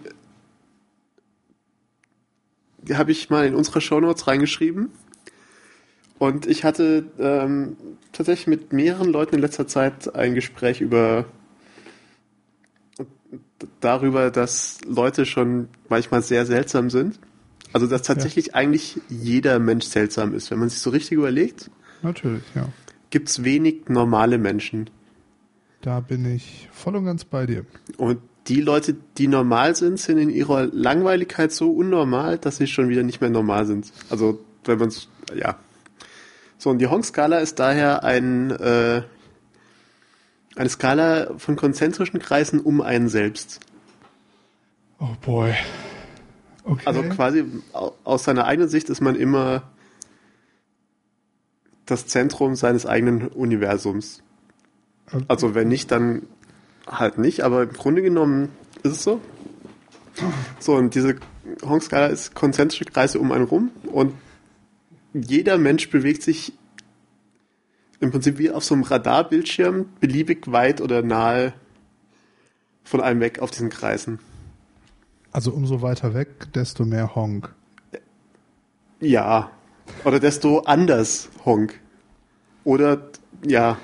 die 2.79 2.97
habe 2.97 3.11
ich 3.11 3.29
mal 3.29 3.45
in 3.45 3.53
unsere 3.55 3.79
Shownotes 3.79 4.27
reingeschrieben. 4.27 4.89
Und 6.17 6.47
ich 6.47 6.63
hatte 6.63 7.05
ähm, 7.19 7.77
tatsächlich 8.11 8.47
mit 8.47 8.73
mehreren 8.73 9.11
Leuten 9.11 9.35
in 9.35 9.41
letzter 9.41 9.67
Zeit 9.67 10.15
ein 10.15 10.33
Gespräch 10.33 10.81
über 10.81 11.25
darüber, 13.79 14.31
dass 14.31 14.79
Leute 14.87 15.25
schon 15.25 15.67
manchmal 15.89 16.21
sehr 16.21 16.45
seltsam 16.45 16.89
sind. 16.89 17.19
Also 17.71 17.87
dass 17.87 18.03
tatsächlich 18.03 18.53
eigentlich 18.55 18.99
jeder 19.09 19.59
Mensch 19.59 19.85
seltsam 19.85 20.33
ist. 20.35 20.51
Wenn 20.51 20.59
man 20.59 20.69
sich 20.69 20.79
so 20.79 20.91
richtig 20.91 21.13
überlegt, 21.13 21.71
Natürlich, 22.03 22.43
ja. 22.53 22.67
gibt 23.09 23.29
es 23.29 23.43
wenig 23.43 23.89
normale 23.89 24.37
Menschen. 24.37 24.89
Da 25.81 25.99
bin 25.99 26.25
ich 26.25 26.69
voll 26.71 26.95
und 26.95 27.05
ganz 27.05 27.25
bei 27.25 27.45
dir. 27.45 27.65
Und 27.97 28.19
die 28.47 28.61
Leute, 28.61 28.95
die 29.17 29.27
normal 29.27 29.75
sind, 29.75 29.99
sind 29.99 30.17
in 30.17 30.29
ihrer 30.29 30.65
Langweiligkeit 30.67 31.51
so 31.51 31.71
unnormal, 31.71 32.37
dass 32.37 32.57
sie 32.57 32.67
schon 32.67 32.89
wieder 32.89 33.03
nicht 33.03 33.21
mehr 33.21 33.29
normal 33.29 33.65
sind. 33.65 33.91
Also, 34.09 34.39
wenn 34.65 34.79
man 34.79 34.89
es, 34.89 35.07
ja. 35.33 35.57
So, 36.57 36.69
und 36.69 36.79
die 36.79 36.87
Honk-Skala 36.87 37.39
ist 37.39 37.59
daher 37.59 38.03
ein, 38.03 38.51
äh, 38.51 39.01
eine 40.55 40.69
Skala 40.69 41.31
von 41.37 41.55
konzentrischen 41.55 42.19
Kreisen 42.19 42.59
um 42.59 42.81
einen 42.81 43.09
selbst. 43.09 43.59
Oh 44.99 45.07
boy. 45.25 45.53
Okay. 46.65 46.83
Also 46.85 47.03
quasi 47.03 47.43
au- 47.73 47.93
aus 48.05 48.23
seiner 48.23 48.45
eigenen 48.45 48.69
Sicht 48.69 48.89
ist 48.89 49.01
man 49.01 49.15
immer 49.15 49.63
das 51.85 52.07
Zentrum 52.07 52.55
seines 52.55 52.85
eigenen 52.85 53.27
Universums. 53.27 54.21
Okay. 55.11 55.25
Also 55.27 55.55
wenn 55.55 55.67
nicht, 55.67 55.91
dann 55.91 56.23
halt 56.87 57.17
nicht, 57.17 57.41
aber 57.41 57.63
im 57.63 57.73
Grunde 57.73 58.01
genommen 58.01 58.49
ist 58.83 58.91
es 58.91 59.03
so. 59.03 59.21
So, 60.59 60.75
und 60.75 60.95
diese 60.95 61.15
Honk-Skala 61.65 62.07
ist 62.07 62.35
konzentrische 62.35 62.85
Kreise 62.85 63.19
um 63.19 63.31
einen 63.31 63.45
rum 63.45 63.71
und 63.91 64.13
jeder 65.13 65.57
Mensch 65.57 65.89
bewegt 65.89 66.23
sich 66.23 66.53
im 67.99 68.11
Prinzip 68.11 68.37
wie 68.37 68.51
auf 68.51 68.63
so 68.63 68.73
einem 68.73 68.83
Radarbildschirm 68.83 69.85
beliebig 69.99 70.51
weit 70.51 70.81
oder 70.81 71.01
nahe 71.01 71.53
von 72.83 73.01
einem 73.01 73.21
weg 73.21 73.39
auf 73.39 73.51
diesen 73.51 73.69
Kreisen. 73.69 74.19
Also 75.31 75.51
umso 75.51 75.81
weiter 75.81 76.13
weg, 76.13 76.51
desto 76.53 76.85
mehr 76.85 77.15
Honk. 77.15 77.53
Ja, 78.99 79.51
Oder 80.03 80.19
desto 80.19 80.59
anders 80.59 81.29
Honk. 81.45 81.79
Oder, 82.63 83.09
ja. 83.45 83.77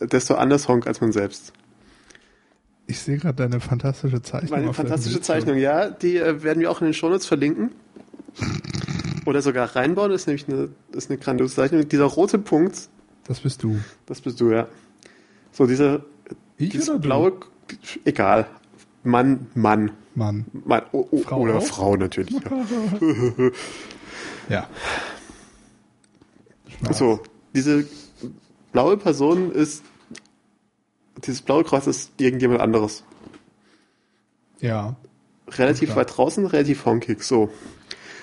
Desto 0.00 0.34
anders 0.34 0.68
Honk 0.68 0.86
als 0.86 1.00
man 1.00 1.12
selbst. 1.12 1.52
Ich 2.86 2.98
sehe 3.00 3.16
gerade 3.16 3.36
deine 3.36 3.60
fantastische 3.60 4.20
Zeichnung. 4.20 4.50
Meine 4.50 4.74
fantastische. 4.74 5.20
Zeichnung, 5.20 5.56
ja. 5.56 5.88
Die 5.90 6.16
äh, 6.18 6.42
werden 6.42 6.60
wir 6.60 6.70
auch 6.70 6.80
in 6.80 6.86
den 6.88 6.94
Shownotes 6.94 7.26
verlinken. 7.26 7.70
Oder 9.24 9.40
sogar 9.40 9.74
reinbauen. 9.74 10.10
Das 10.10 10.22
ist 10.22 10.26
nämlich 10.26 10.46
eine, 10.48 10.68
ist 10.92 11.10
eine 11.10 11.18
grandiose 11.18 11.54
Zeichnung. 11.54 11.88
Dieser 11.88 12.04
rote 12.04 12.38
Punkt, 12.38 12.88
Das 13.26 13.40
bist 13.40 13.62
du. 13.62 13.78
das 14.04 14.20
bist 14.20 14.40
du, 14.40 14.50
ja. 14.50 14.68
So, 15.52 15.66
dieser 15.66 16.04
Ich 16.58 16.70
dieses 16.70 17.00
blaue, 17.00 17.32
egal. 18.04 18.46
Mann, 19.04 19.46
Mann. 19.54 19.92
Mann. 20.14 20.46
Mann 20.52 20.82
oh, 20.92 21.06
oh, 21.10 21.18
Frau 21.18 21.40
oder 21.40 21.56
auch? 21.58 21.64
Frau 21.64 21.96
natürlich. 21.96 22.34
Ja. 24.48 24.68
Ja. 26.82 26.92
So, 26.92 27.20
diese 27.54 27.86
blaue 28.72 28.96
Person 28.96 29.52
ist, 29.52 29.82
dieses 31.24 31.40
blaue 31.40 31.64
Kreuz 31.64 31.86
ist 31.86 32.12
irgendjemand 32.18 32.60
anderes. 32.60 33.04
Ja. 34.60 34.96
Relativ 35.48 35.90
Klar. 35.90 35.98
weit 35.98 36.16
draußen, 36.16 36.46
relativ 36.46 36.84
honkig, 36.84 37.22
so. 37.22 37.50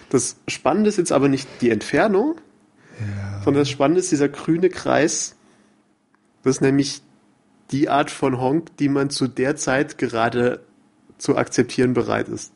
Das 0.10 0.38
Spannende 0.48 0.90
ist 0.90 0.98
jetzt 0.98 1.12
aber 1.12 1.30
nicht 1.30 1.48
die 1.62 1.70
Entfernung, 1.70 2.36
Ja. 3.00 3.42
sondern 3.44 3.62
das 3.62 3.70
Spannende 3.70 4.02
ist 4.02 4.12
dieser 4.12 4.30
grüne 4.30 4.70
Kreis. 4.70 5.36
Das 6.44 6.58
ist 6.58 6.62
nämlich 6.62 7.02
die 7.72 7.90
Art 7.90 8.12
von 8.12 8.40
Honk, 8.40 8.76
die 8.78 8.90
man 8.90 9.10
zu 9.10 9.28
der 9.28 9.56
Zeit 9.56 9.98
gerade 9.98 10.62
zu 11.22 11.38
akzeptieren 11.38 11.94
bereit 11.94 12.28
ist. 12.28 12.52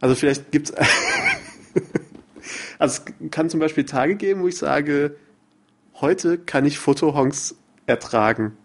Also 0.00 0.14
vielleicht 0.14 0.52
gibt's 0.52 0.72
also 2.78 3.02
es 3.02 3.30
kann 3.30 3.48
zum 3.48 3.60
Beispiel 3.60 3.84
Tage 3.84 4.16
geben, 4.16 4.42
wo 4.42 4.48
ich 4.48 4.58
sage, 4.58 5.16
heute 5.94 6.38
kann 6.38 6.66
ich 6.66 6.78
Fotohonks 6.78 7.56
ertragen. 7.86 8.56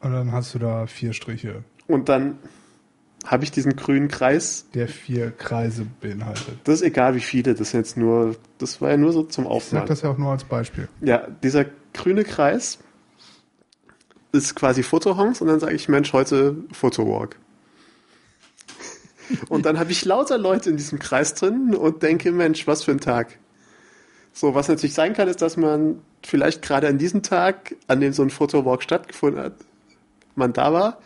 Und 0.00 0.12
dann 0.12 0.30
hast 0.30 0.54
du 0.54 0.60
da 0.60 0.86
vier 0.86 1.12
Striche, 1.12 1.64
Und 1.88 2.08
dann 2.08 2.38
habe 3.26 3.42
ich 3.42 3.50
diesen 3.50 3.74
grünen 3.74 4.06
Kreis. 4.06 4.66
der 4.74 4.86
vier 4.86 5.32
Kreise 5.32 5.86
beinhaltet. 6.00 6.56
Das 6.64 6.76
ist 6.76 6.82
egal, 6.82 7.16
wie 7.16 7.20
viele. 7.20 7.54
Das 7.54 7.68
ist 7.68 7.72
jetzt 7.72 7.96
nur, 7.96 8.36
das 8.58 8.80
war 8.80 8.90
ja 8.90 8.96
nur 8.96 9.12
so 9.12 9.24
zum 9.24 9.44
Ich 9.44 9.48
sag 9.48 9.56
Aufmalen. 9.56 9.88
das 9.88 10.02
ja 10.02 10.10
auch 10.10 10.18
nur 10.18 10.30
als 10.30 10.44
Beispiel. 10.44 10.88
Ja, 11.00 11.26
dieser 11.42 11.66
grüne 11.92 12.22
Kreis 12.22 12.78
ist 14.32 14.54
quasi 14.54 14.82
Fotohonks 14.82 15.40
und 15.40 15.48
dann 15.48 15.60
sage 15.60 15.74
ich, 15.74 15.88
Mensch, 15.88 16.12
heute 16.12 16.56
Fotowalk. 16.72 17.36
Und 19.48 19.66
dann 19.66 19.78
habe 19.78 19.92
ich 19.92 20.06
lauter 20.06 20.38
Leute 20.38 20.70
in 20.70 20.78
diesem 20.78 20.98
Kreis 20.98 21.34
drin 21.34 21.74
und 21.74 22.02
denke, 22.02 22.32
Mensch, 22.32 22.66
was 22.66 22.84
für 22.84 22.92
ein 22.92 23.00
Tag. 23.00 23.38
So, 24.32 24.54
was 24.54 24.68
natürlich 24.68 24.94
sein 24.94 25.12
kann, 25.12 25.28
ist, 25.28 25.42
dass 25.42 25.58
man 25.58 26.00
vielleicht 26.24 26.62
gerade 26.62 26.88
an 26.88 26.96
diesem 26.96 27.22
Tag, 27.22 27.74
an 27.88 28.00
dem 28.00 28.14
so 28.14 28.22
ein 28.22 28.30
Fotowalk 28.30 28.82
stattgefunden 28.82 29.42
hat, 29.42 29.52
man 30.34 30.54
da 30.54 30.72
war, 30.72 31.02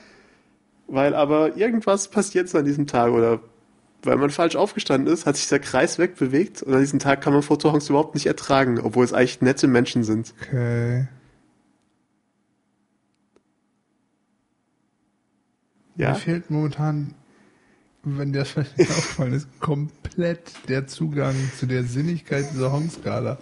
weil 0.87 1.15
aber 1.15 1.57
irgendwas 1.57 2.09
passiert 2.09 2.47
ist 2.47 2.55
an 2.55 2.65
diesem 2.65 2.87
Tag 2.87 3.11
oder 3.11 3.41
weil 4.05 4.17
man 4.17 4.31
falsch 4.31 4.57
aufgestanden 4.57 5.13
ist, 5.13 5.27
hat 5.27 5.37
sich 5.37 5.49
der 5.49 5.61
Kreis 5.61 5.99
wegbewegt 5.99 6.63
und 6.63 6.75
an 6.75 6.81
diesem 6.81 6.99
Tag 6.99 7.23
kann 7.23 7.33
man 7.33 7.43
Fotohonks 7.43 7.89
überhaupt 7.89 8.15
nicht 8.15 8.27
ertragen, 8.27 8.81
obwohl 8.81 9.05
es 9.05 9.13
eigentlich 9.13 9.41
nette 9.41 9.69
Menschen 9.69 10.05
sind. 10.05 10.35
Okay. 10.43 11.07
Ja? 15.97 16.11
Mir 16.11 16.15
fehlt 16.17 16.51
momentan, 16.51 17.15
wenn 18.03 18.33
dir 18.33 18.41
das 18.41 18.51
vielleicht 18.51 18.79
nicht 18.79 18.91
aufgefallen 18.91 19.33
ist, 19.35 19.49
komplett 19.61 20.53
der 20.69 20.87
Zugang 20.87 21.35
zu 21.59 21.67
der 21.67 21.85
Sinnigkeit 21.85 22.47
dieser 22.53 22.73
Hong-Skala. 22.73 23.39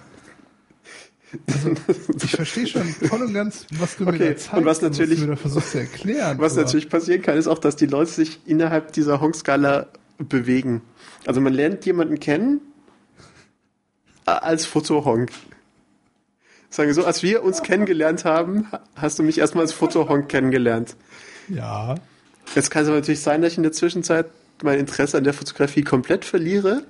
Also, 1.46 1.70
ich 2.24 2.30
verstehe 2.32 2.66
schon 2.66 2.82
voll 2.88 3.22
und 3.22 3.32
ganz, 3.32 3.64
was 3.78 3.96
du 3.96 4.04
mir 4.04 4.10
Okay, 4.10 4.18
da 4.30 4.36
zeigst 4.36 4.52
und 4.54 4.64
was 4.64 4.82
natürlich- 4.82 5.10
was 5.10 5.16
du 5.20 5.30
mir 5.30 5.36
da 5.36 5.40
versuchst 5.40 5.70
zu 5.70 5.78
erklären. 5.78 6.38
Was 6.40 6.54
aber- 6.54 6.62
natürlich 6.62 6.88
passieren 6.88 7.22
kann, 7.22 7.36
ist 7.38 7.46
auch, 7.46 7.60
dass 7.60 7.76
die 7.76 7.86
Leute 7.86 8.10
sich 8.10 8.40
innerhalb 8.46 8.92
dieser 8.92 9.20
Honk-Skala 9.20 9.86
bewegen. 10.18 10.82
Also 11.26 11.40
man 11.40 11.52
lernt 11.52 11.86
jemanden 11.86 12.18
kennen 12.18 12.60
als 14.26 14.66
Fotohonk. 14.66 15.30
Sagen 16.68 16.88
wir 16.88 16.94
so, 16.94 17.04
als 17.04 17.22
wir 17.22 17.42
uns 17.42 17.62
kennengelernt 17.62 18.24
haben, 18.24 18.70
ha- 18.72 18.82
hast 18.96 19.18
du 19.18 19.22
mich 19.22 19.38
erstmal 19.38 19.62
als 19.64 19.72
Fotohonk 19.72 20.28
kennengelernt. 20.28 20.96
Ja. 21.48 21.94
Jetzt 22.54 22.70
kann 22.70 22.82
es 22.82 22.88
aber 22.88 22.98
natürlich 22.98 23.20
sein, 23.20 23.42
dass 23.42 23.52
ich 23.52 23.58
in 23.58 23.62
der 23.62 23.72
Zwischenzeit 23.72 24.26
mein 24.62 24.78
Interesse 24.78 25.16
an 25.18 25.24
der 25.24 25.34
Fotografie 25.34 25.82
komplett 25.82 26.24
verliere 26.24 26.84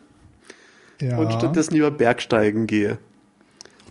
Ja. 1.00 1.18
und 1.18 1.32
stattdessen 1.32 1.74
lieber 1.74 1.90
Bergsteigen 1.90 2.66
gehe. 2.66 2.98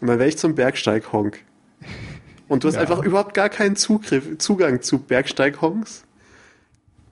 Und 0.01 0.07
dann 0.07 0.19
wäre 0.19 0.29
ich 0.29 0.37
zum 0.37 0.55
Bergsteig-Honk. 0.55 1.39
Und 2.47 2.63
du 2.63 2.67
hast 2.67 2.75
Ja. 2.75 2.81
einfach 2.81 3.03
überhaupt 3.03 3.33
gar 3.33 3.49
keinen 3.49 3.75
Zugriff, 3.75 4.37
Zugang 4.39 4.81
zu 4.81 4.99
Bergsteig-Honks. 4.99 6.03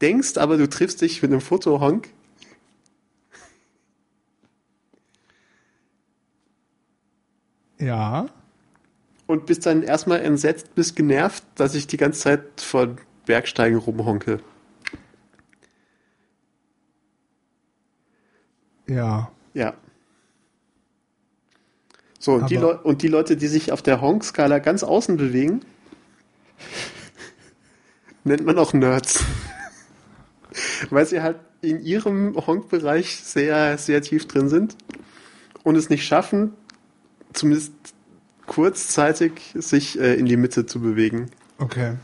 Denkst 0.01 0.37
aber, 0.37 0.57
du 0.57 0.67
triffst 0.69 1.01
dich 1.01 1.21
mit 1.21 1.31
einem 1.31 1.41
Foto-Honk. 1.41 2.09
ja. 7.79 8.27
Und 9.25 9.45
bist 9.45 9.65
dann 9.65 9.83
erstmal 9.83 10.21
entsetzt, 10.21 10.73
bist 10.75 10.95
genervt, 10.95 11.43
dass 11.55 11.75
ich 11.75 11.85
die 11.87 11.97
ganze 11.97 12.21
Zeit 12.21 12.41
vor 12.61 12.95
Bergsteigen 13.27 13.77
rumhonke. 13.77 14.39
Ja. 18.87 19.31
Ja. 19.53 19.73
So, 22.19 22.33
und 22.33 22.49
die, 22.49 22.57
und 22.57 23.03
die 23.03 23.07
Leute, 23.07 23.37
die 23.37 23.47
sich 23.47 23.71
auf 23.71 23.81
der 23.81 24.01
Honk-Skala 24.01 24.59
ganz 24.59 24.83
außen 24.83 25.17
bewegen, 25.17 25.61
nennt 28.23 28.45
man 28.45 28.57
auch 28.57 28.73
Nerds. 28.73 29.23
Weil 30.89 31.05
sie 31.05 31.21
halt 31.21 31.37
in 31.61 31.81
ihrem 31.81 32.35
Honk-Bereich 32.35 33.17
sehr, 33.17 33.77
sehr 33.77 34.01
tief 34.01 34.27
drin 34.27 34.49
sind 34.49 34.75
und 35.63 35.75
es 35.75 35.89
nicht 35.89 36.05
schaffen, 36.05 36.53
zumindest 37.33 37.73
kurzzeitig 38.45 39.33
sich 39.53 39.99
äh, 39.99 40.15
in 40.15 40.25
die 40.25 40.37
Mitte 40.37 40.65
zu 40.65 40.79
bewegen. 40.79 41.29
Okay. 41.59 41.95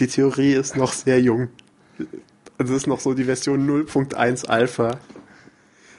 Die 0.00 0.06
Theorie 0.06 0.52
ist 0.52 0.76
noch 0.76 0.92
sehr 0.92 1.20
jung. 1.20 1.48
Also 2.58 2.72
es 2.74 2.82
ist 2.82 2.86
noch 2.86 3.00
so 3.00 3.14
die 3.14 3.24
Version 3.24 3.68
0.1 3.68 4.46
Alpha. 4.46 4.98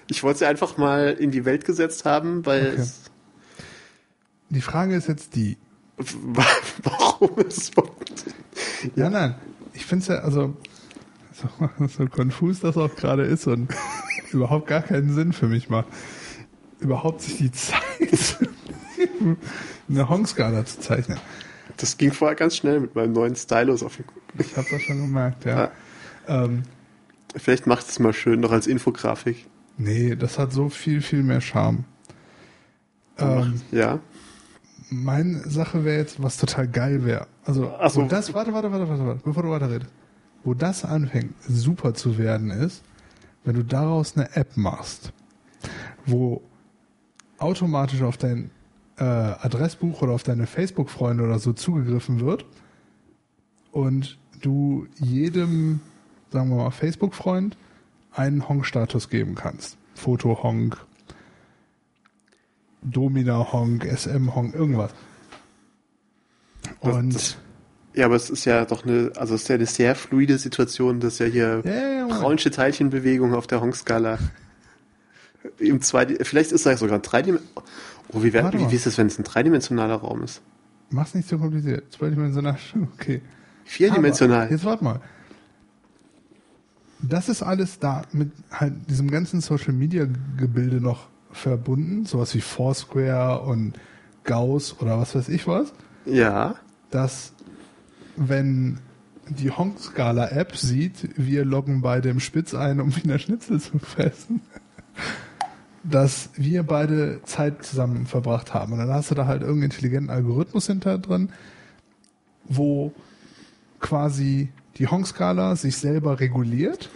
Ich 0.09 0.23
wollte 0.23 0.39
sie 0.39 0.45
einfach 0.45 0.77
mal 0.77 1.15
in 1.19 1.31
die 1.31 1.45
Welt 1.45 1.65
gesetzt 1.65 2.05
haben, 2.05 2.45
weil 2.45 2.67
Okay. 2.73 2.81
es, 2.81 3.01
Die 4.49 4.61
Frage 4.61 4.95
ist 4.95 5.07
jetzt 5.07 5.35
die. 5.35 5.57
warum 6.83 7.39
es 7.47 7.71
Ja, 8.95 9.09
nein. 9.09 9.35
Ich 9.73 9.85
finde 9.85 10.03
es 10.03 10.07
ja, 10.09 10.15
also, 10.19 10.55
so, 11.33 11.87
so 11.87 12.05
konfus 12.07 12.59
das 12.61 12.77
auch 12.77 12.95
gerade 12.95 13.23
ist 13.23 13.47
und 13.47 13.73
überhaupt 14.31 14.67
gar 14.67 14.81
keinen 14.81 15.13
Sinn 15.13 15.33
für 15.33 15.47
mich 15.47 15.69
macht, 15.69 15.87
überhaupt 16.79 17.21
sich 17.21 17.37
die 17.37 17.51
Zeit 17.51 17.81
zu 18.13 18.45
nehmen, 18.97 19.37
eine 19.89 20.07
Hong-Skala 20.09 20.65
zu 20.65 20.79
zeichnen. 20.79 21.17
Das 21.77 21.97
ging 21.97 22.11
vorher 22.11 22.35
ganz 22.35 22.55
schnell 22.55 22.79
mit 22.79 22.95
meinem 22.95 23.13
neuen 23.13 23.35
Stylus 23.35 23.83
auf 23.83 23.95
dem 23.97 24.05
Ich 24.39 24.55
habe 24.55 24.67
das 24.69 24.81
schon 24.81 24.97
gemerkt, 25.01 25.45
ja. 25.45 25.71
Ähm, 26.27 26.63
Vielleicht 27.35 27.67
macht 27.67 27.87
es 27.89 27.99
mal 27.99 28.13
schön 28.13 28.39
noch 28.39 28.51
als 28.51 28.65
Infografik. 28.67 29.45
nee, 29.77 30.15
das 30.15 30.39
hat 30.39 30.53
so 30.53 30.69
viel, 30.69 31.01
viel 31.01 31.21
mehr 31.23 31.41
Charme. 31.41 31.83
Ähm, 33.17 33.61
Ja. 33.71 33.99
meine 34.89 35.39
Sache 35.49 35.83
wäre 35.83 35.97
jetzt, 35.97 36.21
was 36.21 36.37
total 36.37 36.67
geil 36.67 37.03
wäre. 37.05 37.27
Also, 37.45 37.73
Ach 37.79 37.89
so. 37.89 38.03
wo 38.03 38.07
das, 38.07 38.33
warte, 38.33 38.53
warte, 38.53 38.71
warte, 38.71 38.87
warte, 38.87 39.05
warte, 39.05 39.21
bevor 39.23 39.43
du 39.43 39.49
weiterredest. 39.49 39.91
Wo 40.43 40.53
das 40.53 40.85
anfängt, 40.85 41.33
super 41.47 41.93
zu 41.93 42.17
werden, 42.17 42.51
ist, 42.51 42.83
wenn 43.43 43.55
du 43.55 43.63
daraus 43.63 44.15
eine 44.15 44.35
App 44.35 44.55
machst, 44.57 45.11
wo 46.05 46.41
automatisch 47.37 48.01
auf 48.01 48.17
dein 48.17 48.49
äh, 48.97 49.03
Adressbuch 49.03 50.01
oder 50.01 50.13
auf 50.13 50.23
deine 50.23 50.47
Facebook-Freunde 50.47 51.23
oder 51.23 51.39
so 51.39 51.53
zugegriffen 51.53 52.19
wird 52.21 52.45
und 53.71 54.17
du 54.41 54.87
jedem, 54.97 55.79
sagen 56.31 56.49
wir 56.49 56.57
mal, 56.57 56.71
Facebook-Freund 56.71 57.57
einen 58.11 58.47
Honk-Status 58.47 59.09
geben 59.09 59.35
kannst. 59.35 59.77
Foto-Honk, 59.95 60.77
Domina-Honk, 62.83 63.85
SM-Honk, 63.85 64.53
irgendwas. 64.55 64.91
Das- 66.81 66.93
Und 66.95 67.15
das- 67.15 67.37
Ja, 67.93 68.05
aber 68.07 68.15
es 68.17 68.29
ist 68.29 68.43
ja 68.43 68.65
doch 68.65 68.85
eine, 68.85 69.11
also 69.15 69.35
es 69.35 69.43
ist 69.43 69.47
ja 69.47 69.55
eine 69.55 69.65
sehr 69.65 69.95
fluide 69.95 70.37
Situation, 70.37 70.99
das 70.99 71.13
ist 71.13 71.19
ja 71.19 71.25
hier 71.27 71.61
Moment. 71.63 72.09
braunsche 72.21 72.51
Teilchenbewegung 72.51 73.33
auf 73.33 73.47
der 73.47 73.61
Honk-Skala. 73.61 74.19
Im 75.59 75.81
zwei, 75.81 76.05
vielleicht 76.21 76.51
ist 76.51 76.65
es 76.65 76.79
sogar 76.79 76.97
ein 76.97 77.01
dreidimensionaler. 77.01 77.63
Oh, 78.15 78.23
wie, 78.23 78.33
wär, 78.33 78.51
wie, 78.53 78.71
wie 78.71 78.75
ist 78.75 78.87
es, 78.87 78.97
wenn 78.97 79.07
es 79.07 79.19
ein 79.19 79.23
dreidimensionaler 79.23 79.95
Raum 79.95 80.23
ist? 80.23 80.41
mach's 80.89 81.13
nicht 81.15 81.27
so 81.27 81.37
kompliziert. 81.37 81.91
Zweidimensional, 81.91 82.57
okay. 82.93 83.21
Vierdimensional. 83.65 84.43
Aber, 84.43 84.51
jetzt 84.51 84.63
warte 84.65 84.83
mal. 84.83 85.01
das 87.01 87.27
ist 87.29 87.43
alles 87.43 87.79
da 87.79 88.03
mit 88.11 88.31
halt 88.51 88.73
diesem 88.89 89.09
ganzen 89.11 89.41
Social 89.41 89.73
Media 89.73 90.07
Gebilde 90.37 90.81
noch 90.81 91.07
verbunden, 91.31 92.05
sowas 92.05 92.33
wie 92.35 92.41
Foursquare 92.41 93.41
und 93.41 93.73
Gauss 94.23 94.79
oder 94.79 94.97
was 94.97 95.15
weiß 95.15 95.29
ich 95.29 95.47
was, 95.47 95.73
Ja. 96.05 96.55
dass 96.91 97.33
wenn 98.15 98.79
die 99.27 99.51
Honk-Skala 99.51 100.29
App 100.29 100.55
sieht, 100.55 101.09
wir 101.17 101.43
loggen 101.45 101.81
beide 101.81 102.09
im 102.09 102.19
Spitz 102.19 102.53
ein, 102.53 102.79
um 102.79 102.95
Wiener 102.95 103.19
Schnitzel 103.19 103.59
zu 103.59 103.77
fressen, 103.79 104.41
dass 105.89 106.29
wir 106.35 106.63
beide 106.63 107.21
Zeit 107.25 107.63
zusammen 107.63 108.05
verbracht 108.07 108.53
haben. 108.53 108.73
Und 108.73 108.79
dann 108.79 108.89
hast 108.89 109.11
du 109.11 109.15
da 109.15 109.25
halt 109.27 109.41
irgendeinen 109.41 109.71
intelligenten 109.71 110.09
Algorithmus 110.09 110.67
hinter 110.67 110.97
drin, 110.97 111.29
wo 112.45 112.91
quasi 113.79 114.49
die 114.77 114.87
Honk-Skala 114.87 115.55
sich 115.55 115.77
selber 115.77 116.19
reguliert, 116.19 116.89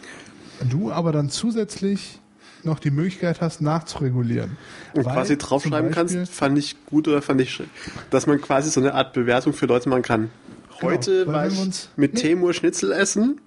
du 0.70 0.92
aber 0.92 1.12
dann 1.12 1.30
zusätzlich 1.30 2.20
noch 2.64 2.80
die 2.80 2.92
Möglichkeit 2.92 3.40
hast, 3.40 3.62
nachzuregulieren. 3.62 4.58
Und 4.94 5.06
Weil 5.06 5.14
quasi 5.14 5.38
draufschreiben 5.38 5.92
Beispiel- 5.92 6.18
kannst, 6.20 6.34
fand 6.34 6.58
ich 6.58 6.76
gut 6.88 7.08
oder 7.08 7.22
fand 7.22 7.40
ich 7.40 7.54
schlecht. 7.54 7.72
Dass 8.10 8.28
man 8.28 8.42
quasi 8.42 8.70
so 8.70 8.82
eine 8.82 8.94
Art 8.96 9.14
Bewertung 9.14 9.54
für 9.54 9.66
Leute 9.66 9.88
machen 9.88 10.02
kann. 10.02 10.30
Heute 10.82 11.26
weil 11.28 11.34
war 11.34 11.48
ich 11.48 11.58
uns- 11.60 11.90
mit 11.96 12.16
Nee. 12.16 12.20
Temur 12.22 12.54
Schnitzel 12.54 12.92
essen. 12.92 13.40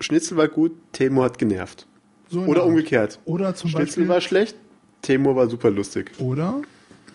Schnitzel 0.00 0.36
war 0.36 0.48
gut, 0.48 0.72
Temur 0.92 1.24
hat 1.24 1.38
genervt. 1.38 1.86
So 2.30 2.40
Oder 2.42 2.62
Art. 2.62 2.68
umgekehrt. 2.68 3.20
Oder 3.26 3.54
zum 3.54 3.70
Schnitzel 3.70 3.86
Beispiel, 4.04 4.08
war 4.08 4.20
schlecht, 4.20 4.56
Temur 5.02 5.36
war 5.36 5.48
super 5.48 5.70
lustig. 5.70 6.10
oder 6.18 6.60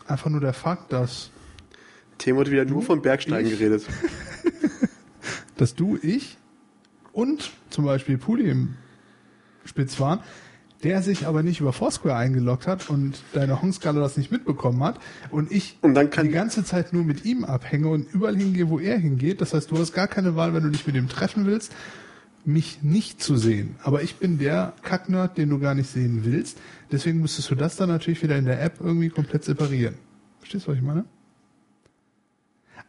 einfach 0.07 0.29
nur 0.29 0.41
der 0.41 0.53
Fakt, 0.53 0.91
dass, 0.93 1.29
Temur 2.17 2.41
hat 2.45 2.51
wieder 2.51 2.65
nur 2.65 2.81
vom 2.81 3.01
Bergsteigen 3.01 3.51
ich? 3.51 3.57
geredet. 3.59 3.85
dass 5.57 5.75
du, 5.75 5.97
ich 6.01 6.37
und 7.11 7.51
zum 7.69 7.85
Beispiel 7.85 8.17
Puli 8.17 8.49
im 8.49 8.75
Spitz 9.65 9.99
waren, 9.99 10.19
der 10.83 11.01
sich 11.01 11.25
aber 11.27 11.43
nicht 11.43 11.61
über 11.61 11.71
Foursquare 11.71 12.15
eingeloggt 12.17 12.67
hat 12.67 12.89
und 12.89 13.21
deine 13.33 13.61
Hongskala 13.61 14.01
das 14.01 14.17
nicht 14.17 14.31
mitbekommen 14.31 14.83
hat 14.83 14.99
und 15.31 15.51
ich 15.51 15.77
Und 15.81 15.93
dann 15.93 16.09
kann- 16.09 16.25
die 16.27 16.33
ganze 16.33 16.65
Zeit 16.65 16.91
nur 16.91 17.03
mit 17.03 17.23
ihm 17.23 17.45
abhänge 17.45 17.87
und 17.87 18.11
überall 18.13 18.35
hingehe, 18.35 18.67
wo 18.69 18.79
er 18.79 18.97
hingeht. 18.97 19.39
Das 19.39 19.53
heißt, 19.53 19.71
du 19.71 19.77
hast 19.77 19.93
gar 19.93 20.07
keine 20.07 20.35
Wahl, 20.35 20.53
wenn 20.53 20.63
du 20.63 20.69
dich 20.69 20.85
mit 20.85 20.95
ihm 20.95 21.07
treffen 21.07 21.45
willst, 21.45 21.71
mich 22.45 22.83
nicht 22.83 23.21
zu 23.21 23.37
sehen. 23.37 23.75
Aber 23.83 24.03
ich 24.03 24.15
bin 24.15 24.37
der 24.37 24.73
Kacknerd, 24.81 25.37
den 25.37 25.49
du 25.49 25.59
gar 25.59 25.75
nicht 25.75 25.89
sehen 25.89 26.21
willst. 26.23 26.57
Deswegen 26.91 27.21
müsstest 27.21 27.49
du 27.49 27.55
das 27.55 27.75
dann 27.75 27.89
natürlich 27.89 28.21
wieder 28.21 28.37
in 28.37 28.45
der 28.45 28.61
App 28.61 28.79
irgendwie 28.79 29.09
komplett 29.09 29.43
separieren. 29.43 29.95
Verstehst 30.39 30.67
du, 30.67 30.71
was 30.71 30.77
ich 30.77 30.83
meine? 30.83 31.05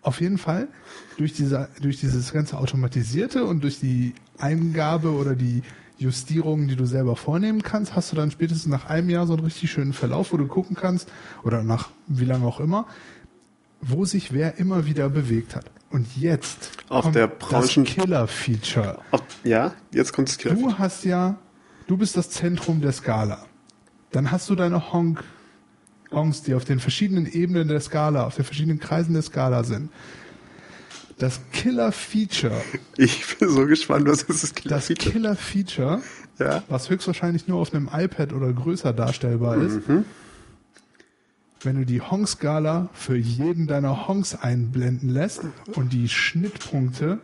Auf 0.02 0.20
jeden 0.20 0.38
Fall, 0.38 0.68
durch, 1.16 1.32
diese, 1.32 1.68
durch 1.80 1.98
dieses 2.00 2.32
ganze 2.32 2.58
Automatisierte 2.58 3.44
und 3.44 3.62
durch 3.62 3.80
die 3.80 4.12
Eingabe 4.38 5.12
oder 5.12 5.34
die 5.34 5.62
Justierungen, 5.96 6.68
die 6.68 6.76
du 6.76 6.84
selber 6.84 7.16
vornehmen 7.16 7.62
kannst, 7.62 7.94
hast 7.94 8.12
du 8.12 8.16
dann 8.16 8.30
spätestens 8.30 8.66
nach 8.66 8.86
einem 8.86 9.08
Jahr 9.08 9.26
so 9.26 9.34
einen 9.34 9.44
richtig 9.44 9.70
schönen 9.70 9.92
Verlauf, 9.92 10.32
wo 10.32 10.36
du 10.36 10.46
gucken 10.46 10.76
kannst, 10.76 11.08
oder 11.42 11.62
nach 11.62 11.90
wie 12.06 12.24
lange 12.24 12.44
auch 12.44 12.60
immer, 12.60 12.86
wo 13.80 14.04
sich 14.04 14.32
wer 14.32 14.58
immer 14.58 14.86
wieder 14.86 15.08
bewegt 15.08 15.54
hat. 15.56 15.70
Und 15.94 16.08
jetzt 16.16 16.72
Auf 16.88 17.04
kommt 17.04 17.14
der 17.14 17.28
das 17.28 17.68
Killer-Feature. 17.68 18.98
Ja, 19.44 19.74
jetzt 19.92 20.12
kommt 20.12 20.28
das 20.28 20.38
Killer. 20.38 20.56
Du 20.56 20.76
hast 20.76 21.04
ja, 21.04 21.36
du 21.86 21.96
bist 21.96 22.16
das 22.16 22.30
Zentrum 22.30 22.80
der 22.80 22.90
Skala. 22.90 23.46
Dann 24.10 24.32
hast 24.32 24.50
du 24.50 24.56
deine 24.56 24.92
Honk, 24.92 25.22
Honks, 26.10 26.42
die 26.42 26.54
auf 26.54 26.64
den 26.64 26.80
verschiedenen 26.80 27.26
Ebenen 27.26 27.68
der 27.68 27.78
Skala, 27.78 28.26
auf 28.26 28.34
den 28.34 28.44
verschiedenen 28.44 28.80
Kreisen 28.80 29.12
der 29.14 29.22
Skala 29.22 29.62
sind. 29.62 29.88
Das 31.18 31.40
Killer-Feature, 31.52 32.60
Ich 32.96 33.38
bin 33.38 33.48
so 33.50 33.64
gespannt, 33.64 34.08
was 34.08 34.24
ist 34.24 34.42
das 34.42 34.52
Killer 34.52 34.74
das 34.74 34.86
Feature? 34.88 35.12
Killer-Feature, 35.12 36.02
Ja. 36.40 36.64
was 36.68 36.90
höchstwahrscheinlich 36.90 37.46
nur 37.46 37.60
auf 37.60 37.72
einem 37.72 37.88
iPad 37.92 38.32
oder 38.32 38.52
größer 38.52 38.92
darstellbar 38.92 39.58
ist, 39.58 39.78
wenn 41.64 41.76
du 41.76 41.86
die 41.86 42.00
Honk-Skala 42.00 42.88
für 42.92 43.16
jeden 43.16 43.66
deiner 43.66 44.08
Honks 44.08 44.34
einblenden 44.34 45.08
lässt 45.08 45.42
und 45.74 45.92
die 45.92 46.08
Schnittpunkte 46.08 47.18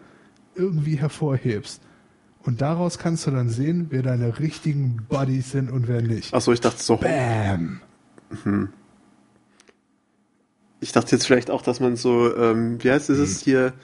irgendwie 0.55 0.97
hervorhebst. 0.97 1.81
Und 2.43 2.63
daraus 2.63 2.99
kannst 2.99 3.27
du 3.27 3.31
dann 3.31 3.51
sehen, 3.51 3.87
wer 3.91 4.03
deine 4.03 4.39
richtigen 4.39 5.07
Buddies 5.09 5.51
sind 5.51 5.71
und 5.71 5.89
wer 5.89 6.01
nicht. 6.01 6.33
Achso, 6.33 6.53
ich 6.53 6.61
dachte 6.61 6.83
so. 6.83 6.97
Bam! 6.97 7.81
Ich 10.81 10.93
dachte 10.93 11.13
jetzt 11.13 11.27
vielleicht 11.27 11.51
auch, 11.51 11.63
dass 11.63 11.81
man 11.81 11.97
so, 11.97 12.35
ähm, 12.35 12.83
wie 12.83 12.91
heißt 12.91 13.11
es 13.11 13.41
hier, 13.41 13.75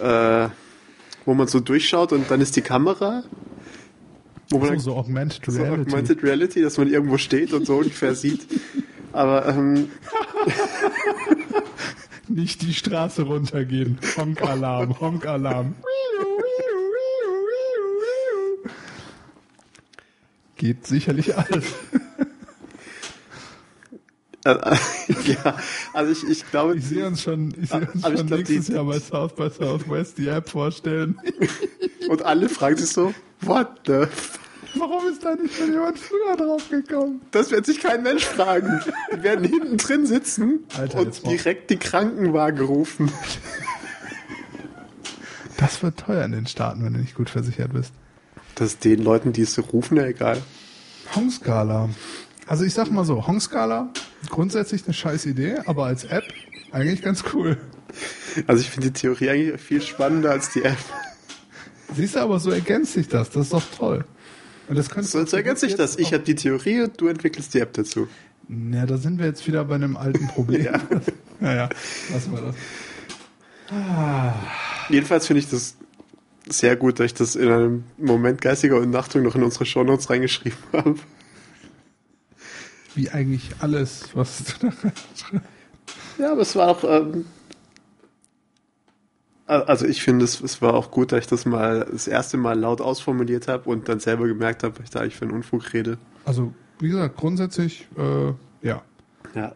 äh, 0.00 0.48
wo 1.24 1.34
man 1.34 1.48
so 1.48 1.58
durchschaut 1.60 2.12
und 2.12 2.30
dann 2.30 2.40
ist 2.40 2.54
die 2.54 2.62
Kamera. 2.62 3.24
Wo 4.50 4.58
man 4.58 4.78
So, 4.78 4.92
so 4.92 4.96
Augmented 4.96 5.44
so 5.44 5.60
Reality. 5.60 5.80
Augmented 5.90 6.22
Reality, 6.22 6.62
dass 6.62 6.78
man 6.78 6.88
irgendwo 6.88 7.18
steht 7.18 7.52
und 7.52 7.66
so 7.66 7.78
ungefähr 7.78 8.14
sieht. 8.14 8.46
Aber 9.12 9.46
ähm, 9.48 9.90
Nicht 12.28 12.62
die 12.62 12.72
Straße 12.72 13.22
runtergehen. 13.22 13.98
Honk-Alarm, 14.16 15.00
Honk-Alarm. 15.00 15.74
Geht 20.56 20.86
sicherlich 20.86 21.36
alles. 21.36 21.64
ja, 24.44 25.56
also 25.92 26.12
ich, 26.12 26.28
ich 26.28 26.50
glaube, 26.50 26.76
Ich 26.76 26.84
sehe 26.84 27.06
uns 27.06 27.22
schon, 27.22 27.54
ich 27.60 27.70
sehe 27.70 27.80
uns 27.80 27.94
ich 27.94 28.02
schon 28.02 28.26
glaub, 28.26 28.38
nächstes 28.38 28.66
die- 28.66 28.72
Jahr 28.72 28.84
bei 28.84 28.98
South 28.98 29.34
by 29.34 29.50
Southwest 29.50 30.18
die 30.18 30.28
App 30.28 30.48
vorstellen. 30.48 31.20
und 32.08 32.22
alle 32.22 32.48
fragen 32.48 32.76
sich 32.76 32.90
so, 32.90 33.12
what 33.40 33.68
the 33.86 33.92
f 34.02 34.38
Warum 34.74 35.06
ist 35.06 35.24
da 35.24 35.34
nicht 35.34 35.54
schon 35.56 35.72
jemand 35.72 35.98
früher 35.98 36.36
drauf 36.36 36.68
gekommen? 36.70 37.20
Das 37.30 37.50
wird 37.50 37.66
sich 37.66 37.80
kein 37.80 38.02
Mensch 38.02 38.24
fragen. 38.24 38.80
Die 39.14 39.22
werden 39.22 39.44
hinten 39.44 39.76
drin 39.76 40.06
sitzen 40.06 40.60
Alter, 40.76 41.00
und 41.00 41.26
direkt 41.26 41.70
die 41.70 41.78
Krankenwagen 41.78 42.64
rufen. 42.64 43.12
Das 45.58 45.82
wird 45.82 45.98
teuer 45.98 46.24
in 46.24 46.32
den 46.32 46.46
Staaten, 46.46 46.84
wenn 46.84 46.94
du 46.94 47.00
nicht 47.00 47.14
gut 47.14 47.30
versichert 47.30 47.72
bist. 47.72 47.92
Das 48.54 48.68
ist 48.68 48.84
den 48.84 49.02
Leuten, 49.02 49.32
die 49.32 49.42
es 49.42 49.58
rufen, 49.72 49.96
ja 49.96 50.06
egal. 50.06 50.42
Hongskala. 51.14 51.88
Also 52.46 52.64
ich 52.64 52.74
sag 52.74 52.90
mal 52.90 53.04
so, 53.04 53.26
Hongskala, 53.26 53.90
grundsätzlich 54.28 54.84
eine 54.84 54.94
scheiß 54.94 55.26
Idee, 55.26 55.58
aber 55.66 55.86
als 55.86 56.04
App 56.04 56.24
eigentlich 56.72 57.02
ganz 57.02 57.24
cool. 57.32 57.58
Also 58.46 58.62
ich 58.62 58.70
finde 58.70 58.90
die 58.90 58.98
Theorie 58.98 59.30
eigentlich 59.30 59.60
viel 59.60 59.82
spannender 59.82 60.30
als 60.30 60.50
die 60.50 60.64
App. 60.64 60.78
Siehst 61.94 62.14
du, 62.14 62.20
aber 62.20 62.40
so 62.40 62.50
ergänzt 62.50 62.94
sich 62.94 63.08
das. 63.08 63.30
Das 63.30 63.44
ist 63.44 63.52
doch 63.52 63.64
toll. 63.76 64.04
Und 64.68 64.78
das 64.78 64.90
könnte 64.90 65.08
So, 65.08 65.24
so 65.26 65.36
ergänzt 65.36 65.60
sich 65.60 65.74
das. 65.74 65.98
Ich 65.98 66.12
habe 66.12 66.22
die 66.22 66.34
Theorie 66.34 66.82
und 66.82 67.00
du 67.00 67.08
entwickelst 67.08 67.54
die 67.54 67.60
App 67.60 67.72
dazu. 67.72 68.08
Ja, 68.48 68.86
da 68.86 68.96
sind 68.96 69.18
wir 69.18 69.26
jetzt 69.26 69.46
wieder 69.46 69.64
bei 69.64 69.76
einem 69.76 69.96
alten 69.96 70.28
Problem. 70.28 70.62
Ja. 70.72 70.80
naja, 71.40 71.68
lassen 72.12 72.32
wir 72.32 72.40
das. 72.42 72.54
Jedenfalls 74.88 75.26
finde 75.26 75.40
ich 75.40 75.48
das 75.48 75.76
sehr 76.48 76.76
gut, 76.76 76.98
dass 76.98 77.06
ich 77.06 77.14
das 77.14 77.36
in 77.36 77.50
einem 77.50 77.84
Moment 77.98 78.40
geistiger 78.40 78.78
Umnachtung 78.78 79.22
noch 79.22 79.34
in 79.34 79.42
unsere 79.42 79.64
Shownotes 79.64 80.10
reingeschrieben 80.10 80.58
habe. 80.72 80.96
Wie 82.94 83.10
eigentlich 83.10 83.50
alles, 83.60 84.10
was 84.14 84.44
du 84.44 84.66
da 84.66 84.68
reinschreibst. 84.68 85.48
Ja, 86.18 86.32
aber 86.32 86.42
es 86.42 86.54
war 86.54 86.68
auch. 86.68 86.84
Ähm, 86.84 87.24
also 89.46 89.86
ich 89.86 90.02
finde, 90.02 90.24
es, 90.24 90.40
es 90.40 90.62
war 90.62 90.74
auch 90.74 90.90
gut, 90.90 91.12
dass 91.12 91.20
ich 91.20 91.26
das 91.26 91.46
mal 91.46 91.86
das 91.90 92.06
erste 92.06 92.36
Mal 92.36 92.58
laut 92.58 92.80
ausformuliert 92.80 93.48
habe 93.48 93.68
und 93.68 93.88
dann 93.88 94.00
selber 94.00 94.26
gemerkt 94.26 94.62
habe, 94.62 94.78
was 94.78 94.84
ich 94.84 94.90
da 94.90 95.00
eigentlich 95.00 95.16
für 95.16 95.24
einen 95.24 95.34
Unfug 95.34 95.72
rede. 95.72 95.98
Also, 96.24 96.54
wie 96.78 96.88
gesagt, 96.88 97.16
grundsätzlich, 97.16 97.88
äh, 97.96 98.66
ja. 98.66 98.82
Ja. 99.34 99.54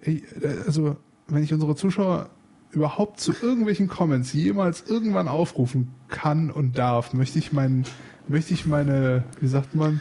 Ey, 0.00 0.24
äh, 0.40 0.66
also, 0.66 0.96
wenn 1.28 1.42
ich 1.42 1.52
unsere 1.52 1.76
Zuschauer 1.76 2.30
überhaupt 2.70 3.20
zu 3.20 3.32
irgendwelchen 3.40 3.88
Comments 3.88 4.32
jemals 4.32 4.84
irgendwann 4.86 5.28
aufrufen 5.28 5.94
kann 6.08 6.50
und 6.50 6.76
darf, 6.76 7.14
möchte 7.14 7.38
ich 7.38 7.52
meinen, 7.52 7.84
möchte 8.26 8.52
ich 8.52 8.66
meine, 8.66 9.24
wie 9.40 9.48
sagt 9.48 9.74
man, 9.74 10.00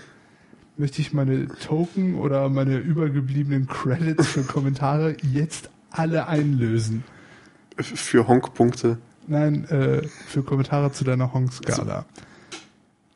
möchte 0.77 1.01
ich 1.01 1.13
meine 1.13 1.47
Token 1.47 2.15
oder 2.15 2.49
meine 2.49 2.77
übergebliebenen 2.77 3.67
Credits 3.67 4.27
für 4.27 4.43
Kommentare 4.43 5.15
jetzt 5.21 5.69
alle 5.91 6.27
einlösen. 6.27 7.03
Für 7.79 8.27
Honk-Punkte. 8.27 8.97
Nein, 9.27 9.65
äh, 9.65 10.07
für 10.27 10.41
Kommentare 10.43 10.91
zu 10.91 11.03
deiner 11.03 11.33
Honk-Skala. 11.33 12.05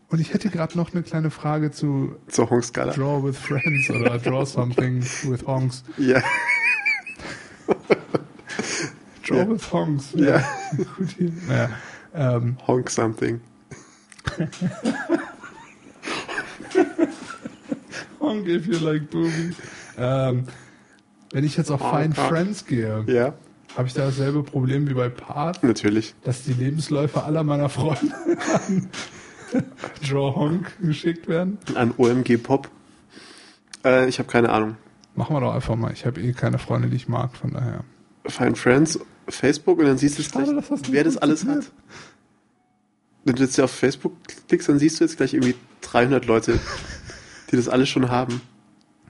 Und 0.10 0.20
ich 0.20 0.34
hätte 0.34 0.50
gerade 0.50 0.78
noch 0.78 0.92
eine 0.94 1.04
kleine 1.04 1.32
Frage 1.32 1.72
zu 1.72 2.16
Zur 2.28 2.50
Honk-Skala. 2.50 2.92
Draw 2.94 3.24
with 3.24 3.38
Friends 3.38 3.90
oder 3.90 4.18
Draw 4.20 4.46
Something 4.46 5.02
with 5.24 5.46
Honks. 5.48 5.84
Ja. 5.98 6.22
Draw 9.26 9.38
Ja. 9.38 9.50
with 9.50 9.72
Honks. 9.72 10.10
Ja. 10.16 10.44
Gut, 10.98 11.16
naja. 11.48 11.70
Ähm, 12.14 12.58
Honk 12.68 12.90
something. 12.90 13.40
Honk 18.20 18.48
if 18.48 18.66
you 18.68 18.78
like 18.80 19.10
boobies. 19.10 19.56
Ähm, 19.98 20.46
wenn 21.32 21.44
ich 21.46 21.58
jetzt 21.58 21.72
auf 21.72 21.82
Honk, 21.82 22.02
Find 22.04 22.18
honk. 22.18 22.28
Friends 22.28 22.66
gehe, 22.66 23.04
Ja, 23.08 23.34
habe 23.78 23.88
ich 23.88 23.94
da 23.94 24.06
dasselbe 24.06 24.44
Problem 24.44 24.90
wie 24.90 24.94
bei 24.94 25.10
Part, 25.10 25.64
natürlich. 25.64 26.14
dass 26.24 26.44
die 26.44 26.54
Lebensläufe 26.54 27.24
aller 27.24 27.44
meiner 27.44 27.70
Freunde 27.70 28.14
an 28.68 28.90
Joe 30.02 30.36
Honk 30.36 30.72
geschickt 30.82 31.28
werden? 31.28 31.58
An 31.76 31.94
OMG 31.98 32.38
Pop. 32.38 32.70
Äh, 33.84 34.08
ich 34.08 34.20
habe 34.20 34.30
keine 34.30 34.50
Ahnung. 34.50 34.78
Machen 35.16 35.36
wir 35.36 35.42
doch 35.42 35.54
einfach 35.54 35.76
mal. 35.76 35.92
Ich 35.92 36.06
habe 36.06 36.22
eh 36.22 36.34
keine 36.34 36.58
Freunde, 36.58 36.90
die 36.90 36.96
ich 36.96 37.08
mag, 37.08 37.36
von 37.36 37.52
daher. 37.52 37.84
Find 38.26 38.58
Friends, 38.58 39.00
Facebook 39.28 39.80
und 39.80 39.86
dann 39.86 39.98
siehst 39.98 40.20
du 40.20 40.24
Schade, 40.24 40.54
gleich, 40.54 40.68
das 40.68 40.92
wer 40.92 41.04
das 41.04 41.18
alles 41.18 41.46
hat. 41.46 41.72
Wenn 43.24 43.36
du 43.36 43.44
jetzt 43.44 43.56
hier 43.56 43.66
auf 43.66 43.72
Facebook 43.72 44.14
klickst, 44.48 44.70
dann 44.70 44.80
siehst 44.80 45.00
du 45.00 45.04
jetzt 45.04 45.18
gleich 45.18 45.34
irgendwie 45.34 45.56
300 45.82 46.26
Leute, 46.26 46.60
die 47.52 47.56
das 47.56 47.68
alles 47.68 47.90
schon 47.90 48.10
haben. 48.10 48.42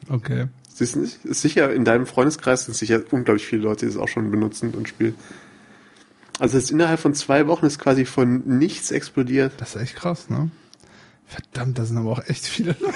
Okay. 0.09 0.47
Siehst 0.73 0.95
du 0.95 0.99
nicht? 0.99 1.25
Ist 1.25 1.41
sicher, 1.41 1.73
in 1.73 1.85
deinem 1.85 2.05
Freundeskreis 2.05 2.65
sind 2.65 2.75
sicher 2.75 3.01
unglaublich 3.11 3.45
viele 3.45 3.63
Leute, 3.63 3.85
die 3.85 3.91
das 3.93 4.01
auch 4.01 4.07
schon 4.07 4.31
benutzen 4.31 4.73
und 4.73 4.87
spielen. 4.87 5.15
Also 6.39 6.57
jetzt 6.57 6.71
innerhalb 6.71 6.99
von 6.99 7.13
zwei 7.13 7.47
Wochen 7.47 7.65
ist 7.65 7.77
quasi 7.77 8.05
von 8.05 8.43
nichts 8.57 8.91
explodiert. 8.91 9.53
Das 9.57 9.75
ist 9.75 9.81
echt 9.81 9.95
krass, 9.95 10.29
ne? 10.29 10.49
Verdammt, 11.27 11.77
da 11.77 11.85
sind 11.85 11.97
aber 11.97 12.11
auch 12.11 12.27
echt 12.27 12.45
viele 12.45 12.75
Leute. 12.79 12.93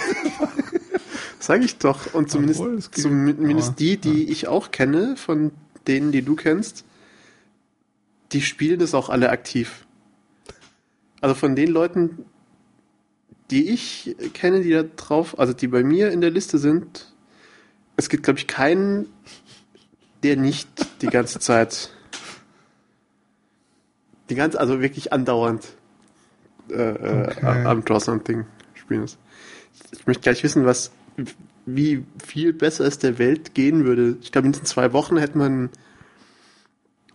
Sag 1.39 1.63
ich 1.63 1.77
doch. 1.77 2.13
Und 2.13 2.31
zumindest, 2.31 2.59
Obwohl, 2.59 2.75
es 2.75 2.91
geht. 2.91 3.03
zumindest 3.03 3.69
Aber, 3.69 3.77
die, 3.77 3.97
die 3.97 4.31
ich 4.31 4.47
auch 4.47 4.71
kenne, 4.71 5.15
von 5.15 5.51
denen, 5.87 6.11
die 6.11 6.23
du 6.23 6.35
kennst, 6.35 6.85
die 8.31 8.41
spielen 8.41 8.79
das 8.79 8.93
auch 8.93 9.09
alle 9.09 9.29
aktiv. 9.29 9.85
Also 11.21 11.35
von 11.35 11.55
den 11.55 11.69
Leuten, 11.69 12.25
die 13.51 13.69
ich 13.69 14.15
kenne, 14.33 14.61
die 14.61 14.71
da 14.71 14.83
drauf, 14.83 15.37
also 15.37 15.53
die 15.53 15.67
bei 15.67 15.83
mir 15.83 16.11
in 16.11 16.21
der 16.21 16.31
Liste 16.31 16.57
sind, 16.57 17.13
es 17.97 18.09
gibt, 18.09 18.23
glaube 18.23 18.39
ich, 18.39 18.47
keinen, 18.47 19.07
der 20.23 20.35
nicht 20.37 20.67
die 21.01 21.07
ganze 21.07 21.39
Zeit, 21.39 21.91
die 24.29 24.35
ganze, 24.35 24.59
also 24.59 24.81
wirklich 24.81 25.13
andauernd 25.13 25.65
äh, 26.69 26.73
äh, 26.73 27.27
Okay. 27.27 27.65
am 27.65 27.85
Draw 27.85 27.99
Something 27.99 28.45
spielen 28.73 29.03
ist. 29.03 29.17
Ich 29.91 30.07
möchte 30.07 30.23
gleich 30.23 30.43
wissen, 30.43 30.65
was, 30.65 30.91
wie 31.65 32.03
viel 32.23 32.53
besser 32.53 32.85
es 32.85 32.97
der 32.97 33.19
Welt 33.19 33.53
gehen 33.53 33.85
würde. 33.85 34.17
Ich 34.21 34.31
glaube, 34.31 34.47
in 34.47 34.53
diesen 34.53 34.65
zwei 34.65 34.93
Wochen 34.93 35.17
hätte 35.17 35.37
man 35.37 35.69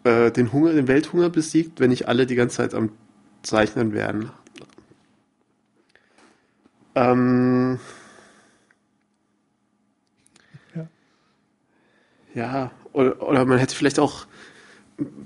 äh, 0.04 0.30
den 0.30 0.52
Hunger, 0.52 0.72
den 0.72 0.88
Welthunger 0.88 1.30
besiegt, 1.30 1.80
wenn 1.80 1.90
nicht 1.90 2.08
alle 2.08 2.26
die 2.26 2.34
ganze 2.34 2.58
Zeit 2.58 2.74
am 2.74 2.90
Zeichnen 3.42 3.92
wären. 3.92 4.30
Ähm, 6.94 7.78
ja, 12.34 12.70
oder, 12.92 13.20
oder 13.22 13.44
man 13.44 13.58
hätte 13.58 13.74
vielleicht 13.74 13.98
auch 13.98 14.26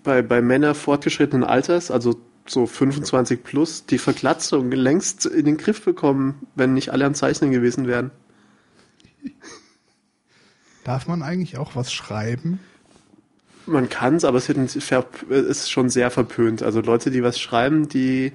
bei, 0.03 0.23
bei 0.23 0.41
Männern 0.41 0.75
fortgeschrittenen 0.75 1.45
Alters, 1.45 1.91
also 1.91 2.21
so 2.47 2.67
25 2.67 3.43
plus, 3.43 3.87
die 3.87 3.99
Verglatzung 3.99 4.71
längst 4.71 5.27
in 5.27 5.47
den 5.47 5.57
Griff 5.57 5.85
bekommen, 5.85 6.47
wenn 6.55 6.75
nicht 6.75 6.91
alle 6.91 7.07
am 7.07 7.15
Zeichnen 7.15 7.51
gewesen 7.51 7.87
wären. 7.87 8.11
Darf 10.85 11.07
man 11.07 11.23
eigentlich 11.23 11.57
auch 11.57 11.75
was 11.75 11.93
schreiben? 11.93 12.61
Man 13.67 13.89
kann 13.89 14.17
es, 14.17 14.25
aber 14.25 14.37
es 14.37 14.49
ist 14.51 15.71
schon 15.71 15.89
sehr 15.89 16.11
verpönt. 16.11 16.63
Also 16.63 16.83
Leute, 16.83 17.11
die 17.11 17.23
was 17.23 17.41
schreiben, 17.41 17.89
die, 17.89 18.33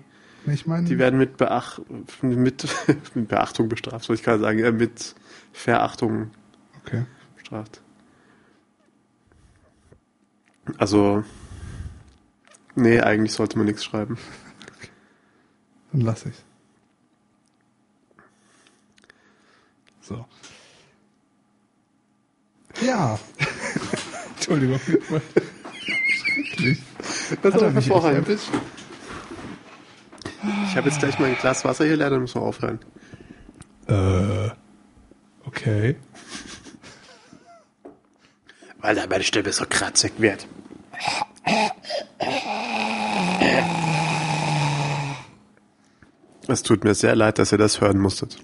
meine, 0.66 0.88
die 0.88 0.98
werden 0.98 1.20
mit, 1.20 1.38
Beach 1.38 1.80
mit, 2.24 2.66
mit 3.14 3.14
Beachtung 3.28 3.70
bestraft, 3.70 4.06
soll 4.06 4.16
ich 4.16 4.24
gerade 4.24 4.40
sagen, 4.40 4.58
äh, 4.58 4.72
mit 4.72 5.14
Verachtung 5.54 6.32
okay. 6.84 7.06
bestraft. 7.36 7.82
Also, 10.78 11.24
nee, 12.76 13.00
eigentlich 13.00 13.34
sollte 13.34 13.58
man 13.58 13.68
nichts 13.68 13.84
schreiben. 13.84 14.18
Dann 15.92 16.02
lass 16.02 16.26
ich's. 16.26 16.44
So. 20.02 20.26
Ja. 22.82 23.20
Entschuldigung. 24.36 24.80
Schrecklich. 24.80 26.82
Das 27.42 27.56
ist 27.56 27.62
er 27.62 27.74
hervorragend. 27.74 28.28
Ich 30.68 30.76
habe 30.76 30.90
jetzt 30.90 31.00
gleich 31.00 31.20
mal 31.20 31.28
ein 31.28 31.36
Glas 31.36 31.66
Wasser 31.66 31.86
hier 31.86 31.98
leer, 31.98 32.10
dann 32.10 32.22
müssen 32.22 32.42
wir 32.42 32.46
aufhören. 32.46 32.80
Äh, 33.88 34.50
okay. 35.46 35.98
Weil 38.80 38.96
da 38.96 39.08
meine 39.08 39.24
Stimme 39.24 39.52
so 39.52 39.66
kratzig 39.68 40.14
wird. 40.18 40.48
Es 46.48 46.64
tut 46.64 46.84
mir 46.84 46.96
sehr 46.96 47.16
leid, 47.16 47.38
dass 47.38 47.52
ihr 47.52 47.58
das 47.58 47.80
hören 47.82 48.00
musstet. 48.00 48.38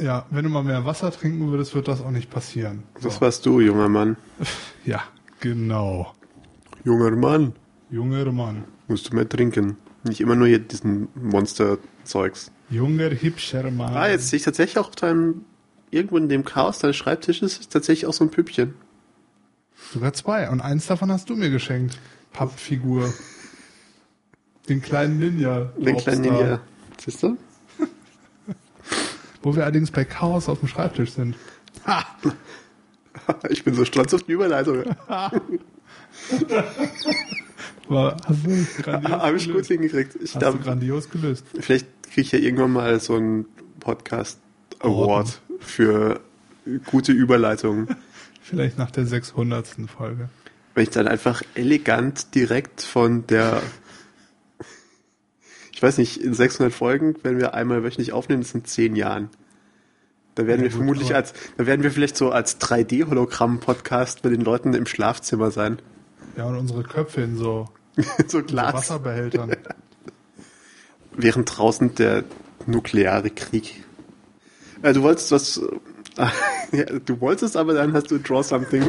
Ja, 0.00 0.26
wenn 0.30 0.44
du 0.44 0.50
mal 0.50 0.62
mehr 0.62 0.84
Wasser 0.84 1.10
trinken 1.10 1.50
würdest, 1.50 1.74
wird 1.74 1.88
das 1.88 2.00
auch 2.00 2.10
nicht 2.10 2.30
passieren. 2.30 2.84
Das 3.02 3.20
warst 3.20 3.44
du, 3.46 3.60
junger 3.60 3.88
Mann. 3.88 4.16
Ja, 4.84 5.02
genau. 5.40 6.14
Junger 6.82 7.10
Mann, 7.10 7.52
Junger 7.90 8.32
Mann. 8.32 8.64
musst 8.86 9.10
du 9.10 9.14
mehr 9.16 9.28
trinken. 9.28 9.76
Nicht 10.04 10.20
immer 10.22 10.34
nur 10.34 10.46
hier 10.46 10.60
diesen 10.60 11.08
Monster-Zeugs. 11.14 12.50
Junger, 12.70 13.10
hübscher 13.10 13.70
Mann. 13.70 13.94
Ah, 13.94 14.08
jetzt 14.08 14.28
sehe 14.30 14.38
ich 14.38 14.44
tatsächlich 14.44 14.78
auch 14.78 14.88
auf 14.88 14.96
deinem, 14.96 15.44
irgendwo 15.90 16.16
in 16.16 16.30
dem 16.30 16.44
Chaos 16.46 16.78
deines 16.78 16.96
Schreibtisches 16.96 17.68
tatsächlich 17.68 18.06
auch 18.06 18.14
so 18.14 18.24
ein 18.24 18.30
Püppchen. 18.30 18.74
Sogar 19.92 20.12
zwei. 20.12 20.48
Und 20.50 20.60
eins 20.60 20.86
davon 20.86 21.10
hast 21.10 21.30
du 21.30 21.36
mir 21.36 21.50
geschenkt. 21.50 21.98
Pappfigur. 22.32 23.12
Den 24.68 24.82
kleinen 24.82 25.18
Ninja. 25.18 25.72
Den 25.78 25.96
kleinen. 25.96 26.20
Ninja. 26.22 26.60
Siehst 27.02 27.22
du? 27.22 27.36
Wo 29.42 29.56
wir 29.56 29.62
allerdings 29.62 29.90
bei 29.90 30.04
Chaos 30.04 30.48
auf 30.48 30.60
dem 30.60 30.68
Schreibtisch 30.68 31.12
sind. 31.12 31.36
Ich 33.50 33.62
bin 33.64 33.74
so 33.74 33.84
stolz 33.84 34.14
auf 34.14 34.22
die 34.22 34.32
Überleitung. 34.32 34.84
War, 37.88 38.16
hast 38.26 38.46
du 38.46 38.82
grandios 38.82 39.12
Habe 39.12 39.36
ich 39.36 39.52
gut 39.52 39.66
hingekriegt. 39.66 40.14
Ich 40.16 40.34
Hast 40.34 40.40
glaube, 40.40 40.58
du 40.58 40.64
grandios 40.64 41.10
gelöst. 41.10 41.44
vielleicht 41.60 41.86
kriege 42.04 42.20
ich 42.22 42.32
ja 42.32 42.38
irgendwann 42.38 42.72
mal 42.72 43.00
so 43.00 43.16
einen 43.16 43.46
Podcast 43.80 44.38
Award 44.80 45.40
für 45.60 46.20
gute 46.86 47.12
Überleitungen. 47.12 47.96
Vielleicht 48.48 48.78
nach 48.78 48.90
der 48.90 49.04
600. 49.04 49.66
Folge. 49.94 50.30
Wenn 50.74 50.84
ich 50.84 50.90
dann 50.90 51.06
einfach 51.06 51.42
elegant 51.54 52.34
direkt 52.34 52.80
von 52.80 53.26
der, 53.26 53.60
ich 55.72 55.82
weiß 55.82 55.98
nicht, 55.98 56.16
in 56.22 56.32
600 56.32 56.72
Folgen, 56.72 57.14
wenn 57.22 57.38
wir 57.38 57.52
einmal 57.52 57.84
wöchentlich 57.84 58.12
aufnehmen, 58.12 58.40
das 58.40 58.52
sind 58.52 58.66
10 58.66 58.96
Jahren. 58.96 59.28
Da 60.34 60.46
werden 60.46 60.60
Ja, 60.60 60.64
wir 60.64 60.70
gut, 60.70 60.76
vermutlich 60.78 61.14
als, 61.14 61.34
da 61.58 61.66
werden 61.66 61.82
wir 61.82 61.90
vielleicht 61.90 62.16
so 62.16 62.30
als 62.30 62.58
3D-Hologramm-Podcast 62.60 64.22
bei 64.22 64.30
den 64.30 64.40
Leuten 64.40 64.72
im 64.72 64.86
Schlafzimmer 64.86 65.50
sein. 65.50 65.80
Ja, 66.36 66.46
und 66.46 66.56
unsere 66.56 66.84
Köpfe 66.84 67.20
in 67.20 67.36
so, 67.36 67.68
so 67.96 68.04
so 68.28 68.42
Glas. 68.42 68.72
Wasserbehältern. 68.72 69.56
Während 71.12 71.58
draußen 71.58 71.94
der 71.96 72.24
nukleare 72.66 73.28
Krieg. 73.28 73.84
Äh, 74.80 74.94
du 74.94 75.02
wolltest 75.02 75.32
was, 75.32 75.60
ja, 76.72 76.84
du 76.84 77.20
wolltest, 77.20 77.56
aber 77.56 77.74
dann 77.74 77.92
hast 77.92 78.10
du 78.10 78.18
Draw 78.18 78.42
Something. 78.42 78.84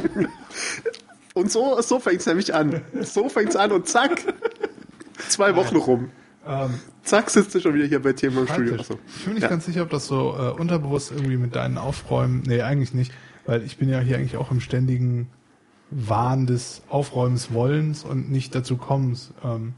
Und 1.34 1.52
so, 1.52 1.80
so 1.82 2.00
fängt's 2.00 2.26
nämlich 2.26 2.54
an. 2.54 2.82
So 3.02 3.30
fängt's 3.30 3.56
an 3.56 3.72
und 3.72 3.88
zack, 3.88 4.34
zwei 5.30 5.56
Wochen 5.56 5.76
rum. 5.78 6.10
ähm, 6.48 6.72
Zack, 7.04 7.30
sitzt 7.30 7.56
du 7.56 7.60
schon 7.60 7.74
wieder 7.74 7.86
hier 7.86 8.02
bei 8.02 8.14
Thema 8.14 8.42
im 8.42 8.48
Studio. 8.48 8.76
Achso. 8.76 9.00
Ich 9.18 9.26
bin 9.26 9.34
nicht 9.36 9.44
Ja. 9.44 9.50
ganz 9.50 9.66
sicher, 9.66 9.84
ob 9.84 9.90
das 9.90 10.08
so 10.08 10.36
äh, 10.38 10.52
unterbewusst 10.60 11.12
irgendwie 11.12 11.38
mit 11.38 11.56
deinen 11.56 11.78
Aufräumen. 11.78 12.44
Nee, 12.46 12.62
eigentlich 12.62 12.94
nicht. 12.94 13.12
Weil 13.46 13.64
ich 13.64 13.78
bin 13.78 13.90
ja 13.90 14.00
hier 14.00 14.18
eigentlich 14.18 14.38
auch 14.38 14.52
im 14.52 14.60
ständigen 14.60 15.30
Wahn 15.92 16.46
des 16.46 16.82
Aufräumens 16.90 17.52
Wollens 17.52 18.04
und 18.04 18.30
nicht 18.32 18.54
dazu 18.54 18.78
kommens. 18.78 19.32
Ähm, 19.44 19.74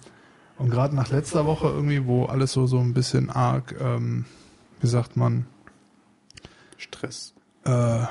und 0.58 0.70
gerade 0.70 0.96
nach 0.96 1.10
letzter 1.10 1.46
Woche 1.46 1.68
irgendwie, 1.68 2.06
wo 2.06 2.26
alles 2.26 2.52
so, 2.52 2.68
so 2.68 2.80
ein 2.80 2.94
bisschen 2.94 3.30
arg, 3.30 3.76
ähm, 3.80 4.26
wie 4.82 4.88
sagt 4.88 5.16
man, 5.16 5.46
Stress. 6.78 7.34
Äh, 7.66 8.06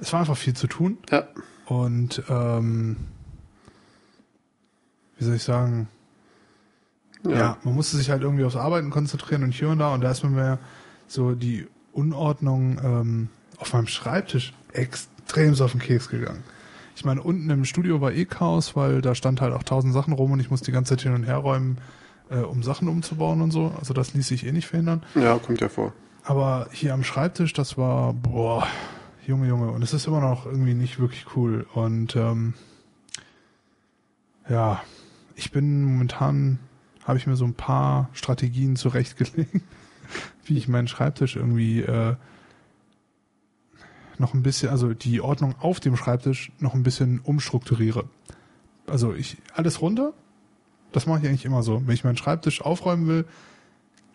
es 0.00 0.12
war 0.12 0.20
einfach 0.20 0.36
viel 0.36 0.54
zu 0.54 0.66
tun. 0.66 0.98
Ja. 1.10 1.26
Und 1.66 2.22
ähm, 2.28 2.96
wie 5.18 5.24
soll 5.24 5.34
ich 5.36 5.42
sagen, 5.42 5.88
Ja. 7.24 7.30
ja. 7.30 7.56
man 7.64 7.74
musste 7.74 7.96
sich 7.96 8.10
halt 8.10 8.22
irgendwie 8.22 8.44
aufs 8.44 8.56
Arbeiten 8.56 8.90
konzentrieren 8.90 9.42
und 9.44 9.52
hier 9.52 9.68
und 9.68 9.78
da 9.78 9.94
und 9.94 10.00
da 10.02 10.10
ist 10.10 10.22
mir 10.24 10.30
mehr 10.30 10.58
so 11.06 11.34
die 11.34 11.66
Unordnung 11.92 12.78
ähm, 12.82 13.28
auf 13.58 13.72
meinem 13.72 13.86
Schreibtisch 13.86 14.52
extrem 14.72 15.54
auf 15.60 15.72
den 15.72 15.80
Keks 15.80 16.08
gegangen. 16.08 16.42
Ich 16.96 17.04
meine, 17.04 17.22
unten 17.22 17.48
im 17.50 17.64
Studio 17.64 18.00
war 18.00 18.12
eh 18.12 18.24
Chaos, 18.24 18.76
weil 18.76 19.00
da 19.00 19.14
stand 19.14 19.40
halt 19.40 19.52
auch 19.54 19.62
tausend 19.62 19.94
Sachen 19.94 20.12
rum 20.12 20.32
und 20.32 20.40
ich 20.40 20.50
musste 20.50 20.66
die 20.66 20.72
ganze 20.72 20.90
Zeit 20.96 21.02
hin 21.02 21.14
und 21.14 21.24
her 21.24 21.38
räumen, 21.38 21.78
äh, 22.30 22.38
um 22.38 22.62
Sachen 22.62 22.88
umzubauen 22.88 23.40
und 23.42 23.50
so. 23.50 23.72
Also 23.78 23.94
das 23.94 24.14
ließ 24.14 24.26
sich 24.28 24.46
eh 24.46 24.52
nicht 24.52 24.66
verhindern. 24.66 25.02
ja, 25.14 25.38
kommt 25.38 25.60
ja 25.60 25.68
vor. 25.68 25.92
Aber 26.24 26.68
hier 26.72 26.94
am 26.94 27.04
Schreibtisch, 27.04 27.52
das 27.52 27.76
war, 27.76 28.14
boah, 28.14 28.66
Junge, 29.26 29.46
Junge. 29.46 29.70
Und 29.70 29.82
es 29.82 29.92
ist 29.92 30.06
immer 30.06 30.20
noch 30.20 30.46
irgendwie 30.46 30.74
nicht 30.74 30.98
wirklich 30.98 31.26
cool. 31.36 31.66
Und 31.74 32.16
ähm, 32.16 32.54
ja, 34.48 34.82
ich 35.36 35.52
bin 35.52 35.84
momentan 35.84 36.58
habe 37.04 37.18
ich 37.18 37.26
mir 37.26 37.36
so 37.36 37.44
ein 37.44 37.54
paar 37.54 38.08
Strategien 38.14 38.76
zurechtgelegt, 38.76 39.60
wie 40.44 40.56
ich 40.56 40.68
meinen 40.68 40.88
Schreibtisch 40.88 41.36
irgendwie 41.36 41.82
äh, 41.82 42.16
noch 44.16 44.32
ein 44.32 44.42
bisschen, 44.42 44.70
also 44.70 44.94
die 44.94 45.20
Ordnung 45.20 45.54
auf 45.60 45.80
dem 45.80 45.96
Schreibtisch 45.96 46.52
noch 46.58 46.74
ein 46.74 46.82
bisschen 46.82 47.20
umstrukturiere. 47.20 48.08
Also 48.86 49.12
ich 49.12 49.36
alles 49.54 49.82
runter. 49.82 50.14
Das 50.92 51.06
mache 51.06 51.20
ich 51.20 51.28
eigentlich 51.28 51.44
immer 51.44 51.62
so. 51.62 51.86
Wenn 51.86 51.94
ich 51.94 52.04
meinen 52.04 52.16
Schreibtisch 52.16 52.62
aufräumen 52.62 53.06
will, 53.08 53.26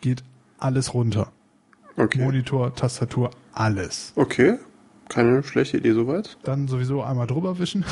geht 0.00 0.24
alles 0.58 0.94
runter. 0.94 1.30
Okay. 1.96 2.22
Monitor, 2.22 2.74
Tastatur, 2.74 3.30
alles. 3.52 4.12
Okay. 4.16 4.58
Keine 5.08 5.42
schlechte 5.42 5.78
Idee 5.78 5.92
soweit. 5.92 6.38
Dann 6.44 6.68
sowieso 6.68 7.02
einmal 7.02 7.26
drüber 7.26 7.58
wischen. 7.58 7.84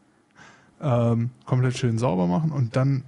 ähm, 0.80 1.30
komplett 1.46 1.78
schön 1.78 1.98
sauber 1.98 2.26
machen 2.26 2.52
und 2.52 2.76
dann 2.76 3.04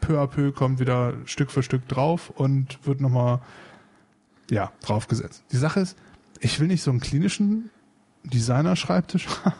peu 0.00 0.20
à 0.20 0.26
peu 0.26 0.52
kommt 0.52 0.80
wieder 0.80 1.14
Stück 1.24 1.50
für 1.50 1.62
Stück 1.62 1.88
drauf 1.88 2.30
und 2.30 2.78
wird 2.86 3.00
nochmal 3.00 3.40
ja, 4.50 4.72
draufgesetzt. 4.82 5.44
Die 5.50 5.56
Sache 5.56 5.80
ist, 5.80 5.96
ich 6.40 6.60
will 6.60 6.68
nicht 6.68 6.82
so 6.82 6.90
einen 6.90 7.00
klinischen 7.00 7.70
Designer-Schreibtisch 8.24 9.28
haben. 9.44 9.54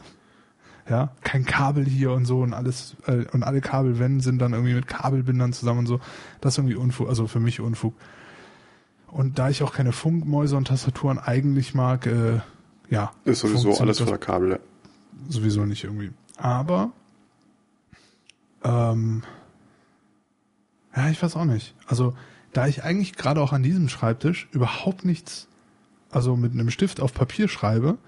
Ja, 0.87 1.13
kein 1.23 1.47
Kabel 1.47 1.87
hier 1.87 2.13
und 2.13 2.27
so 2.27 2.41
und 2.43 2.53
alles 2.53 2.97
äh, 3.07 3.25
und 3.33 3.43
alle 3.43 3.63
Kabelwände 3.63 4.23
sind 4.23 4.39
dann 4.39 4.53
irgendwie 4.53 4.75
mit 4.75 4.87
Kabelbindern 4.87 5.55
zusammen 5.55 5.79
und 5.81 5.87
so. 5.87 5.99
Das 6.43 6.55
ist 6.55 6.59
irgendwie 6.59 6.75
Unfug, 6.75 7.09
also 7.09 7.27
für 7.27 7.41
mich 7.41 7.61
Unfug. 7.61 7.95
Und 9.15 9.39
da 9.39 9.49
ich 9.49 9.63
auch 9.63 9.73
keine 9.73 9.93
Funkmäuse 9.93 10.57
und 10.57 10.67
Tastaturen 10.67 11.21
eigentlich 11.21 11.73
mag, 11.73 12.05
äh, 12.07 12.41
ja. 12.91 13.13
Ist 13.25 13.41
sowieso 13.41 13.79
alles 13.79 14.01
voller 14.01 14.19
Kabel. 14.19 14.59
sowieso 15.29 15.65
nicht 15.67 15.85
irgendwie. 15.85 16.11
Aber 16.37 16.91
ähm, 18.65 19.23
ja, 20.97 21.11
ich 21.11 21.23
weiß 21.23 21.37
auch 21.37 21.45
nicht. 21.45 21.77
Also 21.87 22.17
da 22.53 22.67
ich 22.67 22.83
eigentlich 22.83 23.15
gerade 23.15 23.41
auch 23.41 23.53
an 23.53 23.63
diesem 23.63 23.89
Schreibtisch 23.89 24.49
überhaupt 24.51 25.05
nichts, 25.05 25.47
also 26.11 26.35
mit 26.35 26.53
einem 26.53 26.71
Stift 26.71 26.99
auf 26.99 27.15
Papier 27.15 27.47
schreibe, 27.47 27.99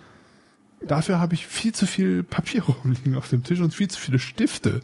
dafür 0.81 1.21
habe 1.21 1.35
ich 1.35 1.47
viel 1.47 1.73
zu 1.73 1.87
viel 1.87 2.25
Papier 2.25 2.65
rumliegen 2.69 3.15
auf 3.15 3.29
dem 3.29 3.45
Tisch 3.45 3.61
und 3.61 3.73
viel 3.73 3.87
zu 3.87 4.01
viele 4.01 4.19
Stifte. 4.19 4.81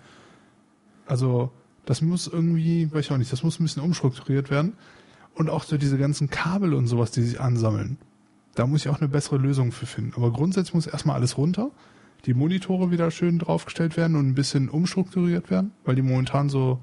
Also 1.05 1.51
das 1.85 2.01
muss 2.01 2.29
irgendwie, 2.29 2.93
weiß 2.93 3.07
ich 3.07 3.11
auch 3.11 3.17
nicht, 3.17 3.33
das 3.33 3.43
muss 3.43 3.59
ein 3.59 3.65
bisschen 3.65 3.83
umstrukturiert 3.83 4.51
werden. 4.51 4.75
Und 5.35 5.49
auch 5.51 5.65
so 5.65 5.77
diese 5.79 5.99
ganzen 5.99 6.29
Kabel 6.31 6.75
und 6.75 6.87
sowas, 6.87 7.11
die 7.11 7.23
sich 7.23 7.41
ansammeln. 7.41 7.97
Da 8.55 8.67
muss 8.67 8.83
ich 8.85 8.89
auch 8.91 8.99
eine 9.01 9.09
bessere 9.09 9.39
Lösung 9.39 9.73
für 9.73 9.87
finden. 9.87 10.13
Aber 10.17 10.31
grundsätzlich 10.31 10.75
muss 10.75 10.87
erstmal 10.87 11.17
alles 11.17 11.39
runter, 11.39 11.71
die 12.27 12.35
Monitore 12.35 12.91
wieder 12.91 13.11
schön 13.11 13.39
draufgestellt 13.39 13.97
werden 13.97 14.15
und 14.17 14.29
ein 14.29 14.35
bisschen 14.35 14.69
umstrukturiert 14.69 15.51
werden, 15.51 15.73
weil 15.85 15.95
die 15.97 16.03
momentan 16.03 16.49
so, 16.51 16.79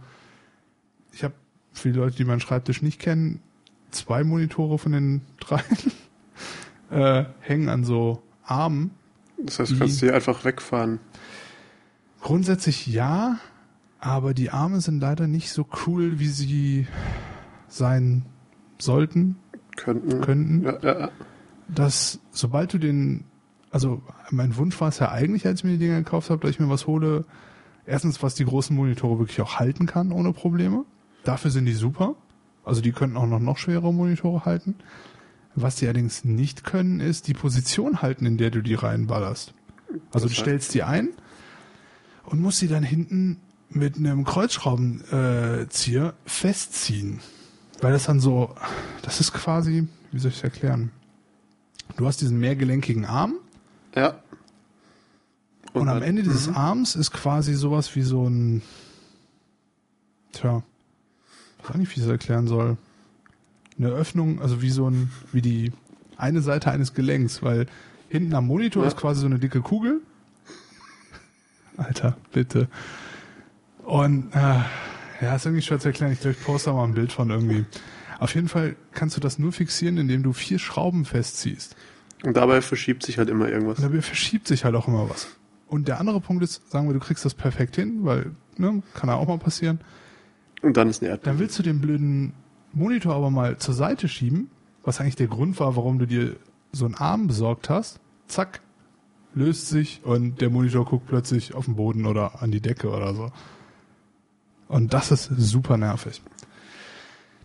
ich 1.13 1.23
habe 1.23 1.35
für 1.71 1.91
die 1.91 1.97
Leute, 1.97 2.15
die 2.17 2.25
meinen 2.25 2.39
Schreibtisch 2.39 2.81
nicht 2.81 2.99
kennen, 2.99 3.39
zwei 3.91 4.23
Monitore 4.23 4.79
von 4.79 4.91
den 4.93 5.21
drei 5.39 5.61
äh, 6.89 7.25
hängen 7.41 7.69
an 7.69 7.83
so 7.83 8.21
Armen. 8.43 8.91
Das 9.37 9.59
heißt, 9.59 9.69
du 9.71 9.75
Die- 9.75 9.79
kannst 9.79 9.99
hier 9.99 10.15
einfach 10.15 10.43
wegfahren. 10.43 10.99
Grundsätzlich 12.21 12.87
ja, 12.87 13.37
aber 13.99 14.33
die 14.33 14.49
Arme 14.49 14.81
sind 14.81 14.99
leider 14.99 15.27
nicht 15.27 15.51
so 15.51 15.65
cool, 15.85 16.19
wie 16.19 16.27
sie 16.27 16.87
sein 17.67 18.25
sollten, 18.79 19.37
Könnten. 19.75 20.21
könnten. 20.21 20.63
Ja, 20.63 20.79
ja, 20.81 21.09
dass 21.67 22.19
sobald 22.31 22.73
du 22.73 22.77
den, 22.77 23.25
also 23.71 24.01
mein 24.31 24.55
Wunsch 24.57 24.79
war 24.81 24.89
es 24.89 24.99
ja 24.99 25.11
eigentlich, 25.11 25.45
als 25.45 25.59
ich 25.59 25.63
mir 25.63 25.71
die 25.71 25.79
Dinger 25.79 25.97
gekauft 25.99 26.29
habe, 26.29 26.41
dass 26.41 26.51
ich 26.51 26.59
mir 26.59 26.69
was 26.69 26.87
hole, 26.87 27.25
erstens, 27.85 28.21
was 28.23 28.35
die 28.35 28.45
großen 28.45 28.75
Monitore 28.75 29.19
wirklich 29.19 29.41
auch 29.41 29.59
halten 29.59 29.85
kann 29.85 30.11
ohne 30.11 30.33
Probleme. 30.33 30.85
Dafür 31.23 31.51
sind 31.51 31.65
die 31.65 31.73
super. 31.73 32.15
Also 32.63 32.81
die 32.81 32.91
könnten 32.91 33.17
auch 33.17 33.27
noch, 33.27 33.39
noch 33.39 33.57
schwere 33.57 33.93
Monitore 33.93 34.45
halten. 34.45 34.75
Was 35.55 35.75
die 35.75 35.85
allerdings 35.85 36.23
nicht 36.23 36.63
können, 36.63 36.99
ist 36.99 37.27
die 37.27 37.33
Position 37.33 38.01
halten, 38.01 38.25
in 38.25 38.37
der 38.37 38.51
du 38.51 38.61
die 38.61 38.75
reinballerst. 38.75 39.53
Also 40.11 40.27
Das 40.27 40.35
du 40.35 40.41
stellst 40.41 40.73
die 40.73 40.83
ein 40.83 41.09
und 42.25 42.39
musst 42.39 42.59
sie 42.59 42.67
dann 42.67 42.83
hinten 42.83 43.37
mit 43.69 43.97
einem 43.97 44.23
Kreuzschraubenzieher 44.23 45.61
äh, 45.61 45.69
Zieher 45.69 46.13
festziehen. 46.25 47.19
Weil 47.81 47.93
das 47.93 48.05
dann 48.05 48.19
so, 48.19 48.55
das 49.03 49.19
ist 49.21 49.33
quasi, 49.33 49.87
wie 50.11 50.19
soll 50.19 50.31
ich 50.31 50.37
es 50.37 50.43
erklären? 50.43 50.91
Du 51.97 52.05
hast 52.07 52.21
diesen 52.21 52.39
mehrgelenkigen 52.39 53.05
Arm 53.05 53.35
ja. 53.95 54.19
und, 55.73 55.87
am 55.87 55.99
dann- 55.99 56.03
Ende 56.03 56.23
dieses 56.23 56.47
Mhm. 56.47 56.57
Arms 56.57 56.95
ist 56.95 57.11
quasi 57.11 57.53
sowas 57.53 57.95
wie 57.95 58.01
so 58.01 58.27
ein, 58.27 58.61
tja, 60.33 60.61
ich 61.63 61.69
weiß 61.69 61.77
nicht, 61.77 61.89
wie 61.89 61.99
ich 61.99 62.01
das 62.05 62.11
erklären 62.11 62.47
soll. 62.47 62.77
Eine 63.77 63.89
Öffnung, 63.89 64.41
also 64.41 64.61
wie 64.61 64.69
so 64.71 64.89
ein, 64.89 65.11
wie 65.31 65.41
die 65.41 65.71
eine 66.17 66.41
Seite 66.41 66.71
eines 66.71 66.93
Gelenks, 66.93 67.41
weil 67.43 67.65
hinten 68.09 68.33
am 68.35 68.47
Monitor 68.47 68.83
Ja. 68.83 68.89
ist 68.89 68.97
quasi 68.97 69.21
so 69.21 69.25
eine 69.25 69.39
dicke 69.39 69.61
Kugel. 69.61 70.01
Alter, 71.77 72.17
bitte. 72.33 72.67
Und 73.85 74.33
äh, 74.35 74.59
ja, 75.21 75.35
ist 75.35 75.45
irgendwie 75.45 75.61
schwer 75.61 75.79
zu 75.79 75.89
erklären. 75.89 76.11
Ich 76.11 76.21
glaube, 76.21 76.35
ich 76.39 76.45
poste 76.45 76.69
da 76.69 76.75
mal 76.75 76.85
ein 76.85 76.93
Bild 76.93 77.11
von 77.11 77.29
irgendwie. 77.29 77.65
Auf 78.19 78.35
jeden 78.35 78.47
Fall 78.47 78.75
kannst 78.91 79.15
du 79.15 79.21
das 79.21 79.39
nur 79.39 79.51
fixieren, 79.51 79.97
indem 79.97 80.23
du 80.23 80.33
vier 80.33 80.59
Schrauben 80.59 81.05
festziehst. 81.05 81.75
Und 82.23 82.35
dabei 82.35 82.61
verschiebt 82.61 83.03
sich 83.03 83.17
halt 83.17 83.29
immer 83.29 83.47
irgendwas. 83.47 83.77
Und 83.79 83.85
dabei 83.85 84.01
verschiebt 84.01 84.47
sich 84.47 84.65
halt 84.65 84.75
auch 84.75 84.87
immer 84.87 85.09
was. 85.09 85.27
Und 85.67 85.87
der 85.87 85.99
andere 85.99 86.19
Punkt 86.19 86.43
ist, 86.43 86.69
sagen 86.69 86.87
wir, 86.87 86.93
du 86.93 86.99
kriegst 86.99 87.23
das 87.23 87.33
perfekt 87.33 87.75
hin, 87.75 87.99
weil, 88.03 88.31
ne, 88.57 88.81
kann 88.93 89.09
ja 89.09 89.15
auch 89.15 89.27
mal 89.27 89.37
passieren. 89.37 89.79
Und 90.61 90.75
dann 90.75 90.89
ist 90.89 91.01
eine 91.01 91.11
Erdbeere. 91.11 91.35
Dann 91.35 91.39
willst 91.39 91.57
du 91.59 91.63
den 91.63 91.79
blöden 91.79 92.33
Monitor 92.73 93.15
aber 93.15 93.29
mal 93.29 93.57
zur 93.57 93.73
Seite 93.73 94.07
schieben, 94.07 94.49
was 94.83 94.99
eigentlich 94.99 95.15
der 95.15 95.27
Grund 95.27 95.59
war, 95.59 95.75
warum 95.75 95.99
du 95.99 96.05
dir 96.05 96.35
so 96.71 96.85
einen 96.85 96.95
Arm 96.95 97.27
besorgt 97.27 97.69
hast. 97.69 97.99
Zack, 98.27 98.61
löst 99.33 99.69
sich 99.69 100.01
und 100.03 100.41
der 100.41 100.49
Monitor 100.49 100.85
guckt 100.85 101.07
plötzlich 101.07 101.53
auf 101.53 101.65
den 101.65 101.75
Boden 101.75 102.05
oder 102.05 102.41
an 102.41 102.51
die 102.51 102.61
Decke 102.61 102.89
oder 102.89 103.13
so. 103.13 103.31
Und 104.69 104.93
das 104.93 105.11
ist 105.11 105.29
super 105.37 105.75
nervig. 105.77 106.21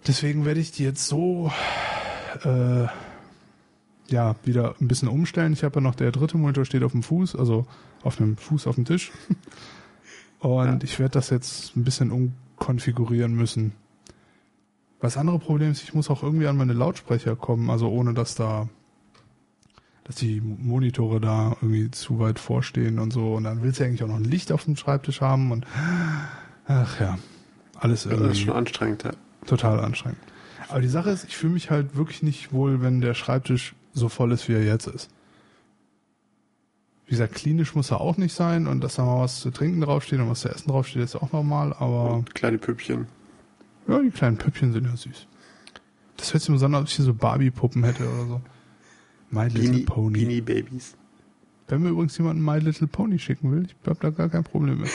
Deswegen 0.06 0.44
werde 0.44 0.60
ich 0.60 0.70
die 0.70 0.84
jetzt 0.84 1.06
so 1.06 1.50
äh, 2.44 2.86
ja 4.08 4.36
wieder 4.44 4.74
ein 4.80 4.86
bisschen 4.88 5.08
umstellen. 5.08 5.52
Ich 5.54 5.64
habe 5.64 5.76
ja 5.76 5.80
noch 5.80 5.94
der 5.94 6.12
dritte 6.12 6.36
Monitor 6.36 6.64
steht 6.64 6.82
auf 6.84 6.92
dem 6.92 7.02
Fuß, 7.02 7.34
also 7.34 7.66
auf 8.02 8.20
einem 8.20 8.36
Fuß 8.36 8.66
auf 8.66 8.74
dem 8.76 8.84
Tisch. 8.84 9.10
Und 10.40 10.66
Ja. 10.66 10.78
ich 10.82 10.98
werde 10.98 11.12
das 11.14 11.30
jetzt 11.30 11.74
ein 11.74 11.84
bisschen 11.84 12.10
umkonfigurieren 12.12 13.34
müssen. 13.34 13.72
Das 15.00 15.16
andere 15.16 15.38
Problem 15.38 15.70
ist, 15.72 15.82
ich 15.82 15.94
muss 15.94 16.10
auch 16.10 16.22
irgendwie 16.22 16.46
an 16.46 16.56
meine 16.58 16.72
Lautsprecher 16.74 17.34
kommen, 17.36 17.70
also 17.70 17.88
ohne 17.88 18.12
dass 18.14 18.34
da, 18.34 18.68
dass 20.04 20.16
die 20.16 20.40
Monitore 20.42 21.20
da 21.20 21.56
irgendwie 21.62 21.90
zu 21.90 22.18
weit 22.18 22.38
vorstehen 22.38 22.98
und 22.98 23.10
so. 23.12 23.32
Und 23.34 23.44
dann 23.44 23.62
willst 23.62 23.80
du 23.80 23.84
eigentlich 23.84 24.02
auch 24.02 24.08
noch 24.08 24.16
ein 24.16 24.24
Licht 24.24 24.52
auf 24.52 24.64
dem 24.64 24.76
Schreibtisch 24.76 25.22
haben 25.22 25.50
und 25.50 25.66
ach 26.66 27.00
ja, 27.00 27.18
alles 27.76 28.04
Das 28.04 28.12
ist 28.12 28.18
irgendwie 28.18 28.40
schon 28.40 28.54
anstrengend, 28.54 29.02
ja. 29.04 29.10
total 29.46 29.80
anstrengend. 29.80 30.18
Aber 30.68 30.80
die 30.80 30.88
Sache 30.88 31.10
ist, 31.10 31.24
ich 31.24 31.36
fühle 31.36 31.52
mich 31.54 31.70
halt 31.70 31.96
wirklich 31.96 32.22
nicht 32.22 32.52
wohl, 32.52 32.80
wenn 32.82 33.00
der 33.00 33.14
Schreibtisch 33.14 33.74
so 33.92 34.08
voll 34.08 34.32
ist, 34.32 34.48
wie 34.48 34.54
er 34.54 34.64
jetzt 34.64 34.86
ist. 34.86 35.10
Wie 37.06 37.10
gesagt, 37.10 37.34
klinisch 37.34 37.74
muss 37.74 37.90
er 37.90 38.00
auch 38.00 38.16
nicht 38.16 38.32
sein 38.34 38.66
und 38.66 38.80
dass 38.82 38.94
da 38.96 39.04
mal 39.04 39.20
was 39.20 39.40
zu 39.40 39.50
trinken 39.50 39.82
draufsteht 39.82 40.18
und 40.20 40.30
was 40.30 40.40
zu 40.40 40.48
essen 40.48 40.68
draufsteht, 40.70 41.02
ist 41.02 41.16
auch 41.16 41.32
normal, 41.32 41.74
aber 41.74 42.14
Und 42.14 42.34
kleine 42.34 42.56
Püppchen. 42.58 43.06
ja, 43.86 43.98
die 44.00 44.10
kleinen 44.10 44.38
Püppchen 44.38 44.72
sind 44.72 44.86
ja 44.86 44.96
süß. 44.96 45.26
Das 46.16 46.32
hört 46.32 46.42
sich 46.42 46.48
immer 46.48 46.58
so 46.58 46.64
an, 46.66 46.74
als 46.74 46.82
ob 46.84 46.88
ich 46.88 46.96
hier 46.96 47.04
so 47.04 47.12
Barbie-Puppen 47.14 47.84
hätte 47.84 48.08
oder 48.08 48.26
so. 48.26 48.40
My 49.30 49.48
Little 49.48 49.62
Beanie, 49.70 49.82
Pony. 49.84 50.18
Beanie 50.24 50.40
Babies. 50.40 50.94
Wenn 51.68 51.82
mir 51.82 51.90
übrigens 51.90 52.16
jemand 52.16 52.40
My 52.40 52.58
Little 52.58 52.86
Pony 52.86 53.18
schicken 53.18 53.52
will, 53.52 53.66
ich 53.66 53.76
hab 53.88 54.00
da 54.00 54.08
gar 54.10 54.30
kein 54.30 54.44
Problem 54.44 54.80
mit. 54.80 54.90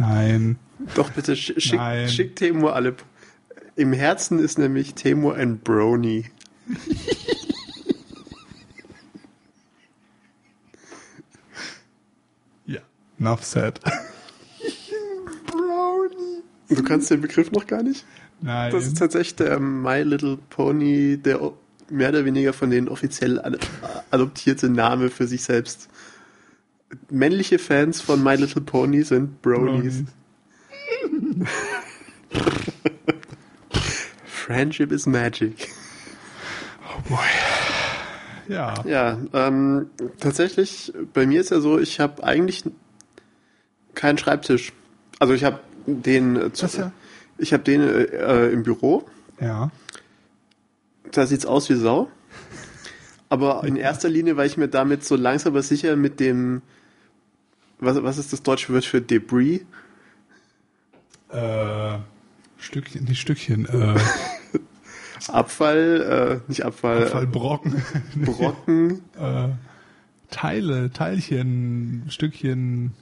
Nein. 0.00 0.58
Doch 0.94 1.10
bitte 1.10 1.36
sch 1.36 1.52
schick, 1.58 1.78
Nein. 1.78 2.08
schick 2.08 2.34
Temo 2.34 2.70
alle. 2.70 2.96
Im 3.76 3.92
Herzen 3.92 4.38
ist 4.38 4.58
nämlich 4.58 4.94
Temo 4.94 5.30
ein 5.30 5.58
Brony. 5.58 6.24
Ja. 12.66 12.80
Enough 13.18 13.44
said. 13.44 13.80
Brony. 15.46 16.42
Du 16.68 16.82
kannst 16.84 17.10
den 17.10 17.20
Begriff 17.20 17.50
noch 17.50 17.66
gar 17.66 17.82
nicht? 17.82 18.04
Nein. 18.40 18.70
Das 18.70 18.86
ist 18.86 18.96
tatsächlich 18.96 19.36
der 19.36 19.58
My 19.58 20.02
Little 20.02 20.38
Pony, 20.50 21.18
der 21.18 21.52
mehr 21.90 22.10
oder 22.10 22.24
weniger 22.24 22.52
von 22.52 22.70
denen 22.70 22.88
offiziell 22.88 23.40
ad 23.40 23.58
adoptierte 24.10 24.70
Name 24.70 25.10
für 25.10 25.26
sich 25.26 25.42
selbst. 25.42 25.88
Männliche 27.08 27.58
Fans 27.58 28.00
von 28.00 28.22
My 28.22 28.34
Little 28.36 28.62
Pony 28.62 29.02
sind 29.02 29.42
Bronies. 29.42 30.04
Friendship 34.24 34.90
is 34.92 35.06
magic. 35.06 35.70
Oh 36.84 37.00
boy. 37.08 37.18
Ja. 38.48 38.74
Ja, 38.84 39.18
ähm, 39.32 39.90
tatsächlich, 40.18 40.92
bei 41.14 41.24
mir 41.26 41.40
ist 41.40 41.50
ja 41.50 41.60
so, 41.60 41.78
ich 41.78 42.00
habe 42.00 42.24
eigentlich 42.24 42.64
keinen 43.94 44.18
Schreibtisch. 44.18 44.72
Also 45.20 45.34
ich 45.34 45.44
habe 45.44 45.60
den, 45.86 46.36
äh, 46.36 46.50
Das 46.50 46.76
ja. 46.76 46.90
ich 47.38 47.52
habe 47.52 47.62
den 47.62 47.80
äh, 47.80 48.02
äh, 48.02 48.52
im 48.52 48.64
Büro. 48.64 49.06
Ja. 49.40 49.70
Da 51.12 51.26
sieht's 51.26 51.46
aus 51.46 51.70
wie 51.70 51.74
Sau. 51.74 52.10
Aber 53.28 53.62
in 53.64 53.76
erster 53.76 54.08
Linie, 54.08 54.36
weil 54.36 54.48
ich 54.48 54.56
mir 54.56 54.66
damit 54.66 55.04
so 55.04 55.14
langsam 55.14 55.52
aber 55.52 55.62
sicher 55.62 55.94
mit 55.94 56.18
dem, 56.18 56.62
was, 57.80 58.02
was 58.02 58.18
ist 58.18 58.32
das 58.32 58.42
deutsche 58.42 58.72
Wort 58.72 58.84
für 58.84 59.00
Debris? 59.00 59.62
Äh, 61.30 61.98
Stückchen, 62.58 63.04
nicht 63.04 63.20
Stückchen, 63.20 63.66
äh, 63.66 63.98
Abfall, 65.28 66.40
äh, 66.46 66.50
nicht 66.50 66.64
Abfall, 66.64 67.22
äh, 67.22 67.26
Brocken. 67.26 67.82
äh, 69.18 69.48
Teile, 70.30 70.92
Teilchen, 70.92 72.04
Stückchen. 72.08 72.92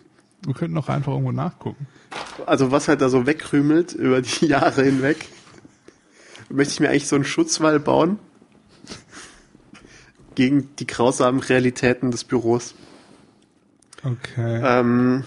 Wir 0.45 0.55
könnten 0.55 0.75
noch 0.75 0.89
einfach 0.89 1.13
irgendwo 1.13 1.33
nachgucken. 1.33 1.87
Also 2.47 2.71
was 2.71 2.89
halt 2.89 3.01
da 3.01 3.09
so 3.09 3.27
wegkrümelt 3.27 3.93
über 3.93 4.23
die 4.23 4.47
Jahre 4.47 4.85
hinweg. 4.85 5.29
Möchte 6.51 6.73
ich 6.73 6.81
mir 6.81 6.89
eigentlich 6.89 7.09
so 7.09 7.17
einen 7.17 7.25
Schutzwall 7.25 7.79
bauen 7.81 8.19
gegen 10.35 10.75
die 10.77 10.87
grausamen 10.87 11.41
Realitäten 11.41 12.11
des 12.11 12.25
Büros. 12.25 12.75
Okay. 14.05 14.61
Ähm, 14.65 15.25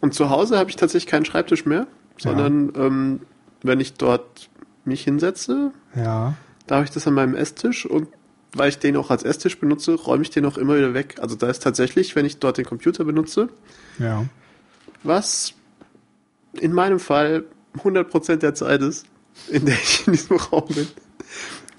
und 0.00 0.14
zu 0.14 0.30
Hause 0.30 0.58
habe 0.58 0.70
ich 0.70 0.76
tatsächlich 0.76 1.10
keinen 1.10 1.24
Schreibtisch 1.24 1.66
mehr, 1.66 1.86
sondern 2.18 2.72
ähm, 2.74 3.20
wenn 3.62 3.80
ich 3.80 3.94
dort 3.94 4.48
mich 4.84 5.04
hinsetze, 5.04 5.72
ja. 5.94 6.34
da 6.66 6.74
habe 6.76 6.84
ich 6.84 6.90
das 6.90 7.06
an 7.06 7.14
meinem 7.14 7.34
Esstisch 7.34 7.86
und 7.86 8.08
weil 8.54 8.68
ich 8.70 8.78
den 8.78 8.96
auch 8.96 9.10
als 9.10 9.22
Esstisch 9.22 9.58
benutze, 9.58 9.94
räume 9.94 10.22
ich 10.22 10.30
den 10.30 10.44
auch 10.46 10.58
immer 10.58 10.76
wieder 10.76 10.94
weg. 10.94 11.16
Also 11.20 11.36
da 11.36 11.48
ist 11.48 11.62
tatsächlich, 11.62 12.16
wenn 12.16 12.26
ich 12.26 12.38
dort 12.38 12.58
den 12.58 12.64
Computer 12.64 13.04
benutze, 13.04 13.48
Ja. 13.98 14.24
was 15.04 15.54
in 16.54 16.72
meinem 16.72 16.98
Fall 16.98 17.44
100% 17.78 18.36
der 18.36 18.54
Zeit 18.54 18.82
ist, 18.82 19.06
in 19.48 19.66
der 19.66 19.76
ich 19.76 20.06
in 20.06 20.14
diesem 20.14 20.36
Raum 20.36 20.66
bin, 20.68 20.88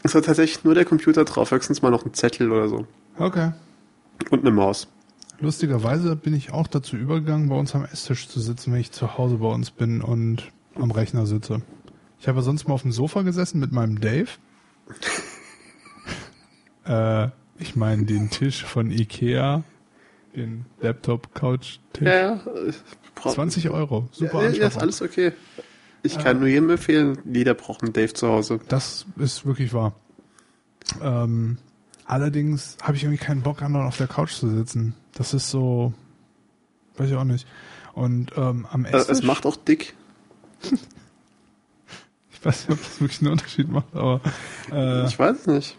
ist 0.04 0.16
da 0.16 0.22
tatsächlich 0.22 0.64
nur 0.64 0.74
der 0.76 0.86
Computer 0.86 1.26
drauf, 1.26 1.52
höchstens 1.52 1.82
mal 1.82 1.90
noch 1.90 2.06
ein 2.06 2.14
Zettel 2.14 2.52
oder 2.52 2.70
so. 2.70 2.88
Okay. 3.18 3.52
Und 4.30 4.42
eine 4.42 4.52
Maus. 4.52 4.88
Lustigerweise 5.42 6.16
bin 6.16 6.34
ich 6.36 6.52
auch 6.52 6.68
dazu 6.68 6.96
übergegangen, 6.96 7.50
bei 7.50 7.56
uns 7.58 7.74
am 7.74 7.84
Esstisch 7.84 8.28
zu 8.28 8.40
sitzen, 8.40 8.72
wenn 8.74 8.80
ich 8.80 8.92
zu 8.92 9.18
Hause 9.18 9.38
bei 9.38 9.48
uns 9.48 9.72
bin 9.72 10.02
und 10.02 10.52
am 10.76 10.92
Rechner 10.92 11.26
sitze. 11.26 11.62
Ich 12.20 12.28
habe 12.28 12.44
sonst 12.44 12.68
mal 12.68 12.76
auf 12.76 12.84
dem 12.84 12.92
Sofa 12.92 13.24
gesessen 13.24 13.60
mit 13.60 13.72
meinem 13.72 14.00
Dave. 14.00 14.30
äh, 16.86 17.30
ich 17.58 17.76
meine 17.76 18.06
den 18.06 18.30
Tisch 18.30 18.64
von 18.64 18.92
Ikea, 18.92 19.64
den 20.36 20.66
Laptop-Couch-Tisch. 20.80 22.08
Ja, 22.08 22.14
ja. 22.14 22.34
äh, 22.36 22.74
brauch- 23.16 23.34
20 23.34 23.70
Euro, 23.72 24.08
super 24.12 24.44
ja, 24.44 24.52
ja, 24.52 24.68
ist 24.68 24.78
alles 24.78 25.02
okay. 25.02 25.32
Ich 26.04 26.18
kann 26.18 26.40
nur 26.40 26.48
jedem 26.48 26.70
empfehlen, 26.72 27.20
jeder 27.32 27.54
braucht 27.54 27.84
einen 27.84 27.94
Dave 27.94 28.14
zu 28.14 28.28
Hause. 28.28 28.60
Das 28.68 29.06
ist 29.18 29.46
wirklich 29.46 29.74
wahr. 29.74 29.96
Ähm, 31.02 31.58
allerdings 32.06 32.78
habe 32.82 32.98
ich 32.98 33.04
irgendwie 33.04 33.24
keinen 33.24 33.42
Bock, 33.42 33.62
anderen 33.62 33.86
auf 33.86 33.98
der 33.98 34.08
Couch 34.08 34.34
zu 34.34 34.50
sitzen. 34.50 34.96
Das 35.14 35.34
ist 35.34 35.50
so, 35.50 35.94
weiß 36.98 37.10
ich 37.10 37.16
auch 37.16 37.24
nicht. 37.24 37.48
Und 37.94 38.32
ähm, 38.38 38.66
am 38.72 38.86
Äh, 38.86 38.92
Esstisch, 38.92 39.18
Es 39.20 39.24
macht 39.24 39.46
auch 39.46 39.56
dick. 39.58 39.96
ich 42.32 42.46
weiß 42.46 42.68
nicht, 42.70 42.78
ob 42.78 42.84
das 42.84 43.02
wirklich 43.02 43.22
einen 43.22 43.32
Unterschied 43.32 43.70
macht, 43.70 43.94
aber 43.96 44.22
äh, 44.72 45.06
Ich 45.08 45.18
weiß 45.20 45.42
es 45.42 45.48
nicht. 45.48 45.78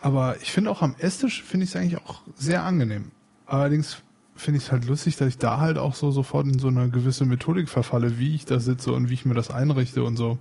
aber 0.00 0.36
ich 0.40 0.52
finde 0.52 0.70
auch 0.70 0.82
am 0.82 0.94
Esstisch 0.98 1.42
finde 1.42 1.64
ich 1.64 1.70
es 1.70 1.76
eigentlich 1.76 1.98
auch 2.00 2.22
sehr 2.36 2.62
angenehm. 2.64 3.10
Allerdings 3.46 3.98
finde 4.36 4.58
ich 4.58 4.64
es 4.64 4.72
halt 4.72 4.86
lustig, 4.86 5.16
dass 5.16 5.28
ich 5.28 5.38
da 5.38 5.58
halt 5.58 5.76
auch 5.76 5.94
so 5.94 6.10
sofort 6.10 6.46
in 6.46 6.58
so 6.58 6.68
eine 6.68 6.88
gewisse 6.88 7.26
Methodik 7.26 7.68
verfalle, 7.68 8.18
wie 8.18 8.34
ich 8.34 8.44
da 8.46 8.60
sitze 8.60 8.92
und 8.92 9.10
wie 9.10 9.14
ich 9.14 9.24
mir 9.26 9.34
das 9.34 9.50
einrichte 9.50 10.02
und 10.04 10.16
so. 10.16 10.38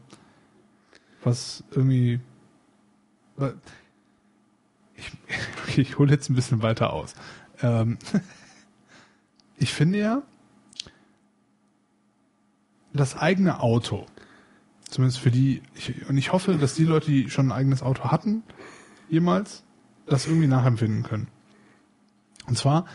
Was 1.23 1.63
irgendwie. 1.71 2.19
Ich, 4.99 5.77
ich 5.77 5.97
hole 5.97 6.11
jetzt 6.11 6.29
ein 6.29 6.35
bisschen 6.35 6.61
weiter 6.61 6.93
aus. 6.93 7.13
Ähm, 7.61 7.97
ich 9.57 9.73
finde 9.73 9.99
ja, 9.99 10.21
das 12.93 13.15
eigene 13.17 13.61
Auto, 13.61 14.05
zumindest 14.89 15.19
für 15.19 15.31
die, 15.31 15.61
ich, 15.75 16.07
und 16.09 16.17
ich 16.17 16.31
hoffe, 16.31 16.55
dass 16.55 16.73
die 16.73 16.85
Leute, 16.85 17.07
die 17.07 17.29
schon 17.29 17.47
ein 17.47 17.51
eigenes 17.51 17.83
Auto 17.83 18.05
hatten, 18.05 18.43
jemals, 19.09 19.63
das 20.05 20.25
irgendwie 20.25 20.47
nachempfinden 20.47 21.03
können. 21.03 21.27
Und 22.47 22.57
zwar, 22.57 22.85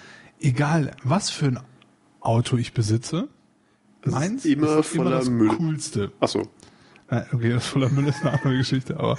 egal 0.40 0.96
was 1.04 1.30
für 1.30 1.46
ein 1.46 1.60
Auto 2.20 2.56
ich 2.56 2.72
besitze, 2.72 3.28
Es 4.02 4.08
ist 4.08 4.12
meins 4.12 4.44
immer 4.44 4.78
ist 4.78 4.94
immer 4.94 5.10
das 5.10 5.30
Müll. 5.30 5.48
Coolste. 5.48 6.12
Achso. 6.20 6.48
Okay, 7.08 7.50
das 7.50 7.66
voller 7.66 7.90
Müll 7.90 8.08
ist 8.08 8.22
eine 8.22 8.32
andere 8.32 8.56
Geschichte, 8.56 8.98
aber 8.98 9.18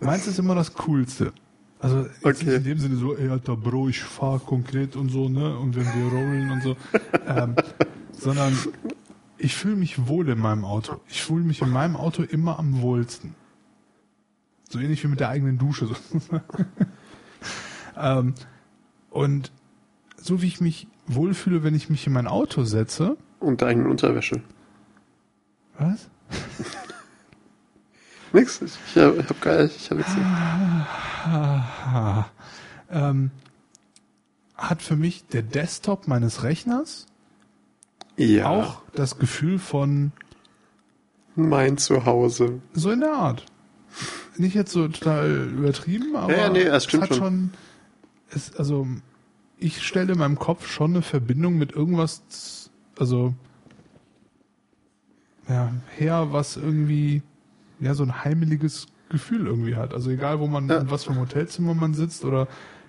meins 0.00 0.26
ist 0.26 0.38
immer 0.38 0.54
das 0.54 0.74
Coolste. 0.74 1.32
Also 1.80 2.06
Okay. 2.22 2.44
nicht 2.44 2.56
in 2.56 2.64
dem 2.64 2.78
Sinne 2.78 2.96
so, 2.96 3.16
ey 3.16 3.28
Alter 3.30 3.56
Bro, 3.56 3.88
ich 3.88 4.00
fahr 4.02 4.38
konkret 4.38 4.96
und 4.96 5.08
so, 5.10 5.28
ne? 5.28 5.56
Und 5.58 5.74
wenn 5.76 5.86
wir 5.86 6.12
rollen 6.12 6.50
und 6.50 6.62
so. 6.62 6.76
ähm, 7.26 7.56
sondern 8.12 8.56
ich 9.38 9.56
fühle 9.56 9.76
mich 9.76 10.06
wohl 10.06 10.28
in 10.28 10.38
meinem 10.38 10.64
Auto. 10.64 11.00
Ich 11.08 11.22
fühle 11.22 11.42
mich 11.44 11.62
in 11.62 11.70
meinem 11.70 11.96
Auto 11.96 12.22
immer 12.22 12.58
am 12.58 12.82
wohlsten. 12.82 13.34
So 14.68 14.78
ähnlich 14.78 15.02
wie 15.02 15.08
mit 15.08 15.20
der 15.20 15.30
eigenen 15.30 15.58
Dusche. 15.58 15.88
ähm, 17.96 18.34
und 19.08 19.50
so 20.16 20.42
wie 20.42 20.46
ich 20.46 20.60
mich 20.60 20.86
wohlfühle, 21.06 21.64
wenn 21.64 21.74
ich 21.74 21.88
mich 21.90 22.06
in 22.06 22.12
mein 22.12 22.28
Auto 22.28 22.62
setze, 22.64 23.16
Und 23.40 23.62
der 23.62 23.68
eigenen 23.68 23.90
Unterwäsche. 23.90 24.42
was? 25.78 26.08
Nix. 28.32 28.60
Ich 28.62 28.96
hab, 28.96 29.18
ich 29.18 29.28
hab 29.28 29.40
geil. 29.40 29.70
Ich 29.76 29.90
hab 29.90 29.98
nichts. 29.98 30.12
Ähm, 32.92 33.30
hat 34.56 34.82
für 34.82 34.96
mich 34.96 35.24
der 35.28 35.42
Desktop 35.42 36.08
meines 36.08 36.42
Rechners 36.42 37.06
Ja. 38.16 38.48
auch 38.48 38.82
das 38.96 39.18
Gefühl 39.20 39.60
von 39.60 40.10
Mein 41.36 41.78
Zuhause. 41.78 42.60
so 42.72 42.90
in 42.90 42.98
der 43.00 43.12
Art. 43.12 43.46
Nicht 44.38 44.54
jetzt 44.56 44.72
so 44.72 44.88
total 44.88 45.30
übertrieben, 45.52 46.16
aber 46.16 46.32
Ja, 46.32 46.38
ja, 46.46 46.50
nee, 46.50 46.62
es 46.62 46.88
hat 46.92 47.08
schon. 47.08 47.16
schon. 47.16 47.52
Es, 48.30 48.56
also 48.56 48.88
ich 49.58 49.86
stelle 49.86 50.14
in 50.14 50.18
meinem 50.18 50.38
Kopf 50.40 50.66
schon 50.68 50.90
eine 50.92 51.02
Verbindung 51.02 51.58
mit 51.58 51.70
irgendwas, 51.70 52.70
also 52.98 53.34
ja, 55.48 55.72
her, 55.96 56.32
was 56.32 56.56
irgendwie 56.56 57.22
ja 57.84 57.94
so 57.94 58.02
ein 58.04 58.24
heimeliges 58.24 58.86
Gefühl 59.08 59.46
irgendwie 59.46 59.76
hat. 59.76 59.92
Also 59.94 60.10
egal, 60.10 60.38
wo 60.40 60.46
man, 60.46 60.68
Ja. 60.68 60.78
in 60.78 60.90
was 60.90 61.04
für 61.04 61.10
einem 61.10 61.20
Hotelzimmer 61.20 61.74
man 61.74 61.94
sitzt 61.94 62.24
oder 62.24 62.46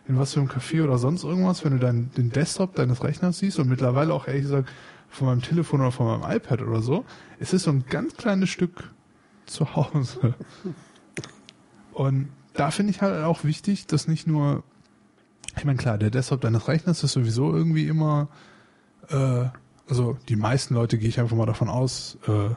in 0.08 0.18
was 0.20 0.34
für 0.34 0.40
einem 0.40 0.50
Café 0.50 0.84
oder 0.84 0.98
sonst 0.98 1.24
irgendwas, 1.24 1.64
wenn 1.64 1.74
du 1.74 1.80
dein, 1.80 2.12
den 2.18 2.32
Desktop 2.32 2.76
deines 2.76 3.04
Rechners 3.04 3.40
siehst 3.40 3.60
und 3.60 3.70
mittlerweile 3.70 4.14
auch 4.14 4.28
ehrlich 4.28 4.44
gesagt 4.44 4.70
von 5.10 5.28
meinem 5.28 5.42
Telefon 5.42 5.82
oder 5.82 5.92
von 5.92 6.06
meinem 6.08 6.36
iPad 6.38 6.62
oder 6.62 6.82
so, 6.82 7.06
es 7.40 7.54
ist 7.54 7.64
so 7.64 7.72
ein 7.72 7.86
ganz 7.90 8.16
kleines 8.16 8.50
Stück 8.50 8.92
zu 9.46 9.76
Hause. 9.76 10.36
Und 11.94 12.30
da 12.54 12.72
finde 12.72 12.92
ich 12.92 13.02
halt 13.02 13.24
auch 13.24 13.44
wichtig, 13.44 13.88
dass 13.88 14.08
nicht 14.08 14.28
nur, 14.28 14.64
ich 15.58 15.66
meine 15.66 15.78
klar, 15.78 15.98
der 15.98 16.10
Desktop 16.10 16.42
deines 16.42 16.68
Rechners 16.68 17.04
ist 17.04 17.14
sowieso 17.14 17.54
irgendwie 17.54 17.88
immer, 17.88 18.30
äh, 19.10 19.46
also 19.90 20.18
die 20.30 20.36
meisten 20.36 20.74
Leute, 20.76 20.98
gehe 20.98 21.10
ich 21.10 21.20
einfach 21.20 21.36
mal 21.36 21.46
davon 21.46 21.70
aus, 21.70 22.18
äh, 22.28 22.50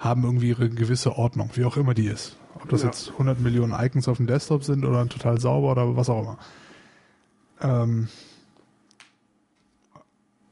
haben 0.00 0.24
irgendwie 0.24 0.48
ihre 0.48 0.68
gewisse 0.68 1.16
Ordnung, 1.16 1.50
wie 1.54 1.64
auch 1.64 1.76
immer 1.76 1.94
die 1.94 2.06
ist. 2.06 2.36
Ob 2.54 2.68
das 2.70 2.80
Ja. 2.82 2.88
jetzt 2.88 3.12
100 3.12 3.38
Millionen 3.40 3.72
Icons 3.72 4.08
auf 4.08 4.16
dem 4.16 4.26
Desktop 4.26 4.64
sind 4.64 4.84
oder 4.84 5.06
total 5.08 5.38
sauber 5.38 5.70
oder 5.72 5.96
was 5.96 6.08
auch 6.10 6.22
immer. 6.22 6.38
Ähm, 7.60 8.08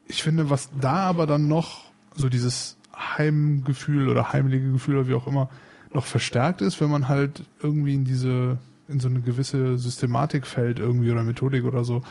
ich 0.07 0.23
finde, 0.23 0.49
was 0.49 0.69
da 0.79 0.93
aber 1.09 1.27
dann 1.27 1.47
noch 1.47 1.81
so 2.15 2.29
dieses 2.29 2.77
Heimgefühl 2.95 4.07
oder 4.09 4.33
heimliche 4.33 4.71
Gefühl 4.71 4.97
oder 4.97 5.07
wie 5.07 5.13
auch 5.13 5.27
immer 5.27 5.49
noch 5.93 6.05
verstärkt 6.05 6.61
ist, 6.61 6.79
wenn 6.81 6.89
man 6.89 7.07
halt 7.07 7.43
irgendwie 7.61 7.95
in 7.95 8.05
diese, 8.05 8.57
in 8.87 8.99
so 8.99 9.07
eine 9.07 9.21
gewisse 9.21 9.77
Systematik 9.77 10.45
fällt 10.45 10.79
irgendwie 10.79 11.11
oder 11.11 11.23
Methodik 11.23 11.63
oder 11.65 11.83
so, 11.83 12.01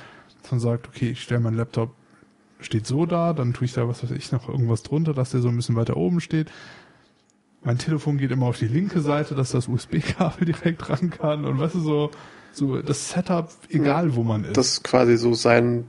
dass 0.42 0.50
man 0.50 0.60
sagt, 0.60 0.88
okay, 0.88 1.10
ich 1.10 1.22
stelle 1.22 1.40
meinen 1.40 1.56
Laptop, 1.56 1.94
steht 2.60 2.86
so 2.86 3.06
da, 3.06 3.32
dann 3.32 3.52
tue 3.52 3.66
ich 3.66 3.72
da 3.74 3.86
was 3.86 4.02
weiß 4.02 4.10
ich 4.10 4.32
noch 4.32 4.48
irgendwas 4.48 4.82
drunter, 4.82 5.14
dass 5.14 5.30
der 5.30 5.40
so 5.40 5.48
ein 5.48 5.56
bisschen 5.56 5.76
weiter 5.76 5.96
oben 5.96 6.20
steht. 6.20 6.50
Mein 7.64 7.78
Telefon 7.78 8.18
geht 8.18 8.30
immer 8.30 8.46
auf 8.46 8.58
die 8.58 8.68
linke 8.68 9.00
Seite, 9.00 9.34
dass 9.34 9.50
das 9.50 9.68
USB-Kabel 9.68 10.44
direkt 10.46 10.88
ran 10.88 11.10
kann 11.10 11.44
und 11.44 11.58
weißt 11.58 11.74
du 11.74 11.80
so, 11.80 12.10
so 12.52 12.80
das 12.80 13.10
Setup, 13.10 13.50
egal 13.68 14.14
wo 14.14 14.22
man 14.22 14.44
ist. 14.44 14.56
Das 14.56 14.68
ist 14.68 14.84
quasi 14.84 15.16
so 15.16 15.34
sein 15.34 15.86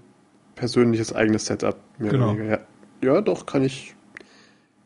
persönliches 0.56 1.14
eigenes 1.14 1.46
Setup. 1.46 1.78
Mehr 2.00 2.12
Genau. 2.12 2.34
Ja. 2.34 2.60
ja, 3.02 3.22
doch, 3.22 3.46
kann 3.46 3.64
ich. 3.64 3.96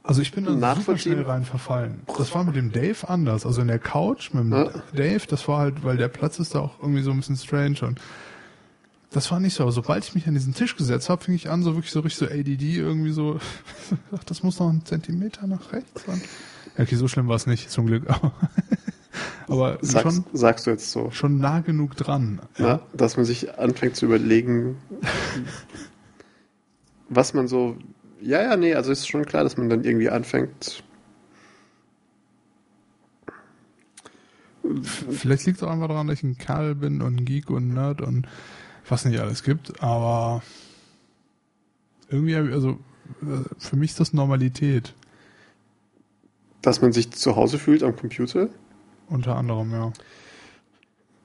Also 0.03 0.21
ich 0.21 0.33
bin 0.33 0.43
da 0.59 0.75
super 0.75 0.97
schnell 0.97 1.21
rein 1.21 1.45
verfallen. 1.45 2.01
Das 2.17 2.35
war 2.35 2.43
mit 2.43 2.57
dem 2.57 2.73
Dave 2.73 3.07
anders. 3.07 3.45
Also 3.45 3.61
in 3.61 3.69
der 3.69 3.79
Couch 3.79 4.33
mit 4.33 4.43
dem 4.43 4.51
Ja. 4.51 4.69
Dave, 4.93 5.21
das 5.29 5.47
war 5.47 5.59
halt, 5.59 5.83
weil 5.85 5.95
der 5.95 6.09
Platz 6.09 6.39
ist 6.39 6.55
da 6.55 6.59
auch 6.59 6.79
irgendwie 6.81 7.01
so 7.01 7.11
ein 7.11 7.17
bisschen 7.17 7.37
strange 7.37 7.77
und 7.83 7.99
Das 9.11 9.31
war 9.31 9.39
nicht 9.39 9.53
so, 9.53 9.63
aber 9.63 9.71
sobald 9.71 10.03
ich 10.03 10.13
mich 10.15 10.27
an 10.27 10.33
diesen 10.33 10.53
Tisch 10.53 10.75
gesetzt 10.75 11.07
habe, 11.09 11.23
fing 11.23 11.35
ich 11.35 11.49
an, 11.49 11.63
so 11.63 11.75
wirklich 11.75 11.91
so 11.91 12.01
richtig 12.01 12.27
so 12.27 12.33
ADD 12.33 12.77
irgendwie 12.77 13.11
so, 13.11 13.39
ach, 14.15 14.23
das 14.25 14.43
muss 14.43 14.59
noch 14.59 14.69
ein 14.69 14.83
Zentimeter 14.85 15.47
nach 15.47 15.71
rechts 15.71 16.03
sein. 16.05 16.21
Ja, 16.77 16.83
okay, 16.83 16.95
so 16.95 17.07
schlimm 17.07 17.27
war 17.27 17.35
es 17.35 17.47
nicht, 17.47 17.69
zum 17.69 17.85
Glück. 17.85 18.03
Aber, 19.47 19.77
Sagst, 19.81 20.15
schon, 20.15 20.25
sagst 20.33 20.65
du 20.65 20.71
jetzt 20.71 20.91
so. 20.91 21.11
schon 21.11 21.37
nah 21.37 21.59
genug 21.59 21.95
dran. 21.95 22.41
Ja, 22.57 22.81
dass 22.93 23.17
man 23.17 23.25
sich 23.25 23.59
anfängt 23.59 23.95
zu 23.95 24.05
überlegen, 24.05 24.77
was 27.09 27.33
man 27.33 27.47
so. 27.47 27.77
Ja, 28.21 28.41
ja, 28.41 28.55
nee, 28.55 28.73
also 28.73 28.91
ist 28.91 29.07
schon 29.07 29.25
klar, 29.25 29.43
dass 29.43 29.57
man 29.57 29.69
dann 29.69 29.83
irgendwie 29.83 30.09
anfängt. 30.09 30.83
Vielleicht 35.09 35.45
liegt 35.45 35.57
es 35.57 35.63
auch 35.63 35.69
einfach 35.69 35.89
daran, 35.89 36.07
dass 36.07 36.19
ich 36.19 36.23
ein 36.23 36.37
Kerl 36.37 36.73
bin 36.73 37.01
und 37.01 37.17
ein 37.17 37.25
Geek 37.25 37.49
und 37.49 37.67
ein 37.67 37.73
Nerd 37.73 38.01
und 38.01 38.27
was 38.87 39.03
nicht 39.05 39.19
alles 39.19 39.43
gibt, 39.43 39.83
aber 39.83 40.41
irgendwie, 42.09 42.35
also 42.35 42.79
äh, 43.21 43.43
für 43.57 43.75
mich 43.75 43.91
ist 43.91 43.99
das 43.99 44.13
Normalität. 44.13 44.93
Dass 46.63 46.81
man 46.81 46.91
sich 46.91 47.11
zu 47.11 47.35
Hause 47.35 47.59
fühlt 47.59 47.83
am 47.83 47.95
Computer. 47.95 48.49
Unter 49.07 49.35
anderem, 49.35 49.71
ja. 49.71 49.93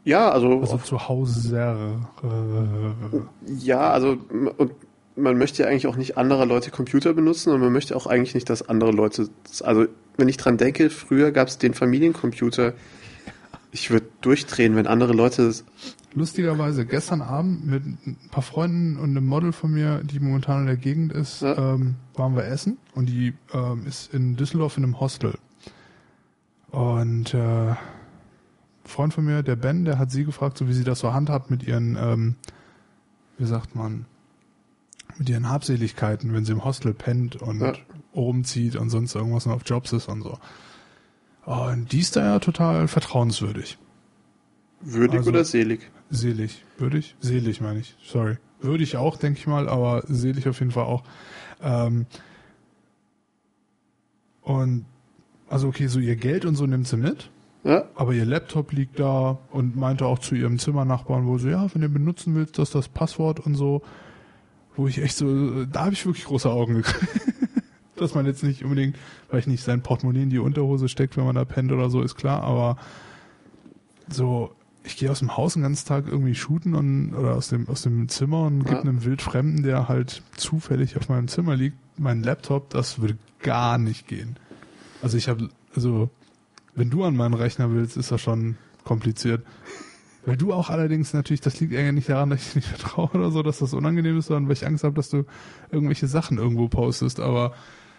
Ja, 0.04 0.30
also, 0.30 0.60
Also 0.60 0.76
zu 0.78 1.08
Hause. 1.08 1.98
Äh, 2.22 3.52
ja, 3.58 3.90
also 3.90 4.18
und 4.56 4.72
man 5.16 5.36
möchte 5.36 5.62
ja 5.62 5.68
eigentlich 5.68 5.86
auch 5.86 5.96
nicht 5.96 6.16
anderer 6.16 6.46
Leute 6.46 6.70
Computer 6.70 7.12
benutzen 7.12 7.52
und 7.52 7.60
man 7.60 7.72
möchte 7.72 7.96
auch 7.96 8.06
eigentlich 8.06 8.34
nicht, 8.34 8.48
dass 8.48 8.68
andere 8.68 8.92
Leute. 8.92 9.28
Also 9.62 9.86
wenn 10.16 10.28
ich 10.28 10.36
dran 10.36 10.56
denke, 10.56 10.90
früher 10.90 11.32
gab 11.32 11.48
es 11.48 11.58
den 11.58 11.74
Familiencomputer. 11.74 12.74
Ich 13.70 13.90
würde 13.90 14.06
durchdrehen, 14.20 14.76
wenn 14.76 14.86
andere 14.86 15.12
Leute. 15.12 15.52
Lustigerweise, 16.14 16.86
gestern 16.86 17.20
Abend 17.20 17.66
mit 17.66 17.84
ein 17.84 18.16
paar 18.30 18.42
Freunden 18.42 18.96
und 18.96 19.10
einem 19.10 19.26
Model 19.26 19.52
von 19.52 19.70
mir, 19.72 20.02
die 20.02 20.18
momentan 20.20 20.60
in 20.62 20.66
der 20.66 20.76
Gegend 20.76 21.12
ist, 21.12 21.42
Ja. 21.42 21.74
ähm, 21.74 21.96
waren 22.14 22.34
wir 22.34 22.44
essen 22.44 22.78
und 22.94 23.06
die 23.08 23.34
ähm, 23.52 23.86
ist 23.86 24.12
in 24.14 24.36
Düsseldorf 24.36 24.76
in 24.78 24.84
einem 24.84 25.00
Hostel. 25.00 25.38
Und 26.70 27.34
äh, 27.34 27.38
ein 27.70 27.76
Freund 28.84 29.12
von 29.14 29.24
mir, 29.24 29.42
der 29.42 29.56
Ben, 29.56 29.84
der 29.84 29.98
hat 29.98 30.10
sie 30.10 30.24
gefragt, 30.24 30.58
so 30.58 30.66
wie 30.68 30.72
sie 30.72 30.84
das 30.84 31.00
so 31.00 31.12
handhabt 31.12 31.50
mit 31.50 31.62
ihren, 31.62 31.96
ähm, 32.00 32.34
wie 33.36 33.46
sagt 33.46 33.74
man, 33.76 34.06
mit 35.18 35.28
ihren 35.28 35.48
Habseligkeiten, 35.48 36.32
wenn 36.32 36.44
sie 36.44 36.52
im 36.52 36.64
Hostel 36.64 36.94
pennt 36.94 37.36
und 37.36 37.60
Ja. 37.60 37.72
rumzieht 38.14 38.76
und 38.76 38.88
sonst 38.90 39.14
irgendwas 39.14 39.46
und 39.46 39.52
auf 39.52 39.62
Jobs 39.66 39.92
ist 39.92 40.08
und 40.08 40.22
so. 40.22 40.38
Und 41.44 41.92
die 41.92 42.00
ist 42.00 42.16
da 42.16 42.24
ja 42.24 42.38
total 42.38 42.88
vertrauenswürdig. 42.88 43.78
Würdig 44.80 45.18
Also- 45.18 45.30
oder 45.30 45.44
selig? 45.44 45.90
Selig. 46.10 46.64
Würdig? 46.78 47.14
Selig 47.20 47.60
meine 47.60 47.80
ich. 47.80 47.96
Sorry. 48.04 48.36
Würdig 48.60 48.96
auch, 48.96 49.16
denke 49.16 49.38
ich 49.38 49.46
mal, 49.46 49.68
aber 49.68 50.02
selig 50.06 50.48
auf 50.48 50.58
jeden 50.60 50.72
Fall 50.72 50.84
auch. 50.84 51.04
Ähm, 51.62 52.06
und 54.42 54.84
also 55.48 55.68
okay, 55.68 55.86
so 55.86 55.98
ihr 56.00 56.16
Geld 56.16 56.44
und 56.44 56.54
so 56.56 56.66
nimmt 56.66 56.86
sie 56.88 56.96
mit, 56.96 57.30
Ja, 57.64 57.84
aber 57.94 58.12
ihr 58.14 58.24
Laptop 58.24 58.72
liegt 58.72 58.98
da 59.00 59.38
und 59.50 59.76
meinte 59.76 60.06
auch 60.06 60.18
zu 60.18 60.34
ihrem 60.34 60.58
Zimmernachbarn, 60.58 61.26
wo 61.26 61.38
sie, 61.38 61.50
ja, 61.50 61.66
wenn 61.74 61.82
du 61.82 61.88
benutzen 61.88 62.34
willst, 62.34 62.58
das 62.58 62.68
ist 62.68 62.74
das 62.74 62.88
Passwort 62.88 63.40
und 63.40 63.54
so, 63.54 63.82
wo 64.76 64.86
ich 64.86 64.98
echt 65.02 65.16
so, 65.16 65.64
da 65.64 65.84
habe 65.86 65.92
ich 65.94 66.04
wirklich 66.06 66.24
große 66.26 66.48
Augen 66.50 66.74
gekriegt. 66.74 67.20
Dass 67.96 68.14
man 68.14 68.26
jetzt 68.26 68.44
nicht 68.44 68.62
unbedingt, 68.62 68.96
weil 69.28 69.40
ich 69.40 69.48
nicht 69.48 69.64
sein 69.64 69.82
Portemonnaie 69.82 70.22
in 70.22 70.30
die 70.30 70.38
Unterhose 70.38 70.88
steckt, 70.88 71.16
wenn 71.16 71.24
man 71.24 71.34
da 71.34 71.44
pennt 71.44 71.72
oder 71.72 71.90
so, 71.90 72.00
ist 72.00 72.14
klar, 72.14 72.42
aber 72.44 72.76
so, 74.08 74.52
ich 74.88 74.96
gehe 74.96 75.10
aus 75.10 75.20
dem 75.20 75.36
Haus 75.36 75.52
den 75.54 75.62
ganzen 75.62 75.86
Tag 75.86 76.06
irgendwie 76.08 76.34
shooten 76.34 76.74
und 76.74 77.14
oder 77.14 77.34
aus 77.34 77.48
dem 77.48 77.68
aus 77.68 77.82
dem 77.82 78.08
Zimmer 78.08 78.42
und 78.46 78.60
gebe 78.64 78.74
Ja. 78.76 78.80
einem 78.80 79.04
Wildfremden, 79.04 79.62
der 79.62 79.88
halt 79.88 80.22
zufällig 80.36 80.96
auf 80.96 81.08
meinem 81.08 81.28
Zimmer 81.28 81.54
liegt, 81.56 81.76
meinen 81.98 82.22
Laptop, 82.22 82.70
das 82.70 82.98
würde 83.00 83.16
gar 83.40 83.78
nicht 83.78 84.08
gehen. 84.08 84.36
Also 85.02 85.16
ich 85.16 85.28
habe, 85.28 85.48
also 85.76 86.10
wenn 86.74 86.90
du 86.90 87.04
an 87.04 87.16
meinen 87.16 87.34
Rechner 87.34 87.72
willst, 87.72 87.96
ist 87.96 88.10
das 88.10 88.20
schon 88.20 88.56
kompliziert. 88.84 89.44
Weil 90.26 90.36
du 90.36 90.52
auch 90.52 90.68
allerdings 90.70 91.12
natürlich, 91.14 91.40
das 91.40 91.58
liegt 91.60 91.74
eigentlich 91.74 91.92
nicht 91.94 92.08
daran, 92.08 92.30
dass 92.30 92.48
ich 92.48 92.56
nicht 92.56 92.68
vertraue 92.68 93.10
oder 93.12 93.30
so, 93.30 93.42
dass 93.42 93.58
das 93.58 93.72
unangenehm 93.74 94.18
ist, 94.18 94.26
sondern 94.26 94.46
weil 94.48 94.54
ich 94.54 94.66
Angst 94.66 94.84
habe, 94.84 94.94
dass 94.94 95.08
du 95.10 95.24
irgendwelche 95.70 96.06
Sachen 96.06 96.38
irgendwo 96.38 96.68
postest, 96.68 97.20
aber 97.20 97.52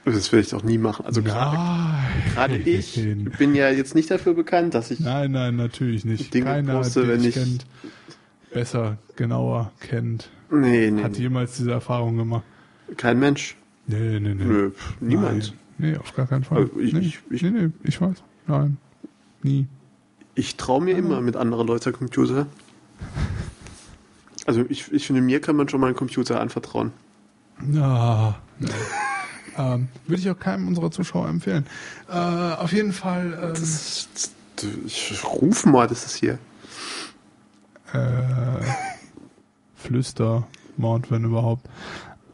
das 0.05 0.31
will 0.31 0.39
ich 0.39 0.49
doch 0.49 0.63
nie 0.63 0.77
machen. 0.77 1.05
Also 1.05 1.21
gerade 1.21 1.57
nein, 2.35 2.61
ich 2.65 2.99
bin 3.37 3.53
ja 3.53 3.69
jetzt 3.69 3.95
nicht 3.95 4.09
dafür 4.09 4.33
bekannt, 4.33 4.73
dass 4.73 4.91
ich. 4.91 4.99
Nein, 4.99 5.31
nein, 5.31 5.55
natürlich 5.55 6.05
nicht. 6.05 6.33
Dinge 6.33 6.45
Keiner, 6.45 6.73
poste, 6.77 7.07
wenn 7.07 7.23
ich 7.23 7.35
kennt, 7.35 7.65
besser, 8.53 8.97
genauer 9.15 9.71
kennt, 9.79 10.29
Nee, 10.51 10.89
nee, 10.89 11.03
hat 11.03 11.17
jemals 11.17 11.57
diese 11.57 11.71
Erfahrung 11.71 12.17
gemacht. 12.17 12.43
kein 12.97 13.19
Mensch. 13.19 13.55
Nee, 13.87 14.19
nee, 14.19 14.33
nee. 14.33 14.45
Nö, 14.45 14.71
niemand. 14.99 15.37
Nein. 15.39 15.91
Nee, 15.91 15.97
auf 15.97 16.13
gar 16.15 16.27
keinen 16.27 16.43
Fall. 16.43 16.57
Also 16.63 16.79
ich- 16.79 16.93
nee, 16.93 16.99
ich- 16.99 17.19
ich- 17.29 17.41
nee, 17.43 17.51
nee, 17.51 17.69
ich 17.83 18.01
weiß. 18.01 18.17
Nein. 18.47 18.77
Nie. 19.43 19.67
Ich 20.35 20.55
traue 20.57 20.81
mir 20.83 20.97
immer 20.97 21.21
mit 21.21 21.35
anderer 21.35 21.63
Leute 21.65 21.91
Computer. 21.91 22.47
Also 24.45 24.65
ich, 24.69 24.91
ich 24.91 25.05
finde, 25.07 25.21
mir 25.21 25.39
kann 25.41 25.55
man 25.55 25.69
schon 25.69 25.79
mal 25.81 25.87
einen 25.87 25.95
Computer 25.95 26.39
anvertrauen. 26.41 26.91
Ja. 27.71 28.39
Ähm, 29.59 29.89
würde 30.07 30.21
ich 30.21 30.29
auch 30.29 30.39
keinem 30.39 30.67
unserer 30.69 30.89
Zuschauer 30.89 31.27
empfehlen. 31.27 31.65
Äh, 32.09 32.13
auf 32.13 32.71
jeden 32.71 32.93
Fall. 32.93 33.37
Ähm, 33.41 33.49
Das, 33.53 34.07
das, 34.55 34.69
ich, 34.85 35.21
Rufmord 35.25 35.91
ist 35.91 36.05
es 36.05 36.15
hier. 36.15 36.39
äh, 37.93 38.63
Flüster, 39.75 40.47
Mord, 40.77 41.11
wenn 41.11 41.23
überhaupt. 41.23 41.67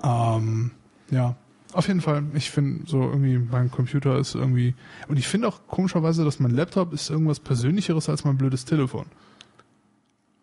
Ähm, 0.03 0.71
ja, 1.09 1.35
auf 1.73 1.87
jeden 1.87 2.01
Fall. 2.01 2.23
Ich 2.33 2.51
finde 2.51 2.87
so 2.87 3.01
irgendwie, 3.01 3.37
mein 3.37 3.71
Computer 3.71 4.17
ist 4.17 4.35
irgendwie, 4.35 4.75
und 5.07 5.17
ich 5.17 5.27
finde 5.27 5.47
auch 5.47 5.61
komischerweise, 5.67 6.23
dass 6.25 6.39
mein 6.39 6.51
Laptop 6.51 6.93
ist 6.93 7.09
irgendwas 7.09 7.39
Persönlicheres 7.39 8.09
als 8.09 8.23
mein 8.23 8.37
blödes 8.37 8.65
Telefon. 8.65 9.05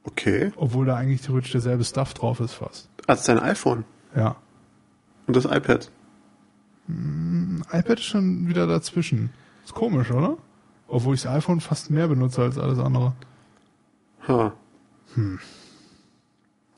Okay. 0.04 0.52
Obwohl 0.56 0.86
da 0.86 0.96
eigentlich 0.96 1.22
theoretisch 1.22 1.52
derselbe 1.52 1.84
Stuff 1.84 2.14
drauf 2.14 2.40
ist 2.40 2.54
fast. 2.54 2.88
Als 3.06 3.24
dein 3.24 3.38
iPhone 3.38 3.84
Ja. 4.16 4.34
und 5.28 5.36
das 5.36 5.44
iPad. 5.44 5.90
iPad 6.88 7.98
ist 7.98 8.04
schon 8.04 8.48
wieder 8.48 8.66
dazwischen. 8.66 9.30
Ist 9.64 9.74
komisch, 9.74 10.10
oder? 10.10 10.36
Obwohl 10.88 11.14
ich 11.14 11.22
das 11.22 11.32
iPhone 11.32 11.60
fast 11.60 11.90
mehr 11.90 12.08
benutze 12.08 12.42
als 12.42 12.58
alles 12.58 12.78
andere. 12.78 13.14
Ha. 14.28 14.52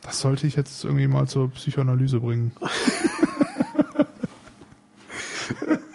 Das 0.02 0.20
sollte 0.20 0.46
ich 0.46 0.56
jetzt 0.56 0.84
irgendwie 0.84 1.06
mal 1.06 1.26
zur 1.26 1.50
Psychoanalyse 1.50 2.20
bringen. 2.20 2.52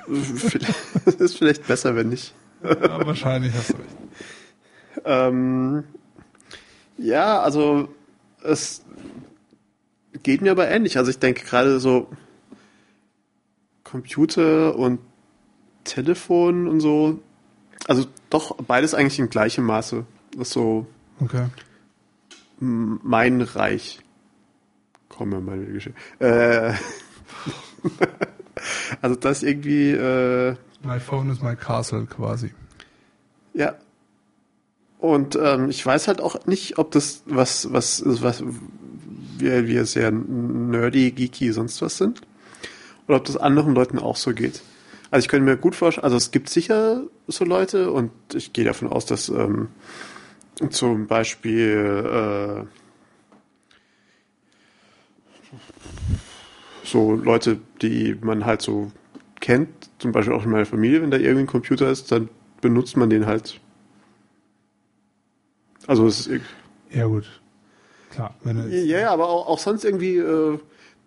Das 0.08 1.16
ist 1.20 1.38
vielleicht 1.38 1.68
besser, 1.68 1.96
wenn 1.96 2.10
nicht. 2.10 2.34
Ja, 2.64 3.06
wahrscheinlich 3.06 3.54
hast 3.54 3.70
du 3.70 3.78
recht. 3.78 3.98
Ähm, 5.06 5.84
ja, 6.98 7.40
also 7.42 7.88
es 8.44 8.84
geht 10.24 10.42
mir 10.42 10.52
aber 10.52 10.68
ähnlich. 10.68 10.98
Also 10.98 11.12
ich 11.12 11.20
denke 11.20 11.46
gerade 11.46 11.80
so 11.80 12.10
Computer 13.90 14.76
und 14.76 15.00
Telefon 15.84 16.68
und 16.68 16.80
so. 16.80 17.20
Also 17.88 18.06
doch 18.30 18.56
beides 18.58 18.94
eigentlich 18.94 19.20
in 19.20 19.30
gleichem 19.30 19.66
Maße. 19.66 20.06
Das 20.34 20.50
ist 20.50 20.54
so 20.54 20.86
Okay. 21.22 21.48
mein 22.60 23.42
Reich. 23.42 24.00
Komm 25.10 25.30
mal 25.30 25.42
meine 25.42 25.66
Geschichte. 25.66 26.00
Äh, 26.20 26.74
also 29.02 29.16
das 29.16 29.44
irgendwie 29.44 29.92
äh, 29.92 30.56
My 30.84 31.00
phone 31.00 31.30
is 31.30 31.42
my 31.42 31.56
castle 31.56 32.06
quasi. 32.06 32.54
Ja. 33.54 33.76
Und 35.00 35.38
ähm, 35.42 35.70
ich 35.70 35.86
weiß 35.86 36.08
halt 36.08 36.22
auch 36.22 36.46
nicht, 36.46 36.78
ob 36.78 36.92
das 36.92 37.24
was, 37.26 37.72
was, 37.72 38.04
was 38.06 38.44
wir, 39.38 39.68
wir 39.68 39.86
sehr 39.86 40.12
nerdy, 40.12 41.12
geeky, 41.12 41.52
sonst 41.54 41.82
was 41.82 41.98
sind. 41.98 42.22
Oder 43.10 43.18
ob 43.18 43.26
das 43.26 43.38
anderen 43.38 43.74
Leuten 43.74 43.98
auch 43.98 44.16
so 44.16 44.34
geht. 44.34 44.62
Also 45.10 45.26
ich 45.26 45.30
könnte 45.30 45.44
mir 45.44 45.58
gut 45.58 45.76
vorstellen, 45.76 46.04
also 46.04 46.16
es 46.16 46.30
gibt 46.30 46.48
sicher 46.48 47.02
so 47.28 47.44
Leute 47.44 47.92
und 47.92 48.12
ich 48.36 48.54
gehe 48.54 48.64
davon 48.64 48.88
aus, 48.88 49.08
dass 49.08 49.30
ähm, 49.30 49.70
zum 50.70 51.08
Beispiel 51.08 52.68
äh, 55.44 55.58
so 56.84 57.16
Leute, 57.16 57.60
die 57.82 58.16
man 58.22 58.46
halt 58.46 58.62
so 58.62 58.92
kennt, 59.40 59.90
zum 59.98 60.12
Beispiel 60.12 60.36
auch 60.36 60.46
in 60.46 60.52
meiner 60.52 60.68
Familie, 60.68 61.02
wenn 61.02 61.10
da 61.10 61.18
irgendwie 61.18 61.46
ein 61.46 61.48
Computer 61.48 61.90
ist, 61.90 62.12
dann 62.12 62.30
benutzt 62.62 62.96
man 62.96 63.10
den 63.10 63.26
halt. 63.26 63.60
Also 65.88 66.06
es 66.06 66.28
ist, 66.28 66.42
Ja, 66.92 67.08
gut. 67.08 67.42
Klar. 68.12 68.36
Wenn 68.44 68.58
du 68.58 68.70
ja, 68.70 69.00
ja, 69.00 69.12
aber 69.12 69.30
auch, 69.30 69.48
auch 69.48 69.60
sonst 69.60 69.84
irgendwie 69.84 70.18
äh, 70.18 70.60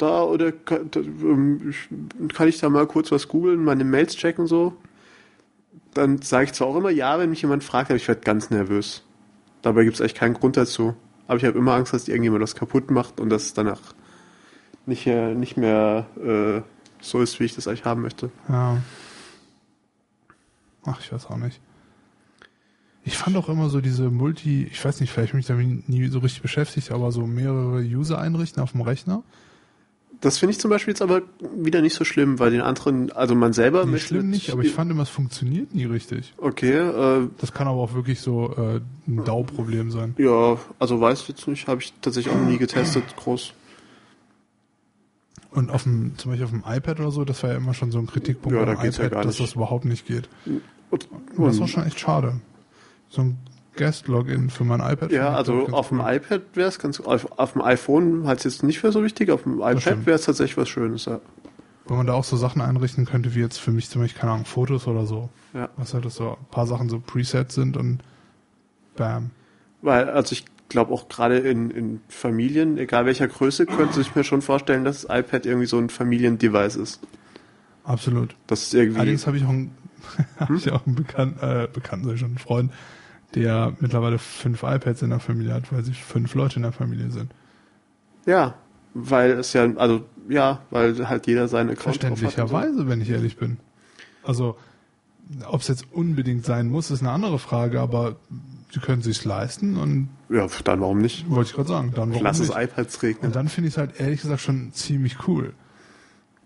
da 0.02 0.22
oder 0.24 0.52
kann, 0.52 0.90
ähm, 0.96 1.70
ich- 1.70 2.34
kann 2.34 2.48
ich 2.48 2.58
da 2.58 2.68
mal 2.68 2.86
kurz 2.86 3.10
was 3.12 3.28
googeln, 3.28 3.64
meine 3.64 3.84
Mails 3.84 4.16
checken 4.16 4.46
so. 4.46 4.74
Dann 5.94 6.20
sage 6.22 6.44
ich 6.46 6.52
zwar 6.52 6.68
auch 6.68 6.76
immer 6.76 6.90
ja, 6.90 7.18
wenn 7.18 7.30
mich 7.30 7.42
jemand 7.42 7.64
fragt, 7.64 7.90
aber 7.90 7.96
ich 7.96 8.08
werde 8.08 8.20
ganz 8.22 8.50
nervös. 8.50 9.02
Dabei 9.62 9.84
gibt 9.84 9.94
es 9.94 10.00
eigentlich 10.00 10.14
keinen 10.14 10.34
Grund 10.34 10.56
dazu. 10.56 10.94
aber 11.28 11.36
ich 11.38 11.44
habe 11.44 11.56
immer 11.58 11.74
Angst, 11.74 11.94
dass 11.94 12.08
irgendjemand 12.08 12.42
das 12.42 12.54
kaputt 12.54 12.90
macht 12.90 13.20
und 13.20 13.30
das 13.30 13.54
danach 13.54 13.80
nicht, 14.84 15.06
nicht 15.06 15.56
mehr 15.56 16.06
äh, 16.22 16.60
so 17.00 17.20
ist, 17.22 17.38
wie 17.40 17.44
ich 17.44 17.54
das 17.54 17.68
eigentlich 17.68 17.84
haben 17.84 18.02
möchte. 18.02 18.30
Ja. 18.48 18.78
Ach, 20.84 21.00
ich 21.00 21.12
weiß 21.12 21.26
auch 21.26 21.36
nicht. 21.36 21.60
Ich 23.04 23.16
fand 23.18 23.36
auch 23.36 23.48
immer 23.48 23.68
so 23.68 23.80
diese 23.80 24.10
Multi, 24.10 24.64
ich 24.70 24.84
weiß 24.84 25.00
nicht, 25.00 25.10
vielleicht 25.12 25.34
mich 25.34 25.46
damit 25.46 25.88
nie 25.88 26.06
so 26.08 26.18
richtig 26.20 26.42
beschäftigt, 26.42 26.90
aber 26.92 27.10
so 27.12 27.26
mehrere 27.26 27.80
User 27.80 28.18
einrichten 28.18 28.62
auf 28.62 28.72
dem 28.72 28.80
Rechner. 28.82 29.22
Das 30.22 30.38
finde 30.38 30.52
ich 30.52 30.58
zum 30.60 30.70
Beispiel 30.70 30.92
jetzt 30.92 31.02
aber 31.02 31.22
wieder 31.56 31.82
nicht 31.82 31.94
so 31.94 32.04
schlimm, 32.04 32.38
weil 32.38 32.50
den 32.52 32.60
anderen, 32.62 33.10
also 33.12 33.34
man 33.34 33.52
selber 33.52 33.84
Nee, 33.84 33.98
schlimm 33.98 34.22
mit- 34.22 34.30
nicht, 34.36 34.50
aber 34.50 34.62
ich 34.62 34.70
fand 34.72 34.90
immer, 34.90 35.02
es 35.02 35.08
funktioniert 35.10 35.74
nie 35.74 35.84
richtig. 35.84 36.32
Okay, 36.38 36.70
äh, 36.78 37.28
Das 37.38 37.52
kann 37.52 37.66
aber 37.68 37.78
auch 37.78 37.92
wirklich 37.92 38.20
so 38.20 38.54
äh, 38.56 38.80
ein 39.08 39.24
DAU-Problem 39.24 39.90
sein. 39.90 40.14
ja, 40.18 40.56
also 40.78 41.00
weiß 41.00 41.22
ich 41.22 41.28
jetzt 41.28 41.46
nicht, 41.48 41.66
habe 41.66 41.82
ich 41.82 41.92
tatsächlich 42.00 42.32
auch 42.34 42.40
nie 42.40 42.56
getestet, 42.56 43.02
groß. 43.16 43.52
Und 45.50 45.70
auf 45.70 45.82
dem, 45.82 46.16
zum 46.16 46.30
Beispiel 46.30 46.44
auf 46.44 46.50
dem 46.50 46.64
iPad 46.66 47.00
oder 47.00 47.10
so, 47.10 47.24
das 47.24 47.42
war 47.42 47.50
ja 47.50 47.56
immer 47.56 47.74
schon 47.74 47.90
so 47.90 47.98
ein 47.98 48.06
Kritikpunkt 48.06 48.56
Ja, 48.56 48.64
da 48.64 48.72
ja 48.74 48.88
iPad, 48.88 49.10
gar 49.10 49.22
dass 49.24 49.36
das 49.36 49.54
überhaupt 49.54 49.84
nicht 49.84 50.06
geht. 50.06 50.28
Und, 50.90 51.08
Und 51.36 51.46
das 51.46 51.60
war 51.60 51.68
schon 51.68 51.84
echt 51.84 51.98
schade. 52.00 52.40
So 53.10 53.22
ein 53.22 53.36
Guest-Login 53.76 54.50
für 54.50 54.64
mein 54.64 54.80
iPad. 54.80 55.12
ja, 55.12 55.32
also 55.32 55.68
auf 55.68 55.88
dem 55.88 56.00
cool. 56.00 56.14
iPad 56.14 56.42
wäre 56.54 56.68
es 56.68 56.78
ganz, 56.78 57.00
auf, 57.00 57.38
auf 57.38 57.52
dem 57.52 57.62
iPhone 57.62 58.26
halt 58.26 58.44
jetzt 58.44 58.62
nicht 58.62 58.82
mehr 58.82 58.92
so 58.92 59.02
wichtig, 59.02 59.30
auf 59.30 59.44
dem 59.44 59.60
iPad 59.60 60.06
wäre 60.06 60.16
es 60.16 60.24
tatsächlich 60.24 60.56
was 60.56 60.68
Schönes, 60.68 61.06
ja. 61.06 61.20
Wo 61.86 61.94
man 61.94 62.06
da 62.06 62.12
auch 62.12 62.24
so 62.24 62.36
Sachen 62.36 62.62
einrichten 62.62 63.06
könnte, 63.06 63.34
wie 63.34 63.40
jetzt 63.40 63.58
für 63.58 63.72
mich 63.72 63.90
zum 63.90 64.02
Beispiel, 64.02 64.20
keine 64.20 64.32
Ahnung, 64.32 64.44
Fotos 64.44 64.86
oder 64.86 65.04
so. 65.06 65.30
ja. 65.52 65.68
Was 65.76 65.94
halt 65.94 66.10
so 66.10 66.30
ein 66.30 66.46
paar 66.50 66.66
Sachen 66.66 66.88
so 66.88 67.00
Presets 67.00 67.54
sind 67.54 67.76
und 67.76 67.98
bam. 68.96 69.30
Weil, 69.80 70.08
also 70.10 70.32
ich 70.32 70.44
glaube 70.68 70.92
auch 70.92 71.08
gerade 71.08 71.38
in, 71.38 71.70
in 71.70 72.00
Familien, 72.08 72.78
egal 72.78 73.06
welcher 73.06 73.28
Größe, 73.28 73.66
könnte 73.66 74.00
ich 74.00 74.14
mir 74.14 74.24
schon 74.24 74.42
vorstellen, 74.42 74.84
dass 74.84 75.02
das 75.02 75.18
iPad 75.18 75.46
irgendwie 75.46 75.66
so 75.66 75.78
ein 75.78 75.90
Familiendevice 75.90 76.76
ist. 76.76 77.00
Absolut. 77.84 78.34
Das 78.46 78.62
ist 78.62 78.74
irgendwie. 78.74 79.00
Allerdings 79.00 79.26
habe 79.26 79.36
ich 79.36 79.44
auch 79.44 79.50
einen, 79.50 79.74
hab 80.38 80.50
ich 80.50 80.70
auch 80.70 80.86
einen 80.86 80.94
Bekannten, 80.94 81.40
äh, 81.44 81.68
Bekannten, 81.72 82.06
sag 82.06 82.14
ich 82.14 82.20
schon, 82.20 82.30
einen 82.30 82.38
Freund, 82.38 82.72
der 83.34 83.74
mittlerweile 83.80 84.18
fünf 84.18 84.62
iPads 84.62 85.02
in 85.02 85.10
der 85.10 85.20
Familie 85.20 85.54
hat, 85.54 85.72
weil 85.72 85.82
sie 85.82 85.92
fünf 85.92 86.34
Leute 86.34 86.56
in 86.56 86.62
der 86.62 86.72
Familie 86.72 87.10
sind. 87.10 87.32
Ja, 88.26 88.54
weil 88.94 89.32
es 89.32 89.52
ja, 89.52 89.64
also 89.76 90.04
ja, 90.28 90.60
weil 90.70 91.08
halt 91.08 91.26
jeder 91.26 91.48
seine 91.48 91.72
Account 91.72 91.86
und 92.04 92.16
so. 92.16 92.16
Verständlicherweise, 92.16 92.88
wenn 92.88 93.00
ich 93.00 93.10
ehrlich 93.10 93.36
bin. 93.36 93.56
Also, 94.22 94.56
ob 95.46 95.60
es 95.62 95.68
jetzt 95.68 95.86
unbedingt 95.92 96.44
sein 96.44 96.68
muss, 96.68 96.90
ist 96.90 97.00
eine 97.00 97.10
andere 97.10 97.38
Frage, 97.38 97.80
aber 97.80 98.16
sie 98.72 98.80
können 98.80 99.02
sich 99.02 99.24
leisten 99.24 99.76
und 99.76 100.08
Ja, 100.28 100.46
dann 100.64 100.80
warum 100.80 100.98
nicht? 100.98 101.28
wollte 101.30 101.50
ich 101.50 101.56
gerade 101.56 101.68
sagen, 101.68 101.92
dann 101.94 102.10
warum 102.10 102.22
Lass 102.22 102.38
es 102.38 102.48
nicht? 102.48 102.58
iPads 102.58 103.02
regnen. 103.02 103.26
Und 103.26 103.36
dann 103.36 103.48
finde 103.48 103.68
ich 103.68 103.74
es 103.74 103.78
halt 103.78 103.98
ehrlich 103.98 104.20
gesagt 104.20 104.40
schon 104.42 104.72
ziemlich 104.72 105.26
cool. 105.26 105.54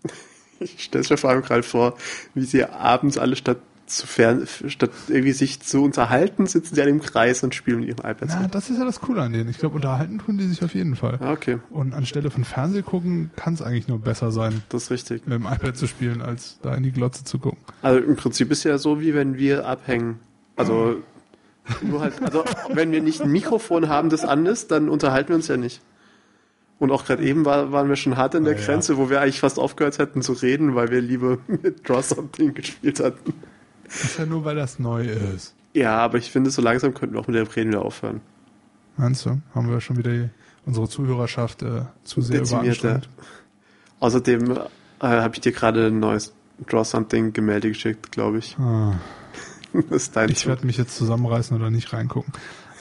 Ich 0.59 0.84
stelle 0.84 1.05
mir 1.11 1.18
vor 1.18 1.28
allem 1.28 1.43
gerade 1.43 1.62
vor, 1.62 1.97
wie 2.32 2.45
sie 2.45 2.64
abends 2.64 3.18
alle 3.18 3.37
statt 3.37 3.59
zu 3.87 4.07
fern, 4.07 4.47
statt 4.66 4.91
irgendwie 5.09 5.32
sich 5.32 5.61
zu 5.61 5.82
unterhalten, 5.82 6.47
sitzen 6.47 6.74
sie 6.74 6.80
alle 6.82 6.91
im 6.91 7.01
Kreis 7.01 7.43
und 7.43 7.55
spielen 7.55 7.80
mit 7.80 7.89
ihren 7.89 7.99
iPads. 7.99 8.34
Na, 8.41 8.49
das 8.49 8.68
ist 8.70 8.78
ja 8.78 8.84
das 8.84 9.01
Coole 9.01 9.22
an 9.22 9.32
denen. 9.32 9.49
Ich 9.49 9.59
glaube, 9.59 9.76
unterhalten 9.76 10.18
tun 10.18 10.39
die 10.39 10.47
sich 10.47 10.62
auf 10.64 10.74
jeden 10.74 10.97
Fall. 10.97 11.18
Ah, 11.20 11.32
okay, 11.32 11.59
Und 11.70 11.95
anstelle 11.95 12.30
von 12.30 12.45
Fernseh 12.45 12.82
gucken, 12.82 13.30
kann 13.37 13.55
es 13.55 13.62
eigentlich 13.62 13.89
nur 13.89 13.99
besser 13.99 14.30
sein, 14.32 14.62
das 14.68 14.84
ist 14.84 14.91
richtig. 14.91 15.26
mit 15.26 15.39
dem 15.39 15.47
iPad 15.47 15.76
zu 15.76 15.87
spielen, 15.87 16.22
als 16.22 16.59
da 16.62 16.74
in 16.74 16.82
die 16.82 16.93
Glotze 16.93 17.24
zu 17.24 17.39
gucken. 17.39 17.59
Also 17.82 18.01
im 18.01 18.16
Prinzip 18.16 18.51
ist 18.51 18.64
ja 18.64 18.78
so, 18.78 19.01
wie 19.01 19.14
wenn 19.14 19.37
wir 19.39 19.66
abhängen. 19.66 20.18
Also 20.57 20.97
nur 21.82 22.01
halt, 22.01 22.20
also 22.22 22.45
wenn 22.72 22.93
wir 22.93 23.03
nicht 23.03 23.20
ein 23.22 23.30
Mikrofon 23.30 23.89
haben, 23.89 24.09
das 24.11 24.24
an 24.24 24.47
ist, 24.47 24.70
dann 24.70 24.89
unterhalten 24.89 25.30
wir 25.30 25.37
uns 25.37 25.49
ja 25.49 25.57
nicht. 25.57 25.80
Und 26.78 26.91
auch 26.91 27.07
gerade 27.07 27.22
eben 27.24 27.45
war, 27.47 27.72
waren 27.72 27.89
wir 27.89 27.97
schon 27.97 28.18
hart 28.18 28.34
an 28.34 28.45
der 28.45 28.55
Ah, 28.55 28.59
ja. 28.59 28.64
Grenze, 28.66 28.99
wo 28.99 29.09
wir 29.09 29.20
eigentlich 29.22 29.41
fast 29.41 29.59
aufgehört 29.59 29.99
hätten 29.99 30.20
zu 30.20 30.32
reden, 30.34 30.74
weil 30.74 30.91
wir 30.91 31.01
lieber 31.01 31.39
mit 31.47 31.89
Draw 31.89 32.03
Something 32.03 32.53
gespielt 32.53 33.01
hatten. 33.01 33.32
Das 33.87 34.05
ist 34.05 34.18
ja 34.18 34.26
nur, 34.26 34.45
weil 34.45 34.57
das 34.57 34.78
neu 34.78 35.05
ist. 35.05 35.55
Ja, 35.72 35.99
aber 35.99 36.18
ich 36.18 36.30
finde, 36.30 36.51
so 36.51 36.62
langsam 36.62 36.95
könnten 36.95 37.14
wir 37.14 37.20
auch 37.20 37.26
mit 37.26 37.37
dem 37.37 37.47
Reden 37.47 37.70
wieder 37.70 37.82
aufhören. 37.82 38.20
Meinst 38.97 39.26
du? 39.26 39.41
Haben 39.55 39.70
wir 39.70 39.80
schon 39.80 39.97
wieder 39.99 40.30
unsere 40.64 40.89
Zuhörerschaft 40.89 41.62
äh, 41.62 41.82
zu 42.05 42.22
sehr 42.22 42.43
ja. 42.43 42.47
überanstrengt? 42.47 43.09
Außerdem 44.01 44.53
äh, 44.53 44.59
habe 45.01 45.34
ich 45.34 45.41
dir 45.41 45.53
gerade 45.53 45.87
ein 45.89 46.01
neues 46.01 46.32
Draw 46.66 46.84
Something 46.84 47.32
Gemälde 47.32 47.68
geschickt, 47.68 48.12
glaube 48.12 48.39
ich. 48.39 48.57
Ah, 48.59 48.99
Das 49.91 50.05
ist 50.05 50.16
dein 50.16 50.30
ich 50.30 50.47
werde 50.47 50.64
mich 50.64 50.78
jetzt 50.78 50.97
zusammenreißen 50.97 51.55
oder 51.55 51.70
nicht 51.70 51.93
reingucken. 51.93 52.32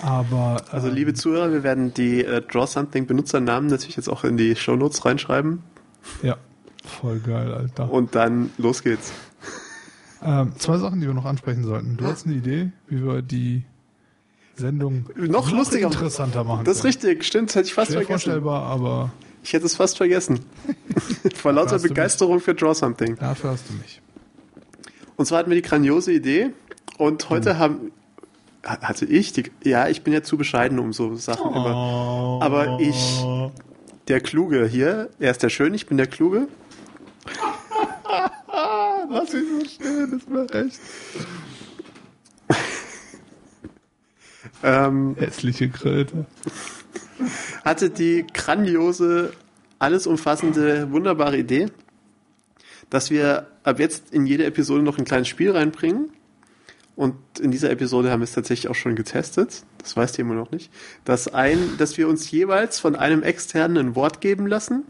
Aber 0.02 0.64
Also 0.72 0.88
liebe 0.88 1.14
Zuhörer, 1.14 1.52
wir 1.52 1.64
werden 1.64 1.94
die 1.94 2.24
äh, 2.24 2.42
Draw 2.42 2.68
Something 2.68 3.06
Benutzernamen 3.06 3.70
natürlich 3.70 3.98
jetzt 3.98 4.10
auch 4.10 4.24
in 4.24 4.38
die 4.38 4.56
Shownotes 4.56 5.04
reinschreiben 5.04 5.62
ja, 6.22 6.38
voll 6.86 7.20
geil, 7.20 7.54
Alter. 7.54 7.92
und 7.92 8.16
dann 8.16 8.52
los 8.58 8.84
geht's. 8.84 9.12
Ähm, 10.26 10.54
zwei 10.58 10.78
Sachen, 10.78 11.00
die 11.02 11.08
wir 11.08 11.14
noch 11.14 11.26
ansprechen 11.26 11.64
sollten. 11.64 11.98
Du 11.98 12.06
hast 12.06 12.26
eine 12.26 12.36
Idee, 12.36 12.72
wie 12.88 13.04
wir 13.06 13.22
die 13.22 13.64
Sendung 14.56 15.06
Noch 15.16 15.52
lustiger- 15.52 15.88
interessanter 15.88 16.44
machen. 16.44 16.66
Das 16.66 16.78
ist 16.78 16.84
richtig, 16.84 17.24
stimmt, 17.26 17.50
das 17.50 17.56
hätte 17.58 17.68
ich 17.68 17.74
fast 17.74 17.92
Schwer 17.92 18.02
vergessen. 18.02 18.12
vorstellbar, 18.32 18.64
aber 18.64 19.12
Ich 19.44 19.54
hätte 19.54 19.66
es 19.66 19.76
fast 19.76 19.98
vergessen. 19.98 20.40
Vor 21.36 21.54
lauter. 21.54 21.78
Begeisterung 21.80 22.40
für 22.40 22.56
Draw 22.56 22.74
Something. 22.74 23.16
dafür 23.18 23.52
hast 23.52 23.70
du 23.70 23.74
mich. 23.74 24.02
Und 25.18 25.26
zwar 25.28 25.40
hatten 25.40 25.50
wir 25.52 25.56
die 25.62 25.68
grandiose 25.68 26.12
Idee 26.12 26.52
und 26.98 27.30
heute 27.30 27.52
Hm. 27.52 27.60
haben 27.60 27.92
ha- 28.66 28.80
hatte 28.82 29.06
ich 29.06 29.34
die 29.34 29.44
ja, 29.64 29.88
ich 29.90 30.02
bin 30.04 30.14
ja 30.14 30.24
zu 30.24 30.38
bescheiden 30.38 30.80
um 30.80 30.92
so 30.94 31.16
Sachen 31.16 31.52
immer. 31.52 31.76
Oh. 31.76 32.40
Aber 32.42 32.80
ich- 32.80 33.24
Der 34.08 34.20
Kluge 34.22 34.68
hier, 34.68 35.10
er 35.20 35.32
ist 35.32 35.42
der 35.44 35.50
Schön, 35.50 35.74
ich 35.74 35.86
bin 35.88 35.98
der 35.98 36.08
Kluge. 36.08 36.48
Was 39.10 39.34
ist 39.34 39.50
so 39.50 39.84
schön, 39.84 40.14
ist 40.18 40.30
mir 40.30 40.50
recht. 40.54 40.80
Ähm, 44.64 45.16
Hässliche 45.18 45.70
Kröte. 45.70 46.26
hatte 47.64 47.90
die 47.90 48.26
grandiose, 48.34 49.34
alles 49.80 50.08
umfassende, 50.08 50.92
wunderbare 50.92 51.38
Idee, 51.38 51.68
dass 52.90 53.10
wir 53.10 53.48
ab 53.64 53.80
jetzt 53.80 54.14
in 54.14 54.26
jede 54.26 54.46
Episode 54.46 54.84
noch 54.84 54.98
ein 54.98 55.06
kleines 55.06 55.28
Spiel 55.28 55.52
reinbringen. 55.52 56.10
Und 56.96 57.16
in 57.42 57.52
dieser 57.52 57.72
Episode 57.72 58.10
haben 58.10 58.22
wir 58.22 58.26
es 58.26 58.32
tatsächlich 58.32 58.70
auch 58.70 58.76
schon 58.76 58.96
getestet. 58.96 59.64
Das 59.80 59.98
weißt 59.98 60.18
ihr 60.18 60.24
immer 60.24 60.36
noch 60.36 60.52
nicht. 60.52 60.72
Dass, 61.04 61.28
ein, 61.28 61.78
dass 61.78 61.98
wir 61.98 62.08
uns 62.08 62.32
jeweils 62.32 62.80
von 62.80 62.96
einem 62.96 63.22
externen 63.22 63.78
ein 63.78 63.96
Wort 63.96 64.22
geben 64.22 64.48
lassen. 64.48 64.84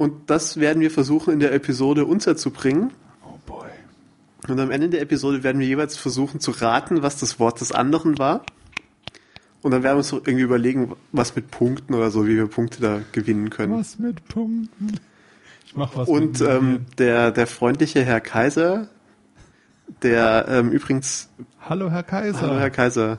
Und 0.00 0.30
das 0.30 0.58
werden 0.58 0.80
wir 0.80 0.90
versuchen 0.90 1.30
in 1.34 1.40
der 1.40 1.52
Episode 1.52 2.06
unterzubringen. 2.06 2.90
Oh 3.22 3.38
boy. 3.44 3.68
Und 4.48 4.58
am 4.58 4.70
Ende 4.70 4.88
der 4.88 5.02
Episode 5.02 5.42
werden 5.42 5.60
wir 5.60 5.66
jeweils 5.66 5.98
versuchen 5.98 6.40
zu 6.40 6.52
raten, 6.52 7.02
was 7.02 7.18
das 7.18 7.38
Wort 7.38 7.60
des 7.60 7.70
anderen 7.70 8.18
war. 8.18 8.46
Und 9.60 9.72
dann 9.72 9.82
werden 9.82 9.96
wir 9.96 9.98
uns 9.98 10.10
noch 10.10 10.20
irgendwie 10.20 10.44
überlegen, 10.44 10.94
was 11.12 11.36
mit 11.36 11.50
Punkten 11.50 11.92
oder 11.92 12.10
so, 12.10 12.26
wie 12.26 12.34
wir 12.34 12.46
Punkte 12.46 12.80
da 12.80 13.00
gewinnen 13.12 13.50
können. 13.50 13.76
Was 13.78 13.98
mit 13.98 14.26
Punkten? 14.26 14.98
Ich 15.66 15.76
mach 15.76 15.94
was 15.94 16.08
Und 16.08 16.40
mit 16.40 16.48
ähm, 16.48 16.86
der, 16.96 17.30
der 17.30 17.46
freundliche 17.46 18.02
Herr 18.02 18.22
Kaiser, 18.22 18.88
der 20.02 20.46
ähm, 20.48 20.70
übrigens, 20.70 21.28
Hallo 21.68 21.90
Herr 21.90 22.04
Kaiser. 22.04 22.40
hallo 22.40 22.58
Herr 22.58 22.70
Kaiser, 22.70 23.18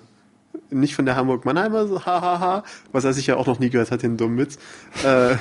nicht 0.72 0.96
von 0.96 1.06
der 1.06 1.16
Hamburg-Mannheimer, 1.16 1.86
so 1.86 2.04
hahaha, 2.08 2.64
was 2.92 3.04
er 3.04 3.14
sicher 3.14 3.38
auch 3.38 3.46
noch 3.46 3.60
nie 3.60 3.70
gehört 3.70 3.92
hat, 3.92 4.02
den 4.02 4.18
dummen 4.18 4.40
Witz, 4.40 4.58
äh, 5.04 5.36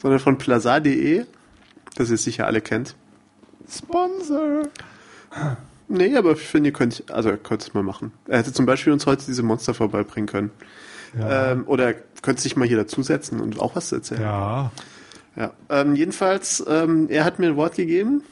sondern 0.00 0.20
von 0.20 0.38
plaza.de, 0.38 1.24
das 1.96 2.10
ihr 2.10 2.16
sicher 2.16 2.46
alle 2.46 2.60
kennt. 2.60 2.94
Sponsor. 3.68 4.62
Nee, 5.88 6.16
aber 6.16 6.32
ich 6.32 6.40
finde, 6.40 6.70
ihr 6.70 6.72
könnt, 6.72 7.10
also 7.10 7.36
könnt 7.36 7.62
es 7.62 7.74
mal 7.74 7.82
machen. 7.82 8.12
Er 8.26 8.38
hätte 8.38 8.52
zum 8.52 8.66
Beispiel 8.66 8.92
uns 8.92 9.06
heute 9.06 9.26
diese 9.26 9.42
Monster 9.42 9.74
vorbeibringen 9.74 10.28
können. 10.28 10.50
Ja. 11.18 11.52
Ähm, 11.52 11.64
oder 11.66 11.86
er 11.86 11.94
könnte 12.22 12.42
sich 12.42 12.56
mal 12.56 12.66
hier 12.66 12.76
dazusetzen 12.76 13.40
und 13.40 13.60
auch 13.60 13.74
was 13.76 13.90
erzählen. 13.92 14.22
ja. 14.22 14.72
Ja, 15.36 15.52
ähm, 15.68 15.94
jedenfalls, 15.94 16.62
ähm, 16.68 17.06
er 17.08 17.24
hat 17.24 17.38
mir 17.38 17.46
ein 17.46 17.56
Wort 17.56 17.76
gegeben 17.76 18.22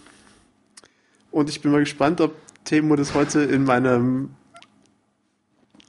und 1.30 1.48
ich 1.48 1.62
bin 1.62 1.70
mal 1.70 1.78
gespannt, 1.78 2.20
ob 2.20 2.34
Temo 2.64 2.96
das 2.96 3.14
heute 3.14 3.40
in 3.40 3.64
meinem, 3.64 4.30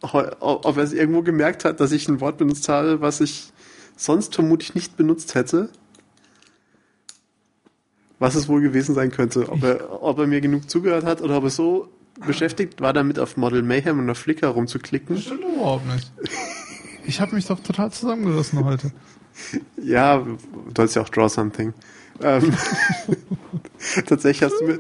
ob 0.01 0.77
er 0.77 0.84
es 0.84 0.93
irgendwo 0.93 1.23
gemerkt 1.23 1.65
hat, 1.65 1.80
dass 1.80 1.91
ich 1.91 2.07
ein 2.07 2.22
Wort 2.22 2.38
benutzt 2.38 2.69
habe, 2.69 3.01
was 3.01 3.22
ich 3.22 3.51
sonst 3.99 4.34
vermutlich 4.34 4.76
nicht 4.76 4.95
benutzt 4.95 5.35
hätte. 5.35 5.69
Was 8.17 8.35
es 8.35 8.47
wohl 8.47 8.61
gewesen 8.61 8.95
sein 8.95 9.11
könnte. 9.11 9.49
Ob 9.49 9.63
er, 9.63 10.01
ob 10.01 10.19
er 10.19 10.27
mir 10.27 10.41
genug 10.41 10.69
zugehört 10.69 11.05
hat 11.05 11.21
oder 11.21 11.38
ob 11.38 11.43
er 11.45 11.49
so 11.49 11.89
beschäftigt 12.26 12.81
war, 12.81 12.93
damit 12.93 13.19
auf 13.19 13.38
Model 13.38 13.61
Mayhem 13.61 13.99
und 13.99 14.09
auf 14.09 14.17
Flickr 14.17 14.47
rumzuklicken. 14.47 15.15
Das 15.15 15.26
stimmt 15.26 15.43
überhaupt 15.43 15.85
nicht. 15.88 16.11
Ich 17.05 17.21
habe 17.21 17.35
mich 17.35 17.45
doch 17.45 17.59
total 17.59 17.91
zusammengerissen 17.91 18.63
heute. 18.63 18.91
Ja, 19.81 20.26
du 20.73 20.81
hast 20.81 20.95
ja 20.95 21.01
auch 21.01 21.09
Draw 21.09 21.30
Something. 21.30 21.73
Ähm, 22.21 22.53
tatsächlich 24.05 24.43
hast 24.43 24.59
du 24.59 24.65
mir, 24.65 24.80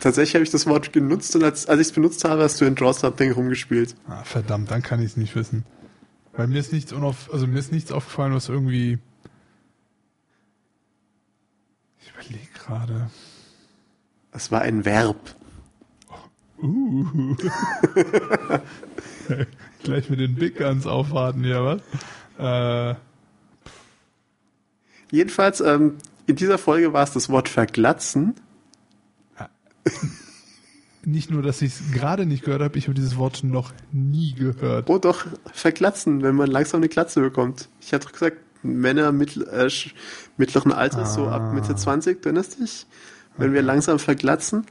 tatsächlich 0.00 0.34
habe 0.34 0.44
ich 0.44 0.50
das 0.50 0.66
Wort 0.66 0.94
genutzt 0.94 1.36
und 1.36 1.44
als, 1.44 1.66
als 1.66 1.80
ich 1.80 1.88
es 1.88 1.92
benutzt 1.92 2.24
habe, 2.24 2.42
hast 2.42 2.60
du 2.60 2.64
in 2.64 2.74
Draw 2.74 2.92
Something 2.94 3.32
rumgespielt. 3.32 3.94
Ah, 4.08 4.24
verdammt, 4.24 4.70
dann 4.70 4.82
kann 4.82 5.00
ich 5.00 5.06
es 5.06 5.16
nicht 5.18 5.34
wissen. 5.36 5.64
Weil 6.40 6.46
mir 6.46 6.60
ist 6.60 6.72
nichts 6.72 6.90
unauf, 6.94 7.30
also 7.34 7.46
mir 7.46 7.58
ist 7.58 7.70
nichts 7.70 7.92
aufgefallen, 7.92 8.32
was 8.32 8.48
irgendwie. 8.48 8.98
Ich 12.00 12.10
überlege 12.14 12.48
gerade. 12.54 13.10
Es 14.32 14.50
war 14.50 14.62
ein 14.62 14.86
Verb. 14.86 15.36
Uh. 16.62 17.36
Gleich 19.82 20.08
mit 20.08 20.20
den 20.20 20.34
Big 20.34 20.56
Guns 20.56 20.86
aufwarten, 20.86 21.44
ja 21.44 21.62
was? 21.62 21.82
Äh, 22.38 22.94
Jedenfalls, 25.10 25.60
ähm, 25.60 25.98
in 26.26 26.36
dieser 26.36 26.56
Folge 26.56 26.94
war 26.94 27.02
es 27.02 27.12
das 27.12 27.28
Wort 27.28 27.50
verglatzen. 27.50 28.34
nicht 31.04 31.30
nur, 31.30 31.42
dass 31.42 31.62
ich 31.62 31.72
es 31.72 31.92
gerade 31.92 32.26
nicht 32.26 32.44
gehört 32.44 32.62
habe, 32.62 32.78
ich 32.78 32.84
habe 32.84 32.94
dieses 32.94 33.16
Wort 33.16 33.42
noch 33.42 33.72
nie 33.92 34.34
gehört. 34.34 34.90
Oh 34.90 34.98
doch, 34.98 35.26
verglatzen, 35.52 36.22
wenn 36.22 36.34
man 36.34 36.50
langsam 36.50 36.80
eine 36.80 36.88
Glatze 36.88 37.20
bekommt. 37.20 37.68
Ich 37.80 37.92
hatte 37.92 38.06
doch 38.06 38.12
gesagt, 38.12 38.38
Männer 38.62 39.10
mittel, 39.12 39.48
äh, 39.48 39.70
mittleren 40.36 40.72
Alters, 40.72 41.14
so 41.14 41.28
ab 41.28 41.54
Mitte 41.54 41.74
20, 41.74 42.20
du 42.20 42.28
erinnerst 42.28 42.60
dich? 42.60 42.86
Wenn 43.36 43.54
wir 43.54 43.62
langsam 43.62 43.98
verglatzen. 43.98 44.66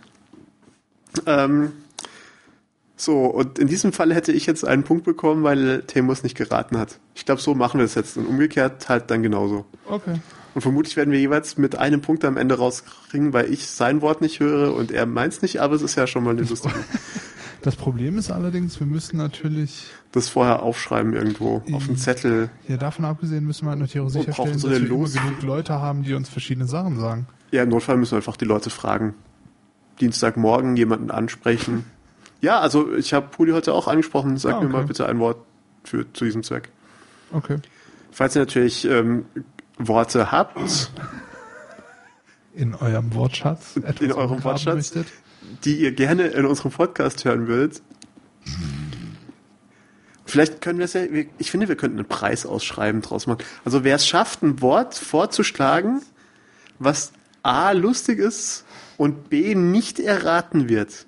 Ähm, 1.26 1.72
so, 2.96 3.26
und 3.26 3.58
in 3.58 3.68
diesem 3.68 3.94
Fall 3.94 4.14
hätte 4.14 4.32
ich 4.32 4.46
jetzt 4.46 4.66
einen 4.66 4.84
Punkt 4.84 5.06
bekommen, 5.06 5.44
weil 5.44 5.84
Temos 5.84 6.22
nicht 6.22 6.36
geraten 6.36 6.78
hat. 6.78 7.00
Ich 7.16 7.26
glaube, 7.26 7.42
so 7.42 7.56
machen 7.56 7.80
wir 7.80 7.86
es 7.86 7.96
jetzt. 7.96 8.18
Und 8.18 8.28
umgekehrt 8.28 8.90
halt 8.90 9.10
dann 9.10 9.24
genauso. 9.24 9.66
Okay. 9.88 10.20
Und 10.60 10.64
vermutlich 10.64 10.98
werden 10.98 11.14
wir 11.14 11.20
jeweils 11.22 11.58
mit 11.58 11.78
einem 11.78 12.02
Punkt 12.02 12.26
am 12.26 12.36
Ende 12.36 12.58
rauskriegen, 12.58 13.32
weil 13.32 13.50
ich 13.50 13.66
sein 13.68 14.02
Wort 14.02 14.20
nicht 14.20 14.42
höre 14.42 14.74
und 14.76 14.92
er 14.92 15.06
meins 15.06 15.42
nicht, 15.42 15.62
aber 15.62 15.74
es 15.76 15.82
ist 15.82 15.96
ja 15.96 16.06
schon 16.06 16.26
mal 16.26 16.32
eine 16.32 16.42
lustige. 16.42 16.74
Das 17.62 17.78
Problem 17.78 18.18
ist 18.18 18.30
allerdings, 18.30 18.78
wir 18.82 18.88
müssen 18.88 19.16
natürlich, 19.16 19.88
Das 20.12 20.28
vorher 20.28 20.62
aufschreiben 20.64 21.14
irgendwo 21.14 21.64
auf 21.72 21.86
dem 21.86 21.96
Zettel. 21.96 22.50
ja 22.68 22.76
davon 22.76 23.06
abgesehen, 23.06 23.46
müssen 23.46 23.66
wir 23.66 23.70
halt 23.70 23.80
natürlich 23.80 24.06
auch 24.06 24.10
sicherstellen, 24.12 24.60
so 24.60 24.68
dass 24.68 24.82
wir 24.82 24.88
genug 25.22 25.42
Leute 25.44 25.74
haben, 25.76 26.04
die 26.04 26.14
uns 26.14 26.28
verschiedene 26.28 26.68
Sachen 26.68 27.00
sagen. 27.00 27.26
Ja, 27.52 27.64
im 27.64 27.70
Notfall 27.70 27.96
müssen 27.96 28.12
wir 28.12 28.18
einfach 28.18 28.36
die 28.36 28.44
Leute 28.46 28.70
fragen. 28.70 29.14
Dienstagmorgen 30.02 30.76
jemanden 30.76 31.10
ansprechen. 31.10 31.86
Ja, 32.42 32.60
also 32.60 32.94
ich 32.96 33.14
habe 33.14 33.28
Puli 33.30 33.52
heute 33.54 33.74
auch 33.74 33.88
angesprochen. 33.88 34.36
Sag 34.38 34.56
Ah, 34.56 34.60
mir 34.60 34.66
okay. 34.68 34.74
mal 34.74 34.86
bitte 34.86 35.06
ein 35.08 35.20
Wort 35.20 35.38
für 35.86 36.06
zu 36.14 36.24
diesem 36.26 36.44
Zweck. 36.44 36.70
Okay. 37.34 37.58
Falls 38.12 38.36
ihr 38.36 38.40
natürlich 38.40 38.86
ähm, 38.86 39.26
Worte 39.80 40.32
habt, 40.32 40.92
In 42.54 42.76
eurem 42.76 43.14
Wortschatz. 43.14 43.78
etwas 43.78 44.02
In 44.02 44.12
eurem 44.12 44.44
Wortschatz? 44.44 44.76
Möchtet. 44.76 45.08
die 45.64 45.78
ihr 45.80 45.92
gerne 45.94 46.28
in 46.28 46.46
unserem 46.46 46.72
Podcast 46.72 47.26
hören 47.26 47.48
würdet. 47.48 47.82
Vielleicht 50.26 50.62
können 50.62 50.78
wir 50.78 50.86
es 50.86 50.94
ja, 50.94 51.02
ich 51.40 51.50
finde, 51.50 51.68
wir 51.68 51.76
könnten 51.76 51.98
einen 51.98 52.08
Preis 52.08 52.46
ausschreiben 52.46 53.02
draus 53.02 53.26
machen. 53.26 53.44
Also 53.66 53.84
wer 53.84 53.96
es 53.96 54.06
schafft, 54.08 54.44
ein 54.44 54.62
Wort 54.62 54.94
vorzuschlagen, 54.94 56.02
was 56.78 57.14
A 57.42 57.72
lustig 57.72 58.20
ist 58.20 58.64
und 58.98 59.30
B 59.30 59.56
nicht 59.56 60.00
erraten 60.00 60.70
wird, 60.70 61.08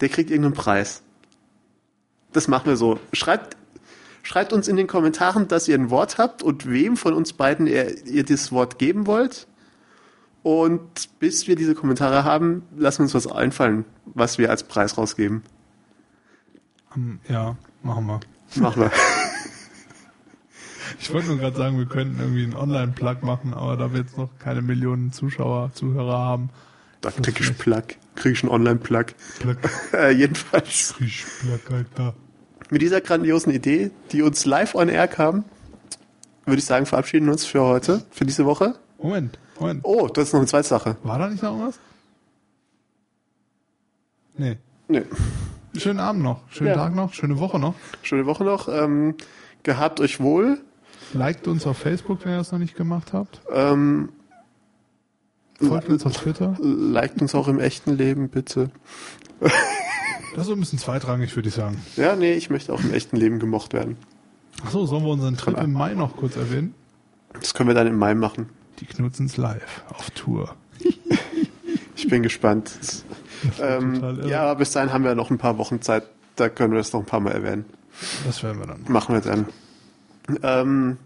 der 0.00 0.08
kriegt 0.10 0.30
irgendeinen 0.30 0.54
Preis. 0.54 1.02
Das 2.32 2.46
machen 2.46 2.66
wir 2.66 2.76
so. 2.76 3.00
Schreibt, 3.12 3.56
schreibt 4.22 4.52
uns 4.52 4.68
in 4.68 4.76
den 4.76 4.86
Kommentaren, 4.86 5.48
dass 5.48 5.68
ihr 5.68 5.76
ein 5.76 5.90
Wort 5.90 6.18
habt 6.18 6.42
und 6.42 6.68
wem 6.70 6.96
von 6.96 7.14
uns 7.14 7.32
beiden 7.32 7.66
ihr, 7.66 8.06
ihr 8.06 8.24
das 8.24 8.52
Wort 8.52 8.78
geben 8.78 9.06
wollt. 9.06 9.46
Und 10.42 11.18
bis 11.18 11.46
wir 11.48 11.56
diese 11.56 11.74
Kommentare 11.74 12.24
haben, 12.24 12.62
lassen 12.76 13.00
wir 13.00 13.04
uns 13.04 13.14
was 13.14 13.26
einfallen, 13.26 13.84
was 14.06 14.38
wir 14.38 14.50
als 14.50 14.62
Preis 14.64 14.96
rausgeben. 14.96 15.42
Hm, 16.90 17.20
Ja, 17.28 17.56
machen 17.82 18.06
wir. 18.06 18.20
Machen 18.56 18.82
wir. 18.82 18.90
Ich 21.00 21.12
wollte 21.12 21.28
nur 21.28 21.36
gerade 21.36 21.56
sagen, 21.56 21.78
wir 21.78 21.86
könnten 21.86 22.18
irgendwie 22.18 22.44
einen 22.44 22.56
Online-Plug 22.56 23.16
machen, 23.22 23.54
aber 23.54 23.76
da 23.76 23.92
wir 23.92 24.00
jetzt 24.00 24.16
noch 24.16 24.30
keine 24.38 24.62
Millionen 24.62 25.12
Zuschauer, 25.12 25.70
Zuhörer 25.72 26.18
haben. 26.18 26.50
Da 27.00 27.10
krieg 27.10 27.38
ich 27.40 27.56
Plug. 27.56 27.82
Krieg 28.16 28.32
ich 28.32 28.42
einen 28.42 28.50
Online-Plug. 28.50 29.06
Plug, 29.38 29.56
Äh, 29.92 30.12
jedenfalls 30.12 30.92
frisch, 30.92 31.26
Plug, 31.40 31.76
Alter. 31.76 32.14
Mit 32.70 32.82
dieser 32.82 33.00
grandiosen 33.00 33.52
Idee, 33.52 33.90
die 34.12 34.22
uns 34.22 34.44
live 34.44 34.74
on 34.74 34.88
air 34.88 35.08
kam, 35.08 35.44
würde 36.44 36.58
ich 36.58 36.64
sagen, 36.64 36.86
verabschieden 36.86 37.26
wir 37.26 37.32
uns 37.32 37.44
für 37.44 37.62
heute, 37.62 38.02
für 38.10 38.24
diese 38.24 38.44
Woche. 38.46 38.74
Moment, 39.00 39.38
Moment. 39.58 39.80
Oh, 39.84 40.08
das 40.08 40.28
ist 40.28 40.32
noch 40.32 40.40
eine 40.40 40.48
zweite 40.48 40.68
Sache. 40.68 40.96
War 41.02 41.18
da 41.18 41.28
nicht 41.28 41.42
noch 41.42 41.58
was? 41.60 41.78
Nee. 44.36 44.56
Nee. 44.88 45.02
Schönen 45.76 46.00
Abend 46.00 46.22
noch, 46.22 46.40
schönen 46.50 46.70
Ja. 46.70 46.74
Tag 46.76 46.94
noch, 46.94 47.12
schöne 47.12 47.38
Woche 47.38 47.58
noch. 47.58 47.74
Schöne 48.02 48.26
Woche 48.26 48.44
noch. 48.44 48.68
Ähm, 48.68 49.14
gehabt 49.62 50.00
euch 50.00 50.20
wohl. 50.20 50.58
Liked 51.12 51.46
uns 51.48 51.66
auf 51.66 51.78
Facebook, 51.78 52.24
wenn 52.24 52.32
ihr 52.32 52.38
das 52.38 52.52
noch 52.52 52.58
nicht 52.58 52.76
gemacht 52.76 53.12
habt. 53.12 53.40
Ähm, 53.52 54.10
Folgt 55.60 55.88
uns 55.88 56.06
auf 56.06 56.16
Twitter. 56.16 56.56
liked 56.60 57.20
uns 57.20 57.34
auch 57.34 57.48
im 57.48 57.58
echten 57.60 57.92
Leben, 57.96 58.28
bitte. 58.28 58.70
Das 60.34 60.46
ist 60.46 60.52
ein 60.52 60.60
bisschen 60.60 60.78
zweitrangig, 60.78 61.34
würde 61.36 61.48
ich 61.48 61.54
sagen. 61.54 61.82
Ja, 61.96 62.16
nee, 62.16 62.32
ich 62.34 62.50
möchte 62.50 62.72
auch 62.72 62.80
im 62.80 62.92
echten 62.92 63.16
Leben 63.16 63.38
gemocht 63.38 63.72
werden. 63.72 63.96
Achso, 64.64 64.86
sollen 64.86 65.04
wir 65.04 65.10
unseren 65.10 65.36
Trip 65.36 65.56
im 65.58 65.72
Mai 65.72 65.94
noch 65.94 66.16
kurz 66.16 66.36
erwähnen? 66.36 66.74
Das 67.32 67.54
können 67.54 67.68
wir 67.68 67.74
dann 67.74 67.86
im 67.86 67.96
Mai 67.96 68.14
machen. 68.14 68.48
Die 68.80 68.86
Knutzens 68.86 69.36
live 69.36 69.84
auf 69.90 70.10
Tour. 70.10 70.54
Ich 71.98 72.06
bin 72.06 72.22
gespannt. 72.22 72.70
Ähm, 73.60 74.20
ja, 74.28 74.54
bis 74.54 74.70
dahin 74.70 74.92
haben 74.92 75.02
wir 75.02 75.16
noch 75.16 75.30
ein 75.30 75.38
paar 75.38 75.58
Wochen 75.58 75.82
Zeit. 75.82 76.04
Da 76.36 76.48
können 76.48 76.72
wir 76.72 76.78
das 76.78 76.92
noch 76.92 77.00
ein 77.00 77.06
paar 77.06 77.18
Mal 77.18 77.32
erwähnen. 77.32 77.64
Das 78.24 78.44
werden 78.44 78.60
wir 78.60 78.68
dann. 78.68 78.84
Machen 78.86 79.16
wir 79.16 79.20
dann. 79.20 79.46
Ähm, 80.44 80.96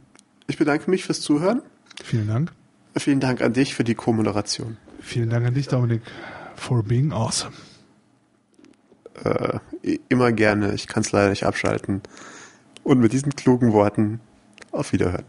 ich 0.47 0.59
bedanke 0.59 0.91
mich 0.91 1.05
fürs 1.05 1.23
Zuhören. 1.23 1.63
Vielen 2.05 2.29
Dank. 2.29 2.53
Vielen 2.95 3.21
Dank 3.21 3.41
an 3.41 3.55
dich 3.55 3.75
für 3.75 3.85
die 3.85 3.95
Co-Moderation. 3.95 4.77
Vielen 5.01 5.31
Dank 5.31 5.47
an 5.47 5.55
dich, 5.55 5.67
Dominik, 5.69 6.03
for 6.57 6.83
being 6.83 7.11
awesome. 7.11 7.53
Äh, 9.25 9.59
immer 10.09 10.33
gerne. 10.33 10.75
Ich 10.75 10.87
kann 10.87 11.03
es 11.03 11.13
leider 11.13 11.31
nicht 11.31 11.45
abschalten. 11.45 12.03
Und 12.83 13.01
mit 13.01 13.13
diesen 13.13 13.35
klugen 13.35 13.73
Worten 13.73 14.21
auf 14.71 14.93
Wiederhören. 14.93 15.25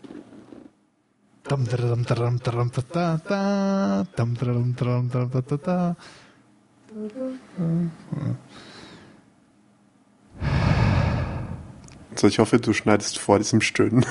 So, 12.15 12.27
ich 12.27 12.39
hoffe, 12.39 12.59
du 12.59 12.73
schneidest 12.73 13.19
vor 13.19 13.37
diesem 13.39 13.61
Stöhnen. 13.61 14.05